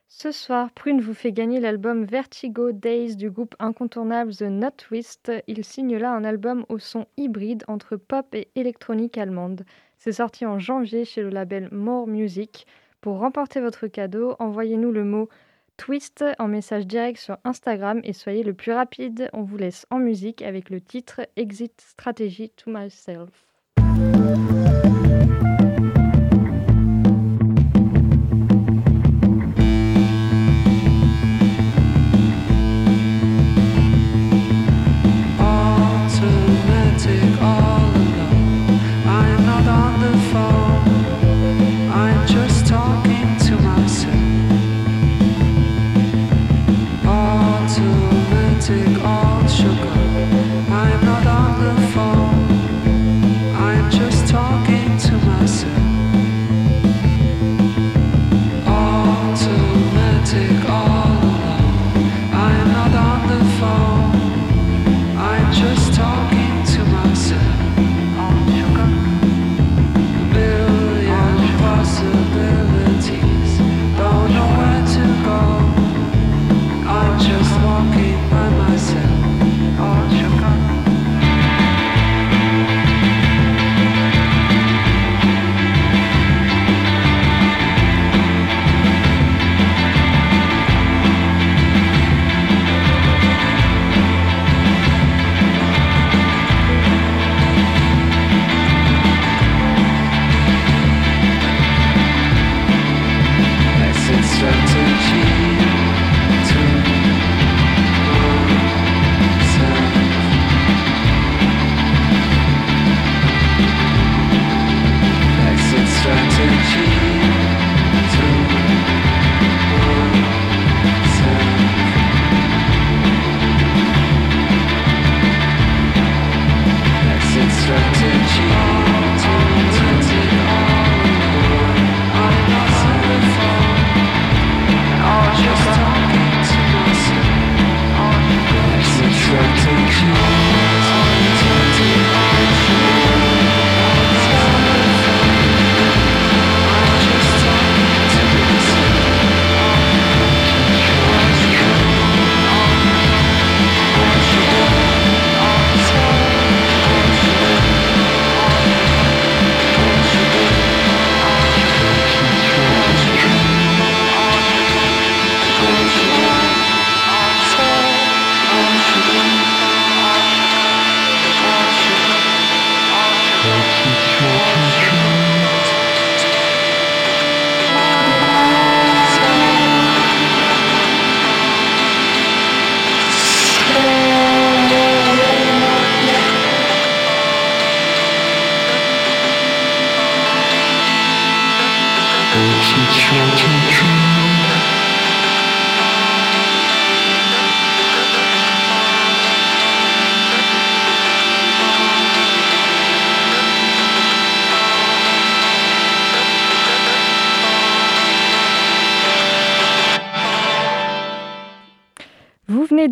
Ce 0.09 0.33
soir, 0.33 0.71
Prune 0.73 1.03
vous 1.03 1.13
fait 1.13 1.33
gagner 1.33 1.61
l'album 1.61 2.07
Vertigo 2.07 2.73
Days 2.73 3.15
du 3.17 3.31
groupe 3.31 3.55
incontournable 3.59 4.35
The 4.35 4.45
Not 4.45 4.71
Twist. 4.79 5.31
Il 5.47 5.63
signe 5.65 5.99
là 5.99 6.13
un 6.13 6.25
album 6.25 6.65
au 6.71 6.79
son 6.79 7.07
hybride 7.19 7.63
entre 7.69 7.97
pop 7.97 8.35
et 8.35 8.49
électronique 8.55 9.19
allemande. 9.19 9.67
C'est 10.05 10.13
sorti 10.13 10.45
en 10.45 10.59
janvier 10.59 11.07
chez 11.07 11.23
le 11.23 11.31
label 11.31 11.71
More 11.73 12.07
Music. 12.07 12.67
Pour 13.01 13.21
remporter 13.21 13.63
votre 13.63 13.87
cadeau, 13.87 14.37
envoyez-nous 14.39 14.93
le 14.93 15.03
mot 15.03 15.31
Twist 15.79 16.23
en 16.39 16.47
message 16.47 16.87
direct 16.87 17.19
sur 17.19 17.39
Instagram 17.45 18.03
et 18.05 18.13
soyez 18.13 18.43
le 18.43 18.53
plus 18.53 18.73
rapide. 18.73 19.31
On 19.33 19.41
vous 19.41 19.57
laisse 19.57 19.87
en 19.89 19.99
musique 19.99 20.43
avec 20.43 20.69
le 20.69 20.83
titre 20.83 21.23
Exit 21.37 21.81
Strategy 21.81 22.51
to 22.51 22.71
Myself. 22.71 23.47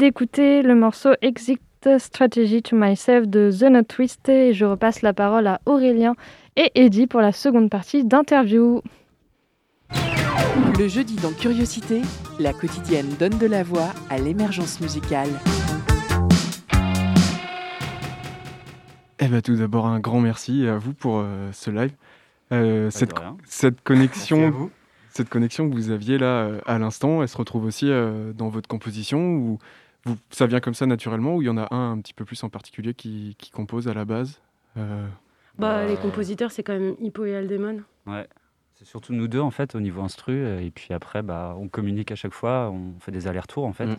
D'écouter 0.03 0.63
le 0.63 0.75
morceau 0.75 1.11
Exit 1.23 1.61
Strategy 1.99 2.61
to 2.61 2.75
Myself 2.75 3.29
de 3.29 3.53
The 3.57 3.71
Not 3.71 3.85
Twist 3.85 4.29
et 4.29 4.53
je 4.53 4.65
repasse 4.65 5.01
la 5.01 5.13
parole 5.13 5.47
à 5.47 5.61
Aurélien 5.65 6.17
et 6.57 6.73
Eddie 6.75 7.07
pour 7.07 7.21
la 7.21 7.31
seconde 7.31 7.71
partie 7.71 8.03
d'interview. 8.03 8.83
Le 10.77 10.89
jeudi 10.89 11.15
dans 11.23 11.31
Curiosité, 11.31 12.03
la 12.41 12.53
quotidienne 12.53 13.11
donne 13.21 13.39
de 13.39 13.47
la 13.47 13.63
voix 13.63 13.91
à 14.11 14.19
l'émergence 14.19 14.81
musicale. 14.81 15.29
Eh 19.21 19.29
ben, 19.29 19.41
tout 19.41 19.55
d'abord, 19.55 19.87
un 19.87 20.01
grand 20.01 20.19
merci 20.19 20.67
à 20.67 20.79
vous 20.79 20.95
pour 20.95 21.21
euh, 21.21 21.51
ce 21.53 21.71
live. 21.71 21.93
Euh, 22.51 22.91
cette, 22.91 23.13
connexion, 23.85 24.69
cette 25.13 25.29
connexion 25.29 25.69
que 25.69 25.75
vous 25.75 25.91
aviez 25.91 26.17
là 26.17 26.27
euh, 26.27 26.61
à 26.67 26.79
l'instant, 26.79 27.23
elle 27.23 27.29
se 27.29 27.37
retrouve 27.37 27.65
aussi 27.67 27.87
euh, 27.91 28.33
dans 28.33 28.49
votre 28.49 28.67
composition 28.67 29.35
ou 29.35 29.59
vous, 30.05 30.17
ça 30.31 30.47
vient 30.47 30.61
comme 30.61 30.75
ça 30.75 30.87
naturellement 30.87 31.37
ou 31.37 31.43
il 31.43 31.47
y 31.47 31.49
en 31.49 31.57
a 31.59 31.73
un 31.75 31.93
un 31.93 32.01
petit 32.01 32.15
peu 32.15 32.25
plus 32.25 32.43
en 32.45 32.49
particulier 32.49 32.95
qui, 32.95 33.37
qui 33.39 33.51
compose 33.51 33.89
à 33.89 33.95
la 33.95 34.05
base 34.05 34.41
Euh, 34.77 35.07
Bah, 35.59 35.87
Les 35.87 35.97
compositeurs, 35.97 36.51
c'est 36.51 36.63
quand 36.63 36.73
même 36.73 36.95
Hippo 37.01 37.25
et 37.25 37.37
Aldemon. 37.37 37.83
Ouais. 38.07 38.27
C'est 38.75 38.87
surtout 38.87 39.13
nous 39.13 39.29
deux 39.29 39.39
en 39.41 39.51
fait 39.53 39.75
au 39.77 39.81
niveau 39.81 40.03
instru 40.03 40.33
euh, 40.33 40.61
et 40.61 40.71
puis 40.71 40.93
après 40.93 41.23
bah 41.23 41.55
on 41.59 41.69
communique 41.69 42.11
à 42.11 42.17
chaque 42.17 42.33
fois, 42.35 42.71
on 42.73 42.99
fait 43.01 43.13
des 43.13 43.27
allers-retours 43.29 43.65
en 43.65 43.73
fait. 43.73 43.87
Mm. 43.87 43.97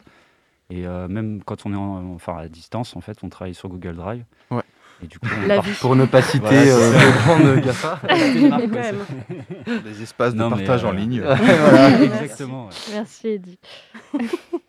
Et 0.72 0.88
euh, 0.88 1.08
même 1.08 1.42
quand 1.44 1.66
on 1.66 1.74
est 1.74 1.78
en- 1.78 2.14
enfin 2.16 2.36
à 2.38 2.48
distance 2.50 2.96
en 2.96 3.02
fait, 3.02 3.20
on 3.24 3.30
travaille 3.30 3.54
sur 3.54 3.70
Google 3.70 3.96
Drive. 3.96 4.26
Ouais. 4.52 4.64
Et 5.04 5.08
du 5.08 5.20
coup, 5.20 5.28
La 5.48 5.56
part-. 5.56 5.66
Pour 5.82 5.96
ne 5.96 6.06
pas 6.06 6.22
citer 6.22 6.40
Voilà, 6.40 6.62
euh, 6.62 6.92
de 6.94 7.18
grandes 7.52 7.64
GAFA. 7.66 8.00
Ouais, 8.10 9.80
Des 9.84 10.02
espaces 10.02 10.34
de 10.34 10.40
Non, 10.40 10.50
partage 10.50 10.86
en 10.86 10.94
euh, 10.94 10.96
ligne. 10.96 11.22
voilà, 11.26 12.02
exactement. 12.02 12.68
ouais. 12.68 12.74
Merci 12.92 13.28
Eddie. 13.28 13.60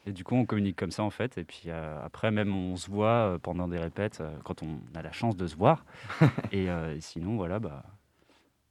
Et 0.07 0.13
du 0.13 0.25
coup, 0.25 0.35
on 0.35 0.45
communique 0.45 0.77
comme 0.77 0.91
ça 0.91 1.03
en 1.03 1.11
fait. 1.11 1.39
Et 1.39 1.45
puis 1.45 1.65
euh, 1.69 1.97
après, 2.05 2.31
même 2.31 2.55
on 2.55 2.77
se 2.77 2.91
voit 2.91 3.07
euh, 3.09 3.39
pendant 3.39 3.69
des 3.69 3.79
répètes 3.79 4.19
euh, 4.21 4.31
quand 4.45 4.63
on 4.63 4.79
a 4.99 5.03
la 5.03 5.13
chance 5.13 5.37
de 5.37 5.47
se 5.47 5.57
voir. 5.57 5.85
et, 6.53 6.69
euh, 6.69 6.97
sinon, 7.01 7.37
voilà, 7.37 7.59
bah. 7.59 7.83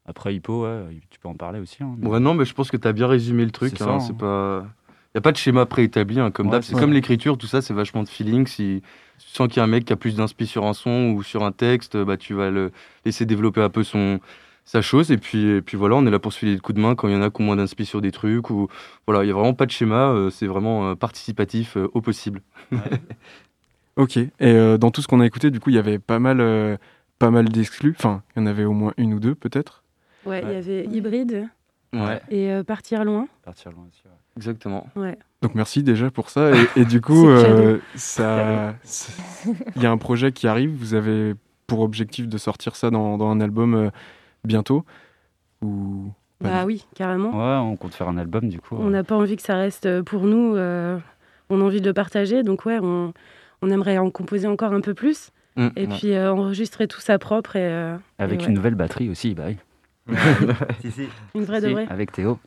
Après 0.05 0.35
Hippo, 0.35 0.65
ouais, 0.65 0.99
tu 1.09 1.17
peux 1.17 1.29
en 1.29 1.35
parler 1.35 1.61
aussi. 1.61 1.81
hein. 1.81 1.95
Ouais, 2.01 2.19
non, 2.19 2.33
mais 2.33 2.43
je 2.43 2.53
pense 2.53 2.69
que 2.69 2.75
tu 2.75 2.85
as 2.85 2.91
bien 2.91 3.07
résumé 3.07 3.45
le 3.45 3.51
truc. 3.51 3.73
C'est 3.77 3.83
hein, 3.83 3.85
ça, 3.85 3.93
hein. 3.93 3.99
C'est 4.01 4.17
pas. 4.17 4.65
Il 5.13 5.17
n'y 5.17 5.19
a 5.19 5.21
pas 5.21 5.31
de 5.31 5.37
schéma 5.37 5.65
préétabli, 5.67 6.19
hein, 6.19 6.31
comme 6.31 6.47
Ouais, 6.47 6.53
d'hab. 6.53 6.63
c'est 6.63 6.75
comme 6.75 6.91
l'écriture, 6.93 7.37
tout 7.37 7.45
ça, 7.47 7.61
c'est 7.61 7.73
vachement 7.73 8.01
de 8.03 8.09
feeling. 8.09 8.47
Si 8.47 8.81
tu 9.19 9.27
sens 9.29 9.47
qu'il 9.47 9.57
y 9.57 9.59
a 9.59 9.63
un 9.63 9.67
mec 9.67 9.85
qui 9.85 9.93
a 9.93 9.95
plus 9.95 10.15
d'inspi 10.15 10.47
sur 10.47 10.65
un 10.65 10.73
son 10.73 11.11
ou 11.15 11.21
sur 11.23 11.43
un 11.43 11.51
texte, 11.51 11.95
bah, 11.97 12.17
tu 12.17 12.33
vas 12.33 12.49
le 12.49 12.71
laisser 13.05 13.25
développer 13.27 13.61
un 13.61 13.69
peu 13.69 13.83
son, 13.83 14.19
sa 14.65 14.81
chose. 14.81 15.11
Et 15.11 15.17
puis, 15.17 15.45
et 15.45 15.61
puis 15.61 15.77
voilà, 15.77 15.95
on 15.97 16.05
est 16.07 16.09
là 16.09 16.17
pour 16.17 16.33
se 16.33 16.39
filer 16.39 16.55
le 16.55 16.59
coup 16.61 16.73
de 16.73 16.79
main 16.79 16.95
quand 16.95 17.07
il 17.09 17.13
y 17.13 17.17
en 17.17 17.21
a 17.21 17.29
qui 17.29 17.41
ont 17.41 17.45
moins 17.45 17.55
d'inspi 17.57 17.85
sur 17.85 18.01
des 18.01 18.11
trucs. 18.11 18.49
Ou... 18.49 18.69
Voilà, 19.05 19.21
il 19.23 19.27
n'y 19.27 19.31
a 19.31 19.35
vraiment 19.35 19.53
pas 19.53 19.67
de 19.67 19.71
schéma, 19.71 20.09
euh, 20.09 20.29
c'est 20.31 20.47
vraiment 20.47 20.89
euh, 20.89 20.95
participatif 20.95 21.77
euh, 21.77 21.87
au 21.93 22.01
possible. 22.01 22.41
Ok. 23.95 24.17
Et 24.17 24.31
euh, 24.41 24.77
dans 24.79 24.89
tout 24.89 25.03
ce 25.03 25.07
qu'on 25.07 25.19
a 25.19 25.25
écouté, 25.27 25.51
du 25.51 25.59
coup, 25.59 25.69
il 25.69 25.75
y 25.75 25.79
avait 25.79 25.99
pas 25.99 26.17
mal, 26.17 26.39
euh, 26.41 26.77
pas 27.19 27.29
mal 27.29 27.47
d'exclus. 27.49 27.93
Enfin, 27.97 28.23
il 28.35 28.39
y 28.39 28.41
en 28.43 28.47
avait 28.47 28.63
au 28.65 28.73
moins 28.73 28.91
une 28.97 29.13
ou 29.13 29.19
deux 29.19 29.35
peut-être. 29.35 29.83
Ouais, 30.25 30.41
il 30.43 30.49
y 30.51 30.55
avait 30.55 30.85
Hybride 30.85 31.47
Ouais, 31.93 32.19
et 32.31 32.51
euh, 32.51 32.63
Partir 32.63 33.03
loin. 33.05 33.27
Partir 33.45 33.71
loin 33.71 33.85
aussi. 33.87 34.01
ouais. 34.05 34.11
Exactement. 34.37 34.87
Ouais. 34.95 35.17
Donc 35.41 35.55
merci 35.55 35.83
déjà 35.83 36.09
pour 36.11 36.29
ça. 36.29 36.51
Et, 36.55 36.67
et 36.81 36.85
du 36.85 37.01
coup, 37.01 37.27
euh, 37.27 37.79
ça, 37.95 38.73
il 39.75 39.81
y 39.81 39.85
a 39.85 39.91
un 39.91 39.97
projet 39.97 40.31
qui 40.31 40.47
arrive. 40.47 40.71
Vous 40.71 40.93
avez 40.93 41.33
pour 41.67 41.81
objectif 41.81 42.27
de 42.27 42.37
sortir 42.37 42.75
ça 42.75 42.89
dans, 42.89 43.17
dans 43.17 43.29
un 43.29 43.39
album 43.41 43.73
euh, 43.75 43.89
bientôt 44.45 44.85
ou 45.61 46.11
Bah 46.41 46.61
du- 46.61 46.67
oui, 46.67 46.85
carrément. 46.95 47.29
Ouais, 47.31 47.57
on 47.71 47.75
compte 47.77 47.93
faire 47.93 48.07
un 48.09 48.17
album 48.17 48.49
du 48.49 48.59
coup. 48.59 48.75
On 48.77 48.89
n'a 48.89 49.03
pas 49.03 49.15
envie 49.15 49.35
que 49.35 49.41
ça 49.41 49.55
reste 49.55 49.85
euh, 49.85 50.03
pour 50.03 50.23
nous. 50.25 50.55
euh, 50.55 50.97
on 51.49 51.61
a 51.61 51.63
envie 51.63 51.81
de 51.81 51.85
le 51.87 51.93
partager. 51.93 52.43
Donc, 52.43 52.65
ouais, 52.65 52.79
on, 52.81 53.13
on 53.61 53.69
aimerait 53.69 53.97
en 53.97 54.09
composer 54.09 54.47
encore 54.47 54.73
un 54.73 54.81
peu 54.81 54.93
plus. 54.93 55.29
Mm, 55.55 55.67
Et 55.75 55.87
ouais. 55.87 55.95
puis 55.97 56.13
euh, 56.13 56.33
enregistrer 56.33 56.87
tout 56.87 56.99
ça 57.01 57.19
propre 57.19 57.55
et, 57.55 57.61
euh, 57.61 57.95
Avec 58.17 58.41
et 58.41 58.43
une 58.45 58.49
ouais. 58.49 58.55
nouvelle 58.55 58.75
batterie 58.75 59.09
aussi, 59.09 59.35
bah 59.35 59.43
oui. 59.47 59.57
Si, 60.81 60.91
si. 60.91 61.07
une 61.35 61.43
vraie 61.45 61.61
de 61.61 61.67
Si, 61.67 61.73
vraie. 61.73 61.87
Avec 61.89 62.11
Théo. 62.11 62.39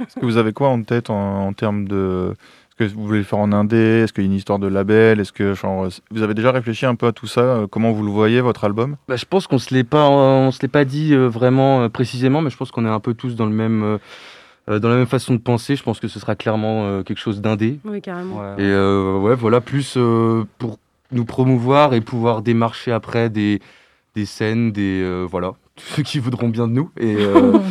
Est-ce 0.00 0.18
que 0.20 0.24
vous 0.24 0.36
avez 0.36 0.52
quoi 0.52 0.68
en 0.68 0.82
tête 0.82 1.10
en, 1.10 1.46
en 1.46 1.52
termes 1.52 1.86
de. 1.86 2.34
Est-ce 2.80 2.90
que 2.90 2.96
vous 2.96 3.06
voulez 3.06 3.18
le 3.18 3.24
faire 3.24 3.38
en 3.38 3.52
indé? 3.52 3.76
Est-ce 4.02 4.12
qu'il 4.12 4.24
y 4.24 4.26
a 4.26 4.30
une 4.30 4.36
histoire 4.36 4.58
de 4.58 4.66
label? 4.66 5.20
Est-ce 5.20 5.32
que 5.32 5.54
genre, 5.54 5.86
vous 6.10 6.22
avez 6.22 6.34
déjà 6.34 6.50
réfléchi 6.50 6.86
un 6.86 6.96
peu 6.96 7.06
à 7.06 7.12
tout 7.12 7.28
ça? 7.28 7.40
Euh, 7.40 7.66
Comment 7.68 7.92
vous 7.92 8.02
le 8.04 8.10
voyez 8.10 8.40
votre 8.40 8.64
album? 8.64 8.96
Bah, 9.06 9.14
je 9.14 9.24
pense 9.24 9.46
qu'on 9.46 9.58
se 9.58 9.72
l'est 9.72 9.84
pas, 9.84 10.08
on 10.10 10.50
se 10.50 10.60
l'est 10.60 10.66
pas 10.68 10.84
dit 10.84 11.14
euh, 11.14 11.28
vraiment 11.28 11.82
euh, 11.82 11.88
précisément, 11.88 12.40
mais 12.40 12.50
je 12.50 12.56
pense 12.56 12.72
qu'on 12.72 12.84
est 12.84 12.88
un 12.88 12.98
peu 12.98 13.14
tous 13.14 13.36
dans 13.36 13.46
le 13.46 13.52
même, 13.52 13.84
euh, 13.84 13.98
euh, 14.70 14.78
dans 14.80 14.88
la 14.88 14.96
même 14.96 15.06
façon 15.06 15.34
de 15.34 15.38
penser. 15.38 15.76
Je 15.76 15.84
pense 15.84 16.00
que 16.00 16.08
ce 16.08 16.18
sera 16.18 16.34
clairement 16.34 16.84
euh, 16.84 17.02
quelque 17.04 17.20
chose 17.20 17.40
d'indé. 17.40 17.78
Oui, 17.84 18.02
carrément. 18.02 18.38
Ouais, 18.40 18.54
Et 18.58 18.66
euh, 18.66 19.18
ouais, 19.18 19.36
voilà, 19.36 19.60
plus 19.60 19.94
euh, 19.96 20.42
pour 20.58 20.78
nous 21.12 21.24
promouvoir 21.24 21.94
et 21.94 22.00
pouvoir 22.00 22.42
démarcher 22.42 22.90
après 22.90 23.30
des, 23.30 23.60
des 24.16 24.24
scènes, 24.26 24.72
des 24.72 25.00
euh, 25.00 25.24
voilà, 25.30 25.52
ceux 25.76 26.02
qui 26.02 26.18
voudront 26.20 26.48
bien 26.48 26.68
de 26.68 26.72
nous. 26.72 26.90
Et 26.98 27.16
euh, 27.18 27.52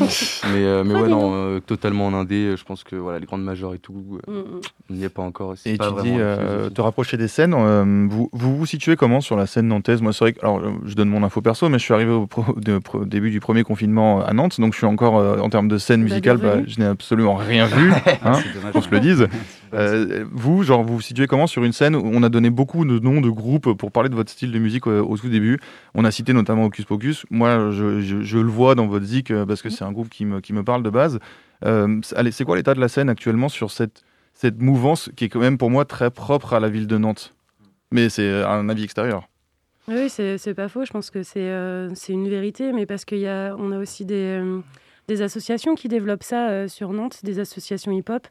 mais 0.52 0.64
euh, 0.64 0.84
mais 0.84 0.94
ouais, 0.94 1.08
non, 1.08 1.32
euh, 1.34 1.60
totalement 1.60 2.08
en 2.08 2.14
indé. 2.14 2.56
Je 2.58 2.64
pense 2.64 2.84
que 2.84 2.96
voilà, 2.96 3.20
les 3.20 3.26
grandes 3.26 3.44
majors 3.44 3.74
et 3.74 3.80
tout, 3.80 4.20
euh, 4.28 4.32
Mm, 4.32 4.38
mm. 4.58 4.62
on 4.90 4.94
n'y 4.94 5.04
est 5.04 5.10
pas 5.10 5.22
encore. 5.22 5.54
c'est 5.58 5.72
Et 5.74 5.78
pas 5.78 5.88
tu 5.88 5.94
vraiment 5.94 6.16
dis 6.16 6.20
euh, 6.20 6.70
te 6.70 6.82
rapprocher 6.82 7.18
des 7.18 7.28
scènes. 7.28 7.54
euh, 7.58 8.08
vous, 8.10 8.30
vous 8.34 8.58
vous 8.58 8.66
situez 8.66 8.96
comment 8.96 9.22
sur 9.22 9.36
la 9.36 9.46
scène 9.48 9.68
nantaise? 9.68 10.02
Moi, 10.02 10.12
c'est 10.14 10.20
vrai 10.26 10.34
que 10.34 10.40
alors, 10.42 10.62
je 10.86 10.94
donne 10.96 11.10
mon 11.10 11.24
info 11.24 11.42
perso, 11.42 11.70
mais 11.70 11.80
je 11.80 11.84
suis 11.84 11.94
arrivé 11.94 12.12
au, 12.12 12.28
pro- 12.28 12.56
de- 12.58 12.78
pro- 12.80 13.06
début 13.06 13.32
du 13.32 13.40
premier 13.40 13.64
confinement 13.64 14.24
à 14.24 14.34
Nantes, 14.34 14.60
donc 14.60 14.74
je 14.74 14.78
suis 14.80 14.88
encore 14.88 15.18
euh, 15.18 15.38
en 15.40 15.50
termes 15.50 15.68
de 15.68 15.78
scène 15.78 16.02
musicale, 16.04 16.38
bah, 16.38 16.58
je 16.68 16.80
n'ai 16.80 16.86
absolument 16.86 17.36
rien 17.36 17.66
vu. 17.68 17.92
hein, 18.24 18.34
c'est 18.34 18.54
dommage. 18.54 18.74
qu'on 18.74 18.82
se 18.82 18.90
le 18.92 19.00
dise. 19.00 19.28
Euh, 19.74 20.26
vous, 20.32 20.64
genre, 20.64 20.84
vous 20.84 20.96
vous 20.96 21.02
situez 21.02 21.28
comment 21.28 21.48
sur 21.48 21.64
une 21.64 21.74
scène 21.74 21.96
où 21.96 22.02
on 22.06 22.22
a 22.24 22.30
donné 22.30 22.50
beaucoup 22.50 22.86
de 22.86 23.00
noms 23.00 23.22
de 23.22 23.30
groupes 23.30 23.74
pour 23.74 23.92
parler 23.92 24.10
de 24.10 24.16
votre 24.16 24.30
style 24.32 24.52
de 24.52 24.60
musique 24.60 24.88
euh, 24.88 25.02
au 25.02 25.18
tout 25.18 25.30
début 25.30 25.60
On 25.96 26.06
a 26.06 26.12
cité 26.12 26.34
notamment 26.34 26.66
Hocus 26.66 26.86
Pocus. 26.86 27.26
Moi, 27.32 27.72
je, 27.72 28.00
je- 28.02 28.22
je 28.22 28.38
le 28.38 28.50
vois 28.50 28.76
dans 28.76 28.88
votre 28.88 29.06
zik 29.06 29.32
euh, 29.32 29.46
parce 29.46 29.62
que 29.62 29.70
c'est 29.70 29.84
un 29.84 29.92
groupe 29.92 30.10
qui 30.10 30.26
me, 30.26 30.42
qui 30.42 30.54
me 30.54 30.64
parle 30.64 30.84
de 30.84 30.90
base. 30.90 31.20
Euh, 31.66 32.00
c'est- 32.04 32.16
allez, 32.16 32.32
c'est 32.32 32.44
quoi 32.46 32.56
l'état 32.56 32.74
de 32.74 32.80
la 32.80 32.88
scène 32.88 33.10
actuellement 33.10 33.50
sur 33.50 33.72
cette, 33.72 34.04
cette 34.34 34.62
mouvance 34.62 35.10
qui 35.16 35.26
est 35.26 35.30
quand 35.30 35.40
même 35.40 35.58
pour 35.58 35.70
moi 35.70 35.86
très 35.86 36.12
propre 36.12 36.54
à 36.54 36.60
la 36.60 36.70
ville 36.70 36.88
de 36.88 36.98
Nantes? 36.98 37.34
Mais 37.92 38.10
c'est 38.10 38.44
un 38.44 38.70
avis 38.70 38.84
extérieur. 38.84 39.28
Oui, 39.88 40.08
c'est 40.10 40.38
c'est 40.38 40.54
pas 40.54 40.70
faux. 40.70 40.86
Je 40.86 40.92
pense 40.92 41.10
que 41.10 41.24
c'est 41.24 41.52
c'est 41.94 42.14
une 42.14 42.30
vérité, 42.30 42.72
mais 42.74 42.86
parce 42.86 43.06
qu'on 43.06 43.24
a, 43.26 43.54
on 43.56 43.72
a 43.72 43.78
aussi 43.78 44.06
des, 44.06 44.42
des 45.10 45.22
associations 45.22 45.76
qui 45.76 45.90
développent 45.90 46.24
ça 46.24 46.50
euh, 46.50 46.68
sur 46.68 46.94
Nantes, 46.94 47.20
des 47.24 47.40
associations 47.40 47.92
hip-hop. 47.92 48.28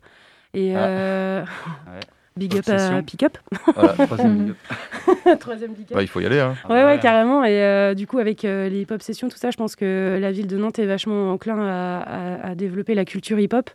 Et 0.54 0.74
Ah. 0.76 0.84
euh, 0.86 1.40
Ouais. 1.42 2.00
big 2.36 2.52
up 2.56 2.68
à 2.68 2.72
Obsession. 2.72 3.02
Pick 3.02 3.22
Up. 3.22 3.38
Voilà, 3.74 3.92
troisième 4.06 4.36
big 4.38 4.50
up. 4.50 5.38
Troisième 5.40 5.72
big 5.72 5.84
up. 5.90 5.94
Bah, 5.94 6.02
il 6.02 6.08
faut 6.08 6.20
y 6.20 6.26
aller. 6.26 6.40
Hein. 6.40 6.54
Ouais, 6.68 6.84
ouais, 6.84 6.98
carrément. 7.00 7.44
Et 7.44 7.62
euh, 7.62 7.94
du 7.94 8.06
coup, 8.06 8.18
avec 8.18 8.44
euh, 8.44 8.68
les 8.68 8.82
hip-hop 8.82 9.00
sessions, 9.02 9.28
tout 9.28 9.38
ça, 9.38 9.50
je 9.50 9.56
pense 9.56 9.76
que 9.76 10.18
la 10.20 10.30
ville 10.32 10.46
de 10.46 10.56
Nantes 10.56 10.78
est 10.78 10.86
vachement 10.86 11.32
enclin 11.32 11.58
à, 11.60 11.98
à- 12.00 12.46
à 12.50 12.54
développer 12.54 12.94
la 12.94 13.04
culture 13.04 13.38
hip-hop. 13.38 13.70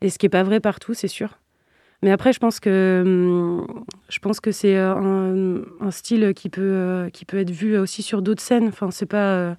Et 0.00 0.10
ce 0.10 0.18
qui 0.18 0.26
n'est 0.26 0.30
pas 0.30 0.42
vrai 0.42 0.60
partout, 0.60 0.94
c'est 0.94 1.08
sûr. 1.08 1.38
Mais 2.04 2.10
après, 2.10 2.32
je 2.32 2.40
pense 2.40 2.58
que, 2.58 3.02
hum, 3.04 3.84
je 4.08 4.18
pense 4.18 4.40
que 4.40 4.50
c'est 4.50 4.76
euh, 4.76 4.94
un, 4.94 5.86
un 5.86 5.90
style 5.92 6.34
qui 6.34 6.48
peut, 6.48 6.60
euh, 6.62 7.10
qui 7.10 7.24
peut 7.24 7.38
être 7.38 7.50
vu 7.50 7.78
aussi 7.78 8.02
sur 8.02 8.22
d'autres 8.22 8.42
scènes. 8.42 8.66
Enfin, 8.68 8.90
c'est 8.90 9.06
pas. 9.06 9.56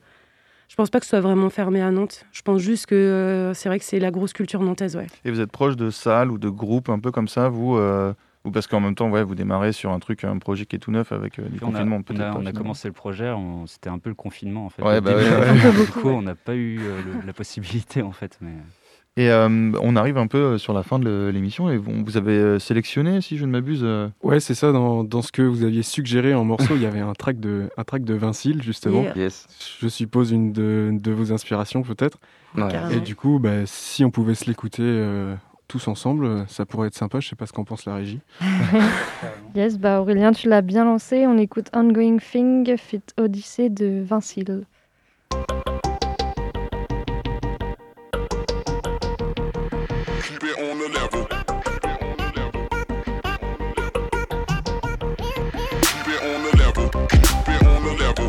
Je 0.73 0.75
pense 0.75 0.89
pas 0.89 0.99
que 0.99 1.05
ce 1.05 1.11
soit 1.11 1.21
vraiment 1.21 1.51
fermé 1.51 1.83
à 1.83 1.91
Nantes. 1.91 2.25
Je 2.31 2.41
pense 2.41 2.59
juste 2.59 2.87
que 2.87 2.95
euh, 2.95 3.53
c'est 3.53 3.69
vrai 3.69 3.77
que 3.77 3.85
c'est 3.85 3.99
la 3.99 4.09
grosse 4.09 4.33
culture 4.33 4.59
nantaise, 4.63 4.95
ouais. 4.95 5.05
Et 5.23 5.29
vous 5.29 5.39
êtes 5.39 5.51
proche 5.51 5.75
de 5.75 5.91
salles 5.91 6.31
ou 6.31 6.39
de 6.39 6.49
groupes 6.49 6.89
un 6.89 6.97
peu 6.97 7.11
comme 7.11 7.27
ça, 7.27 7.47
vous 7.47 7.77
euh, 7.77 8.11
ou 8.43 8.49
parce 8.49 8.65
qu'en 8.65 8.79
même 8.79 8.95
temps, 8.95 9.11
ouais, 9.11 9.21
vous 9.23 9.35
démarrez 9.35 9.71
sur 9.71 9.91
un 9.91 9.99
truc, 9.99 10.23
un 10.23 10.39
projet 10.39 10.65
qui 10.65 10.75
est 10.77 10.79
tout 10.79 10.89
neuf 10.89 11.11
avec 11.11 11.37
euh, 11.37 11.43
du 11.43 11.59
on 11.61 11.67
a, 11.75 11.83
confinement. 11.83 12.01
on 12.09 12.19
a- 12.19 12.33
on 12.39 12.45
a 12.47 12.51
commencé 12.53 12.87
le 12.87 12.93
projet, 12.95 13.29
on- 13.29 13.67
c'était 13.67 13.91
un 13.91 13.99
peu 13.99 14.09
le 14.09 14.15
confinement 14.15 14.65
en 14.65 14.69
fait. 14.69 14.81
Ouais, 14.81 14.99
bah 14.99 15.13
début. 15.13 15.29
ouais, 15.29 15.85
Du 15.85 15.91
coup, 15.91 16.09
on 16.09 16.23
n'a 16.23 16.33
pas 16.33 16.55
eu 16.55 16.79
euh, 16.79 17.01
le- 17.21 17.27
la 17.27 17.33
possibilité 17.33 18.01
en 18.01 18.11
fait. 18.11 18.39
Mais... 18.41 18.53
Et 19.15 19.29
euh, 19.29 19.71
on 19.79 19.95
arrive 19.95 20.17
un 20.17 20.25
peu 20.25 20.37
euh, 20.39 20.57
sur 20.57 20.73
la 20.73 20.81
fin 20.81 20.97
de 20.97 21.29
l'émission 21.31 21.69
et 21.69 21.77
vous, 21.77 21.91
vous 22.03 22.17
avez 22.17 22.31
euh, 22.35 22.57
sélectionné, 22.59 23.21
si 23.21 23.37
je 23.37 23.45
ne 23.45 23.51
m'abuse. 23.51 23.81
euh, 23.83 24.07
Ouais, 24.23 24.39
c'est 24.39 24.55
ça. 24.55 24.71
Dans, 24.71 25.03
dans 25.03 25.21
ce 25.21 25.31
que 25.31 25.43
vous 25.43 25.63
aviez 25.63 25.83
suggéré 25.83 26.33
en 26.33 26.43
morceau, 26.43 26.75
il 26.75 26.81
y 26.81 26.87
avait 26.87 26.99
un 26.99 27.13
track 27.13 27.39
de, 27.39 27.69
un 27.77 27.83
track 27.83 28.03
de 28.05 28.15
Vincile, 28.15 28.63
justement. 28.63 29.03
Yeah. 29.03 29.13
Yes. 29.15 29.45
Je 29.79 29.87
suppose 29.87 30.31
une 30.31 30.51
de, 30.51 30.89
de 30.93 31.11
vos 31.11 31.31
inspirations, 31.31 31.83
peut-être. 31.83 32.17
Ouais. 32.57 32.69
Et 32.91 32.99
du 33.01 33.15
coup, 33.15 33.37
bah, 33.37 33.65
si 33.65 34.03
on 34.03 34.09
pouvait 34.09 34.33
se 34.35 34.45
l'écouter 34.45 34.81
euh, 34.83 35.35
tous 35.67 35.87
ensemble, 35.87 36.45
ça 36.47 36.65
pourrait 36.65 36.87
être 36.87 36.95
sympa. 36.95 37.19
Je 37.19 37.27
sais 37.29 37.35
pas 37.35 37.45
ce 37.45 37.53
qu'en 37.53 37.65
pense 37.65 37.85
la 37.85 37.93
régie. 37.95 38.19
Yes, 39.55 39.77
bah 39.77 40.01
Aurélien, 40.01 40.31
tu 40.31 40.49
l'as 40.49 40.63
bien 40.63 40.83
lancé. 40.83 41.27
On 41.27 41.37
écoute 41.37 41.67
Ongoing 41.75 42.17
Thing, 42.17 42.75
Fit 42.75 43.03
Odyssey 43.19 43.69
de 43.69 44.01
Vincile. 44.03 44.63
On 50.69 50.79
the 50.79 50.87
level. 50.89 51.25
Keep 55.91 56.07
it 56.07 56.21
on 56.23 56.43
the 56.43 56.51
level. 56.57 56.87
Keep 57.09 57.49
it 57.49 57.63
on 57.67 57.83
the 57.83 57.93
level. 58.03 58.27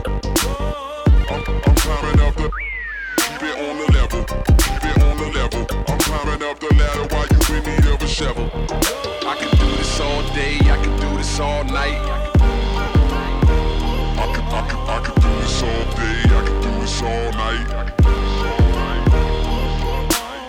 I'm, 1.31 1.43
I'm 1.65 1.75
climbing 1.77 2.21
up 2.27 2.35
the. 2.35 2.51
Keep 3.17 3.43
it 3.43 3.57
on 3.65 3.75
the 3.79 3.87
level. 3.93 4.25
Keep 4.25 4.85
it 4.85 5.03
on 5.03 5.17
the 5.19 5.29
level. 5.39 5.63
I'm 5.87 5.99
climbing 5.99 6.43
up 6.43 6.59
the 6.59 6.75
ladder 6.75 7.07
while 7.15 7.29
you 7.31 7.39
in 7.57 7.63
need 7.65 7.87
of 7.93 8.03
a 8.03 8.09
shovel. 8.09 8.51
I 9.27 9.37
can 9.39 9.51
do 9.59 9.77
this 9.77 10.01
all 10.01 10.23
day. 10.35 10.57
I 10.59 10.77
can 10.83 10.99
do 11.01 11.17
this 11.17 11.39
all 11.39 11.65
night. 11.65 12.01
I 14.19 14.27
can, 14.35 14.45
I 14.45 14.69
can, 14.69 14.81
I 14.89 14.99
can 15.05 15.15
do 15.23 15.31
this 15.41 15.63
all 15.63 15.85
day. 15.95 16.19
I 16.25 16.43
can 16.47 16.61
do 16.63 16.71
this 16.81 17.03
all 17.03 17.33
night. 17.33 18.04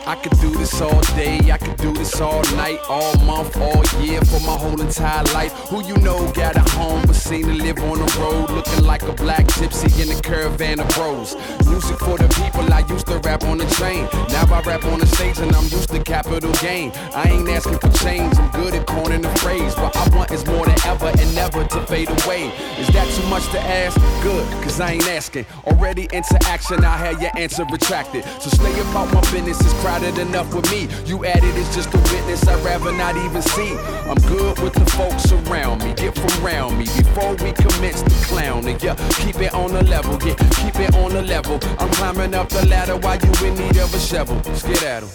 I 0.07 0.15
could 0.15 0.39
do 0.39 0.51
this 0.51 0.79
all 0.81 1.01
day, 1.15 1.39
I 1.51 1.57
could 1.57 1.77
do 1.77 1.91
this 1.91 2.21
all 2.21 2.43
night, 2.55 2.79
all 2.87 3.15
month, 3.25 3.57
all 3.57 3.83
year, 4.03 4.21
for 4.21 4.39
my 4.41 4.55
whole 4.55 4.79
entire 4.79 5.23
life. 5.33 5.51
Who 5.69 5.83
you 5.83 5.97
know 5.97 6.31
got 6.33 6.55
a 6.55 6.65
home, 6.77 7.01
but 7.07 7.15
seen 7.15 7.45
to 7.45 7.53
live 7.53 7.79
on 7.79 7.97
the 7.97 8.19
road, 8.19 8.51
looking 8.51 8.83
like 8.83 9.01
a 9.01 9.13
black 9.13 9.45
gypsy 9.57 9.89
in 9.99 10.15
a 10.15 10.21
caravan 10.21 10.79
of 10.79 10.87
bros. 10.89 11.35
Music 11.67 11.97
for 11.97 12.19
the 12.19 12.27
people, 12.39 12.71
I 12.71 12.85
used 12.87 13.07
to 13.07 13.17
rap 13.19 13.43
on 13.45 13.57
the 13.57 13.65
train. 13.65 14.07
Now 14.29 14.45
I 14.53 14.61
rap 14.61 14.85
on 14.85 14.99
the 14.99 15.07
stage 15.07 15.39
and 15.39 15.51
I'm 15.55 15.63
used 15.63 15.89
to 15.89 16.03
capital 16.03 16.51
gain. 16.61 16.91
I 17.15 17.29
ain't 17.29 17.49
asking 17.49 17.79
for 17.79 17.89
change, 17.97 18.37
I'm 18.37 18.51
good 18.51 18.75
at 18.75 18.85
coining 18.85 19.21
the 19.21 19.33
phrase. 19.39 19.75
What 19.75 19.97
I 19.97 20.15
want 20.15 20.29
is 20.31 20.45
more 20.45 20.67
than 20.67 20.77
ever 20.85 21.07
and 21.07 21.33
never 21.33 21.63
to 21.65 21.81
fade 21.87 22.09
away. 22.09 22.49
Is 22.77 22.87
that 22.89 23.07
too 23.09 23.27
much 23.27 23.49
to 23.53 23.59
ask? 23.59 23.99
Good, 24.21 24.45
cause 24.61 24.79
I 24.79 24.91
ain't 24.91 25.07
asking. 25.07 25.47
Already 25.65 26.07
into 26.13 26.37
action, 26.45 26.85
I 26.85 26.95
had 26.95 27.19
your 27.19 27.31
answer 27.35 27.65
retracted. 27.71 28.23
So 28.39 28.51
stay 28.51 28.79
about 28.81 29.11
my 29.11 29.21
business, 29.31 29.59
it's 29.61 29.73
enough 30.03 30.53
with 30.53 30.69
me. 30.71 30.87
You 31.05 31.25
added 31.25 31.55
is 31.55 31.73
just 31.73 31.93
a 31.93 31.97
witness, 31.97 32.45
I'd 32.47 32.63
rather 32.65 32.91
not 32.91 33.15
even 33.15 33.41
see. 33.41 33.77
I'm 34.09 34.17
good 34.27 34.59
with 34.59 34.73
the 34.73 34.85
folks 34.91 35.31
around 35.31 35.83
me, 35.83 35.93
get 35.93 36.15
from 36.15 36.45
around 36.45 36.77
me 36.77 36.85
before 36.85 37.31
we 37.35 37.51
commence 37.53 38.01
the 38.01 38.25
clowning. 38.27 38.77
Yeah, 38.81 38.95
keep 39.23 39.37
it 39.39 39.53
on 39.53 39.71
the 39.71 39.83
level, 39.83 40.13
yeah, 40.27 40.35
keep 40.59 40.75
it 40.79 40.93
on 40.95 41.13
the 41.13 41.21
level. 41.21 41.59
I'm 41.79 41.89
climbing 41.91 42.33
up 42.33 42.49
the 42.49 42.65
ladder 42.67 42.97
while 42.97 43.17
you 43.17 43.47
in 43.47 43.55
need 43.55 43.77
of 43.77 43.93
a 43.93 43.99
shovel. 43.99 44.41
Skedaddle. 44.53 45.09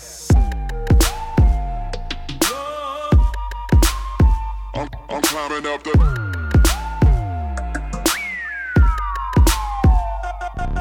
I'm, 4.74 4.88
I'm 5.10 5.22
climbing 5.22 5.66
up 5.66 5.82
the. 5.82 5.92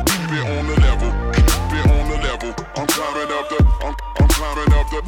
Keep 0.06 0.32
it 0.32 0.45
on 0.47 0.68
the 0.68 0.80
level. 0.80 1.34
Keep 1.34 1.74
it 1.74 1.91
on 1.91 2.10
the 2.10 2.18
level. 2.24 2.66
I'm 2.78 2.88
climbing 2.88 3.32
up 3.34 3.50
the. 3.50 3.69
I'm, 4.42 4.46
I'm 4.46 4.56
climbing 4.56 4.80
up 4.80 4.90
the. 4.90 5.02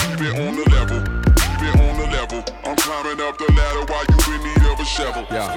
Keep 0.00 0.20
it 0.20 0.40
on 0.40 0.56
the 0.56 0.64
level. 0.70 1.00
Keep 1.36 1.62
it 1.68 1.80
on 1.80 1.96
the 1.98 2.06
level. 2.08 2.44
I'm 2.64 2.76
climbing 2.76 3.20
up 3.20 3.36
the 3.36 3.52
ladder 3.52 3.84
while 3.92 4.04
you 4.08 4.34
in 4.34 4.42
need 4.42 4.72
of 4.72 4.80
a 4.80 4.84
shovel. 4.84 5.26
Yeah. 5.30 5.56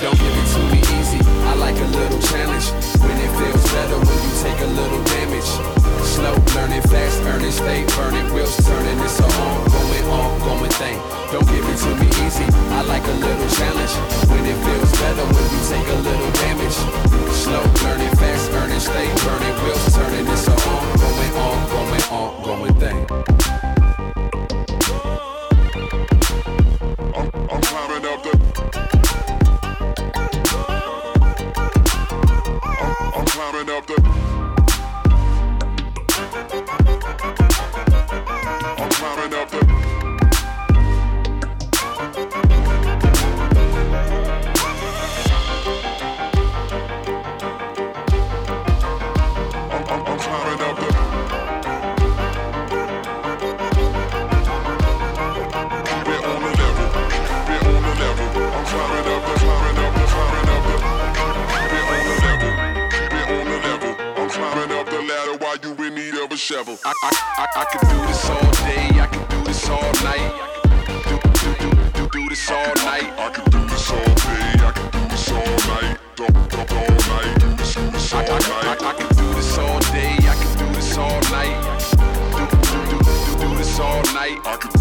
Don't 0.00 0.18
give 0.18 0.30
it 0.30 0.46
to 0.54 0.60
me 0.70 0.78
easy. 1.00 1.18
I 1.42 1.54
like 1.54 1.76
a 1.76 1.86
little 1.86 2.20
challenge. 2.20 2.70
When 3.02 3.16
it 3.18 3.30
feels 3.38 3.55
better 3.76 3.98
when 4.00 4.18
you 4.24 4.32
take 4.40 4.60
a 4.64 4.70
little 4.72 5.02
damage. 5.12 5.50
Slow 6.16 6.32
learning, 6.56 6.84
fast 6.88 7.20
earning, 7.28 7.52
stay 7.52 7.84
burning, 7.96 8.26
wheels 8.32 8.56
turning. 8.64 8.98
It's 9.04 9.20
a 9.20 9.28
ongoing, 9.44 10.06
ongoing 10.08 10.74
thing. 10.80 10.96
Don't 11.32 11.46
give 11.52 11.66
it 11.72 11.78
to 11.84 11.90
me 12.00 12.08
easy. 12.24 12.46
I 12.78 12.80
like 12.92 13.04
a 13.04 13.16
little 13.26 13.50
challenge. 13.58 13.94
When 14.32 14.44
it 14.52 14.58
feels 14.64 14.92
better 15.00 15.26
when 15.34 15.46
you 15.52 15.60
take 15.72 15.88
a 15.96 15.98
little 16.08 16.32
damage. 16.40 16.78
Slow 17.44 17.64
learning, 17.84 18.14
fast 18.16 18.50
earning, 18.58 18.80
stay 18.80 19.08
burning, 19.24 19.56
wheels 19.62 19.86
turning. 19.94 20.26
It's 20.34 20.48
a 20.48 20.56
ongoing, 20.72 21.34
ongoing, 21.46 22.04
ongoing 22.20 22.76
thing. 22.80 23.35
Shovel. 66.46 66.78
I, 66.84 66.92
I, 67.02 67.10
I, 67.38 67.46
I 67.56 67.64
could 67.64 67.88
do 67.90 67.98
this 68.06 68.30
all 68.30 68.50
day, 68.62 69.00
I 69.02 69.06
could 69.10 69.28
do 69.30 69.42
this 69.42 69.68
all 69.68 69.92
night. 70.06 70.30
Do, 71.02 71.18
do, 71.42 71.50
do, 71.58 71.70
do, 71.90 72.08
do 72.08 72.28
this 72.28 72.48
all 72.48 72.72
night. 72.86 73.10
I 73.18 73.30
can 73.34 73.50
do 73.50 73.66
this 73.66 73.90
all 73.90 74.14
day. 74.14 74.54
I 74.62 74.70
can 74.70 74.86
do 74.94 75.08
this 75.10 75.28
all 75.32 75.42
night. 75.42 75.98
Don't, 76.14 76.32
don't, 76.48 76.70
all 76.70 76.94
night. 77.10 77.40
Do 77.40 77.50
this, 77.56 77.74
do 77.74 77.90
this 77.90 78.14
I, 78.14 78.24
all 78.26 78.30
I, 78.30 78.62
night. 78.62 78.80
I, 78.80 78.90
I 78.90 78.94
could 78.94 79.16
do 79.16 79.34
this 79.34 79.58
all 79.58 79.80
day, 79.90 80.14
I 80.22 80.34
could 80.38 80.58
do 80.58 80.66
this 80.72 80.96
all 80.96 81.20
night. 81.34 81.58
Do, 82.30 82.46
do, 82.46 82.58
do, 82.62 82.94
do, 82.94 83.48
do 83.48 83.56
this 83.58 83.80
all 83.80 84.02
night. 84.14 84.38
I 84.46 84.56
can 84.56 84.75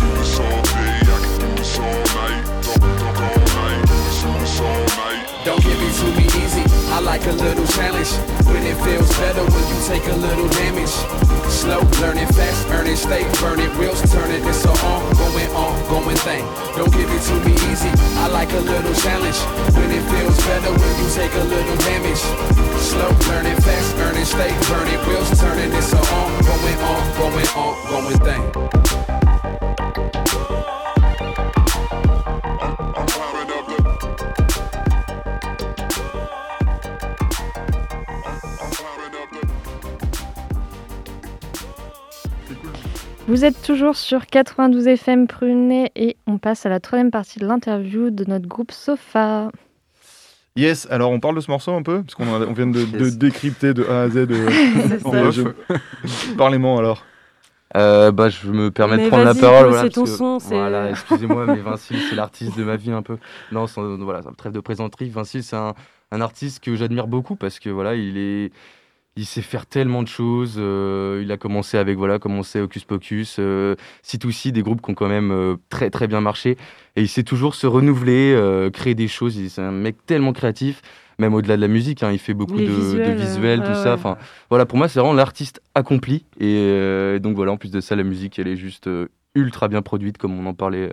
like 7.15 7.27
a 7.27 7.43
little 7.43 7.67
challenge. 7.67 8.11
When 8.43 8.63
it 8.67 8.75
feels 8.83 9.09
better 9.23 9.39
when 9.39 9.65
you 9.71 9.79
take 9.87 10.05
a 10.07 10.17
little 10.19 10.49
damage. 10.49 10.95
Slow 11.47 11.79
learning, 12.01 12.27
fast 12.35 12.67
earning, 12.75 12.97
stay 12.97 13.23
burning, 13.39 13.71
wheels 13.79 14.01
turning. 14.11 14.43
It's 14.43 14.65
a 14.65 14.73
ongoing, 14.83 15.49
ongoing 15.55 16.19
thing. 16.27 16.43
Don't 16.75 16.91
give 16.91 17.09
it 17.09 17.21
to 17.29 17.35
me 17.47 17.53
easy. 17.71 17.91
I 18.19 18.27
like 18.27 18.51
a 18.51 18.59
little 18.59 18.95
challenge. 18.95 19.39
When 19.77 19.89
it 19.91 20.03
feels 20.11 20.37
better 20.43 20.71
when 20.75 20.93
you 20.99 21.07
take 21.15 21.33
a 21.35 21.45
little 21.55 21.77
damage. 21.87 22.23
Slow 22.83 23.11
learning, 23.31 23.59
fast 23.63 23.95
earning, 24.03 24.25
stay 24.25 24.51
burning, 24.67 24.99
wheels 25.07 25.31
turning. 25.39 25.71
It's 25.71 25.93
a 25.93 26.01
ongoing, 26.19 26.79
ongoing, 26.91 27.49
ongoing 27.55 28.19
thing. 28.27 28.94
Vous 43.27 43.43
êtes 43.43 43.59
toujours 43.63 43.95
sur 43.95 44.27
92 44.27 44.87
FM 44.87 45.27
Prunet 45.27 45.91
et 45.95 46.15
on 46.27 46.37
passe 46.37 46.65
à 46.65 46.69
la 46.69 46.79
troisième 46.79 47.09
partie 47.09 47.39
de 47.39 47.47
l'interview 47.47 48.11
de 48.11 48.23
notre 48.25 48.47
groupe 48.47 48.71
Sofa. 48.71 49.49
Yes, 50.55 50.87
alors 50.91 51.11
on 51.11 51.19
parle 51.19 51.35
de 51.35 51.41
ce 51.41 51.49
morceau 51.51 51.73
un 51.73 51.81
peu, 51.81 52.03
parce 52.03 52.13
qu'on 52.15 52.25
a- 52.33 52.45
on 52.45 52.53
vient 52.53 52.67
de, 52.67 53.09
décrypter 53.09 53.73
de 53.73 53.83
A 53.85 54.03
à 54.03 54.09
Z. 54.09 54.17
euh, 54.29 54.93
ça. 55.33 55.43
Parlez-moi 56.37 56.77
alors. 56.79 57.03
Euh, 57.75 58.11
bah, 58.11 58.29
je 58.29 58.47
me 58.49 58.71
permets 58.71 58.95
Mais 58.97 59.03
de 59.05 59.09
prendre 59.09 59.25
la 59.25 59.33
parole. 59.33 59.67
Voilà, 59.69 59.83
c'est 59.83 59.89
ton 59.89 60.03
que- 60.03 60.09
son, 60.09 60.37
Voilà, 60.37 60.91
excusez-moi, 60.91 61.45
mais 61.47 61.57
Vincile, 61.59 61.97
c'est 62.09 62.15
l'artiste 62.15 62.57
de 62.57 62.63
ma 62.63 62.77
vie 62.77 62.91
un 62.91 63.01
peu. 63.01 63.17
Non, 63.51 63.67
sans, 63.67 63.97
voilà, 63.97 64.21
sans 64.21 64.31
trêve 64.33 64.53
de 64.53 64.61
présenterie. 64.61 65.09
Vincile, 65.09 65.43
c'est 65.43 65.57
un, 65.57 65.73
un 66.11 66.21
artiste 66.21 66.63
que 66.63 66.75
j'admire 66.75 67.07
beaucoup 67.07 67.35
parce 67.35 67.59
que 67.59 67.69
voilà, 67.69 67.95
il 67.95 68.17
est, 68.17 68.51
il 69.17 69.25
sait 69.25 69.41
faire 69.41 69.65
tellement 69.65 70.03
de 70.03 70.07
choses. 70.07 70.55
euh, 70.57 71.21
il 71.23 71.31
a 71.31 71.37
commencé 71.37 71.77
avec 71.77 71.97
voilà, 71.97 72.19
commencé 72.19 72.59
Hocus 72.59 72.83
Pocus, 72.83 73.37
euh, 73.39 73.75
C2C, 74.03 74.51
des 74.51 74.61
groupes 74.61 74.81
qui 74.81 74.91
ont 74.91 74.93
quand 74.95 75.07
même 75.07 75.31
euh, 75.31 75.55
très 75.69 75.89
très 75.89 76.07
bien 76.07 76.21
marché. 76.21 76.57
Et 76.95 77.01
il 77.01 77.07
sait 77.07 77.23
toujours 77.23 77.55
se 77.55 77.65
renouveler, 77.67 78.33
euh, 78.35 78.69
créer 78.69 78.95
des 78.95 79.07
choses. 79.07 79.39
C'est 79.47 79.61
un 79.61 79.71
mec 79.71 80.05
tellement 80.05 80.33
créatif. 80.33 80.81
Même 81.17 81.33
au-delà 81.33 81.55
de 81.55 81.61
la 81.61 81.69
musique, 81.69 82.03
hein, 82.03 82.11
il 82.11 82.19
fait 82.19 82.33
beaucoup 82.33 82.57
de 82.57 82.65
de 82.65 83.11
visuels, 83.13 83.61
tout 83.61 83.69
ouais, 83.69 83.73
ça. 83.75 83.93
Enfin, 83.93 84.17
voilà, 84.49 84.65
pour 84.65 84.77
moi, 84.77 84.89
c'est 84.89 84.99
vraiment 84.99 85.13
l'artiste 85.13 85.61
accompli. 85.73 86.25
Et 86.41 86.57
euh, 86.57 87.19
donc 87.19 87.37
voilà, 87.37 87.53
en 87.53 87.57
plus 87.57 87.71
de 87.71 87.79
ça, 87.79 87.95
la 87.95 88.03
musique, 88.03 88.37
elle 88.37 88.49
est 88.49 88.57
juste 88.57 88.87
euh, 88.87 89.07
ultra 89.33 89.69
bien 89.69 89.81
produite, 89.81 90.17
comme 90.17 90.37
on 90.37 90.45
en 90.45 90.53
parlait 90.53 90.89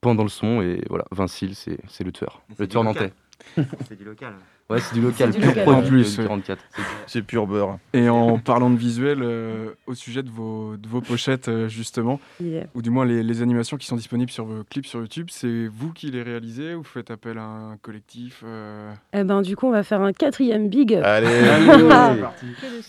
pendant 0.00 0.22
le 0.22 0.30
son. 0.30 0.62
Et 0.62 0.80
voilà, 0.88 1.04
Vincile, 1.10 1.54
c'est 1.54 2.04
le 2.04 2.12
tueur. 2.12 2.40
Le 2.58 2.66
tueur 2.66 2.82
nantais. 2.82 3.12
C'est 3.88 3.96
du 3.98 4.04
local. 4.04 4.34
Ouais, 4.70 4.80
c'est 4.80 4.94
du 4.94 5.00
local, 5.00 5.30
pur 5.30 5.46
local. 5.46 5.64
produit 5.64 5.86
En 5.86 5.88
plus, 5.88 6.16
de 6.16 6.20
ouais. 6.22 6.28
44. 6.28 6.64
C'est 7.06 7.22
pur 7.22 7.46
beurre. 7.46 7.78
Et 7.94 8.10
en 8.10 8.38
parlant 8.38 8.68
de 8.68 8.76
visuel, 8.76 9.20
euh, 9.22 9.70
au 9.86 9.94
sujet 9.94 10.22
de 10.22 10.28
vos, 10.28 10.76
de 10.76 10.86
vos 10.86 11.00
pochettes, 11.00 11.48
euh, 11.48 11.68
justement, 11.68 12.20
Yeah. 12.38 12.64
ou 12.74 12.82
du 12.82 12.90
moins 12.90 13.06
les, 13.06 13.22
les 13.22 13.40
animations 13.40 13.78
qui 13.78 13.86
sont 13.86 13.96
disponibles 13.96 14.30
sur 14.30 14.44
vos 14.44 14.64
clips 14.64 14.84
sur 14.84 15.00
YouTube, 15.00 15.28
c'est 15.30 15.68
vous 15.68 15.92
qui 15.94 16.10
les 16.10 16.22
réalisez 16.22 16.74
ou 16.74 16.78
vous 16.78 16.84
faites 16.84 17.10
appel 17.10 17.38
à 17.38 17.44
un 17.44 17.76
collectif 17.78 18.42
euh 18.44 18.92
Eh 19.14 19.24
ben, 19.24 19.40
du 19.40 19.56
coup, 19.56 19.66
on 19.68 19.70
va 19.72 19.82
faire 19.82 20.02
un 20.02 20.12
quatrième 20.12 20.68
big. 20.68 20.92
Allez, 20.96 21.28
Ah. 21.90 22.14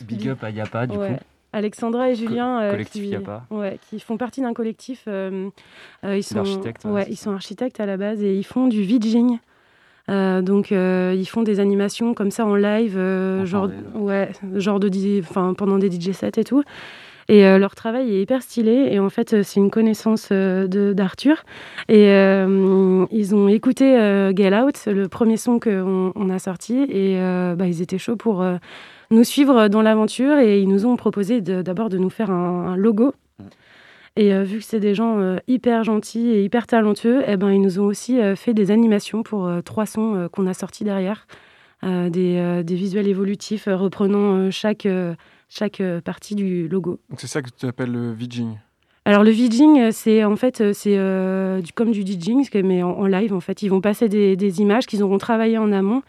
Big 0.01 0.27
up 0.27 0.43
à 0.43 0.49
Yapa, 0.49 0.85
du 0.87 0.97
Ouais. 0.97 1.13
coup. 1.13 1.23
Alexandra 1.53 2.09
et 2.11 2.15
Julien, 2.15 2.59
euh, 2.61 2.71
collectif 2.71 3.01
qui, 3.03 3.09
Yapa. 3.09 3.45
ouais, 3.49 3.79
qui 3.89 3.99
font 3.99 4.17
partie 4.17 4.41
d'un 4.41 4.53
collectif. 4.53 5.05
euh, 5.07 5.49
euh, 6.03 6.15
ils 6.17 6.21
sont 6.23 6.35
D'architectes, 6.35 6.85
ouais, 6.85 6.91
ouais, 6.91 7.07
ils 7.09 7.15
sont 7.17 7.31
architectes 7.31 7.79
à 7.79 7.85
la 7.87 7.97
base 7.97 8.21
et 8.21 8.35
ils 8.37 8.43
font 8.45 8.67
du 8.67 8.81
vidging. 8.83 9.39
Euh, 10.09 10.41
donc 10.41 10.71
euh, 10.71 11.13
ils 11.15 11.25
font 11.27 11.43
des 11.43 11.59
animations 11.59 12.13
comme 12.13 12.31
ça 12.31 12.45
en 12.45 12.55
live, 12.55 12.95
euh, 12.97 13.45
genre 13.45 13.69
ouais, 13.95 14.29
genre 14.55 14.79
de 14.79 14.89
enfin 15.19 15.53
pendant 15.55 15.77
des 15.77 15.89
DJ 15.91 16.11
sets 16.11 16.31
et 16.39 16.43
tout. 16.43 16.63
Et 17.31 17.43
leur 17.59 17.75
travail 17.75 18.11
est 18.15 18.21
hyper 18.23 18.41
stylé. 18.41 18.87
Et 18.91 18.97
en 18.97 19.09
fait, 19.11 19.43
c'est 19.43 19.59
une 19.59 19.69
connaissance 19.69 20.31
d'Arthur. 20.31 21.43
Et 21.87 22.07
ils 22.07 23.35
ont 23.35 23.47
écouté 23.47 23.85
Get 24.35 24.51
Out, 24.59 24.85
le 24.87 25.07
premier 25.07 25.37
son 25.37 25.59
qu'on 25.59 26.11
on 26.15 26.29
a 26.31 26.39
sorti. 26.39 26.81
Et 26.89 27.19
bah, 27.55 27.67
ils 27.67 27.83
étaient 27.83 27.99
chauds 27.99 28.15
pour 28.15 28.43
nous 29.11 29.23
suivre 29.23 29.67
dans 29.67 29.83
l'aventure. 29.83 30.39
Et 30.39 30.59
ils 30.59 30.67
nous 30.67 30.87
ont 30.87 30.95
proposé 30.95 31.39
de- 31.41 31.61
d'abord 31.61 31.89
de 31.89 31.99
nous 31.99 32.09
faire 32.09 32.31
un, 32.31 32.71
un 32.71 32.75
logo. 32.75 33.13
Et 34.19 34.33
euh, 34.33 34.43
vu 34.43 34.57
que 34.57 34.65
c'est 34.65 34.81
des 34.81 34.93
gens 34.93 35.17
euh, 35.19 35.37
hyper 35.47 35.85
gentils 35.85 36.27
et 36.27 36.43
hyper 36.43 36.67
talentueux, 36.67 37.23
eh 37.25 37.37
ben, 37.37 37.51
ils 37.51 37.61
nous 37.61 37.79
ont 37.79 37.85
aussi 37.85 38.19
euh, 38.19 38.35
fait 38.35 38.53
des 38.53 38.69
animations 38.69 39.23
pour 39.23 39.49
trois 39.63 39.85
sons 39.85 40.27
qu'on 40.33 40.45
a 40.45 40.53
sortis 40.53 40.83
derrière. 40.83 41.25
Des, 41.81 42.61
des 42.65 42.75
visuels 42.75 43.07
évolutifs 43.07 43.69
reprenant 43.71 44.51
chaque, 44.51 44.85
chaque 45.47 45.81
partie 46.03 46.35
du 46.35 46.67
logo. 46.67 46.99
Donc 47.09 47.21
c'est 47.21 47.27
ça 47.27 47.41
que 47.41 47.47
tu 47.57 47.65
appelles 47.65 47.93
le 47.93 48.11
vidging. 48.11 48.57
Alors 49.05 49.23
le 49.23 49.31
euh, 49.31 49.89
c'est 49.93 50.25
en 50.25 50.35
fait 50.35 50.73
c'est 50.73 50.97
du, 51.63 51.71
comme 51.71 51.91
du 51.91 52.01
DJing, 52.01 52.45
mais 52.65 52.83
en, 52.83 52.91
en 52.91 53.05
live 53.05 53.33
en 53.33 53.39
fait. 53.39 53.61
Ils 53.61 53.69
vont 53.69 53.79
passer 53.79 54.09
des, 54.09 54.35
des 54.35 54.59
images 54.59 54.87
qu'ils 54.87 55.01
auront 55.03 55.19
travaillées 55.19 55.57
en 55.57 55.71
amont. 55.71 56.01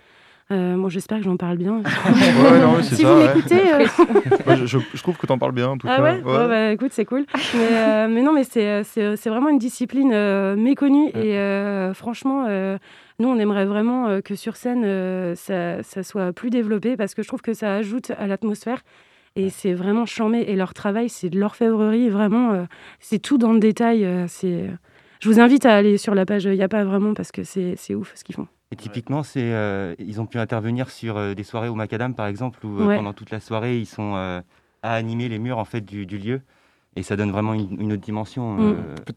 Euh, 0.53 0.77
moi 0.77 0.91
j'espère 0.91 1.19
que 1.19 1.25
j'en 1.25 1.37
parle 1.37 1.57
bien. 1.59 1.83
Ouais, 2.07 2.59
non, 2.61 2.83
si 2.83 2.97
ça, 2.97 3.13
vous 3.15 3.21
ouais. 3.21 3.35
m'écoutez. 3.35 3.73
euh, 3.73 3.87
Ouais, 4.47 4.57
je, 4.67 5.03
trouve 5.03 5.17
que 5.17 5.27
t'en 5.27 5.39
parles 5.39 5.53
bien 5.53 5.69
en 5.69 5.79
tout 5.79 5.87
ah 5.89 5.97
cas. 5.97 6.03
ouais, 6.03 6.23
Ouais, 6.23 6.49
bah, 6.49 6.73
écoute, 6.73 6.91
c'est 6.93 7.05
cool. 7.05 7.25
Mais, 7.55 7.69
euh, 7.73 8.09
mais 8.09 8.23
non, 8.23 8.33
mais 8.33 8.45
c'est, 8.45 8.67
euh, 8.67 8.83
c'est, 8.85 9.17
c'est 9.17 9.31
vraiment 9.31 9.49
une 9.49 9.59
discipline 9.59 10.11
euh, 10.13 10.57
méconnue. 10.57 11.09
Et 11.11 11.37
euh, 11.39 11.95
franchement, 11.95 12.47
euh, 12.49 12.79
nous, 13.19 13.29
on 13.29 13.39
aimerait 13.39 13.67
vraiment 13.67 14.09
euh, 14.09 14.21
que 14.21 14.35
sur 14.35 14.57
scène, 14.57 14.83
euh, 14.85 15.35
ça, 15.37 15.83
ça 15.83 16.03
soit 16.03 16.33
plus 16.33 16.51
développé 16.51 16.97
parce 16.97 17.15
que 17.15 17.23
je 17.23 17.29
trouve 17.29 17.43
que 17.43 17.55
ça 17.55 17.75
ajoute 17.77 18.11
à 18.19 18.27
l'atmosphère. 18.27 18.81
Et 19.37 19.51
c'est 19.51 19.75
vraiment 19.75 20.07
charmé. 20.07 20.41
Et 20.49 20.57
leur 20.57 20.75
travail, 20.75 21.09
c'est 21.09 21.31
de 21.31 21.39
l'orfèvrerie. 21.39 22.09
Vraiment, 22.09 22.53
euh, 22.53 22.65
c'est 22.99 23.21
tout 23.21 23.39
dans 23.39 23.53
le 23.53 23.61
détail. 23.61 24.05
euh, 24.05 24.25
c'est... 24.27 24.69
Je 25.21 25.29
vous 25.29 25.39
invite 25.39 25.67
à 25.67 25.77
aller 25.77 25.99
sur 25.99 26.15
la 26.15 26.25
page 26.27 26.45
Il 26.47 26.53
n'y 26.53 26.63
a 26.63 26.69
pas 26.69 26.83
vraiment 26.83 27.15
parce 27.15 27.31
que 27.31 27.45
c'est, 27.45 27.75
c'est 27.77 27.95
ouf 27.95 28.13
ce 28.17 28.25
qu'ils 28.25 28.35
font. 28.35 28.49
Et 28.73 28.77
typiquement, 28.77 29.23
c'est, 29.25 29.53
euh, 29.53 29.95
ils 29.99 30.21
ont 30.21 30.27
pu 30.27 30.39
intervenir 30.39 30.91
sur 30.91 31.17
euh, 31.17 31.35
des 31.35 31.43
soirées 31.43 31.69
au 31.69 31.75
Macadam, 31.75 32.15
par 32.15 32.27
exemple, 32.29 32.65
où 32.65 32.81
euh, 32.81 32.87
Ouais. 32.87 32.97
pendant 32.97 33.13
toute 33.13 33.31
la 33.31 33.41
soirée, 33.41 33.79
ils 33.79 33.87
sont 33.87 34.15
euh, 34.15 34.41
à 34.83 34.95
animer 34.95 35.29
les 35.29 35.41
murs 35.41 35.59
en 35.59 35.65
fait 35.65 35.81
du, 35.81 36.07
du 36.07 36.19
lieu. 36.19 36.41
Et 36.97 37.03
ça 37.03 37.17
donne 37.17 37.31
vraiment 37.33 37.55
une, 37.55 37.81
une 37.81 37.93
autre 37.93 38.03
dimension 38.03 38.55
Mm. 38.59 38.75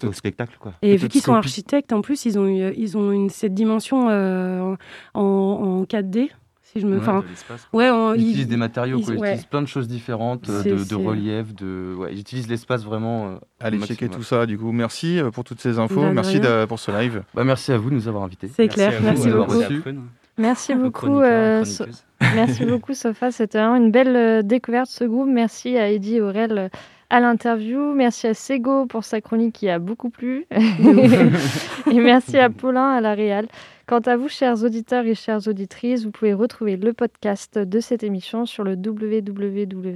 au 0.07 0.11
spectacle. 0.13 0.57
Quoi. 0.59 0.73
Et 0.81 0.95
vu 0.95 1.07
qu'ils 1.07 1.21
sont 1.21 1.33
architectes, 1.35 1.93
en 1.93 2.01
plus, 2.01 2.25
ils 2.25 2.37
ont, 2.39 2.47
eu- 2.47 2.73
ils 2.77 2.97
ont 2.97 3.11
une, 3.11 3.29
cette 3.29 3.53
dimension 3.53 4.09
euh, 4.09 4.75
en, 5.13 5.21
en 5.21 5.83
4D. 5.83 6.29
Si 6.73 6.79
je 6.81 6.87
me... 6.87 6.95
Ouais, 6.95 7.01
enfin, 7.01 7.19
de 7.21 7.27
l'espace. 7.29 7.67
ouais, 7.71 7.89
en- 7.89 8.13
Ils 8.13 8.21
ils- 8.21 8.29
utilisent 8.29 8.47
des 8.47 8.57
matériaux, 8.57 8.97
ils- 8.99 9.05
quoi. 9.05 9.13
Ils 9.13 9.19
ouais. 9.19 9.27
utilisent 9.29 9.45
plein 9.45 9.61
de 9.61 9.67
choses 9.67 9.87
différentes, 9.87 10.49
euh, 10.49 10.63
de, 10.63 10.95
relief, 10.95 11.53
de... 11.55 11.93
Ouais, 11.97 12.09
ils 12.11 12.19
utilisent 12.19 12.49
l'espace 12.49 12.83
vraiment. 12.83 13.27
euh, 13.27 13.35
Allez 13.59 13.79
checker 13.79 14.09
tout 14.09 14.23
ça 14.23 14.45
du 14.45 14.57
coup. 14.57 14.71
Merci 14.71 15.19
euh, 15.19 15.29
pour 15.31 15.43
toutes 15.43 15.61
ces 15.61 15.77
infos. 15.79 16.03
De 16.03 16.09
Merci 16.09 16.41
pour 16.67 16.79
ce 16.79 16.91
live. 16.91 17.23
Bah, 17.33 17.43
merci 17.43 17.71
à 17.71 17.77
vous 17.77 17.89
de 17.89 17.95
nous 17.95 18.07
avoir 18.07 18.23
invités. 18.23 18.49
C'est 18.55 18.67
clair, 18.67 18.93
à 18.93 18.97
vous 18.97 19.03
merci 19.05 19.29
beaucoup. 19.29 19.61
Merci 20.37 20.73
beaucoup, 20.73 21.21
et 21.21 21.25
euh, 21.25 21.63
So- 21.63 21.85
merci 22.33 22.65
beaucoup 22.65 22.95
Sofa. 22.95 23.29
C'était 23.29 23.59
vraiment 23.59 23.75
une 23.75 23.91
belle 23.91 24.15
euh, 24.15 24.41
découverte 24.41 24.87
ce 24.89 25.03
groupe. 25.03 25.29
Merci 25.29 25.77
à 25.77 25.91
Eddie 25.91 26.21
Aurel 26.21 26.57
euh, 26.57 26.69
à 27.11 27.19
l'interview. 27.19 27.93
Merci 27.93 28.25
à 28.25 28.33
Sego 28.33 28.87
pour 28.87 29.03
sa 29.03 29.21
chronique 29.21 29.53
qui 29.53 29.69
a 29.69 29.77
beaucoup 29.77 30.09
plu. 30.09 30.47
et 31.91 31.99
merci 31.99 32.39
à 32.39 32.49
Paulin 32.49 32.93
à 32.93 32.99
la 33.01 33.13
Réal. 33.13 33.45
Quant 33.85 33.99
à 33.99 34.15
vous, 34.15 34.29
chers 34.29 34.63
auditeurs 34.63 35.05
et 35.05 35.13
chères 35.13 35.45
auditrices, 35.47 36.05
vous 36.05 36.11
pouvez 36.11 36.33
retrouver 36.33 36.77
le 36.77 36.93
podcast 36.93 37.59
de 37.59 37.79
cette 37.81 38.03
émission 38.03 38.45
sur 38.45 38.63
le 38.63 38.75
www.prune.net. 38.75 39.87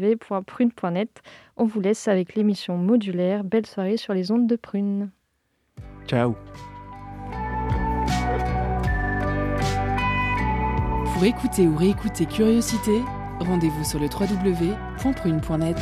On 1.56 1.64
vous 1.66 1.80
laisse 1.80 2.10
avec 2.10 2.36
l'émission 2.36 2.76
modulaire. 2.78 3.46
Belle 3.46 3.66
soirée 3.66 3.96
sur 3.96 4.14
les 4.14 4.30
ondes 4.32 4.46
de 4.46 4.58
Prune. 4.58 5.10
Ciao. 6.06 6.36
Pour 11.14 11.24
écouter 11.24 11.66
ou 11.66 11.76
réécouter 11.76 12.26
Curiosité, 12.26 13.02
rendez-vous 13.40 13.84
sur 13.86 14.00
le 14.00 14.08
www.prune.net. 14.08 15.78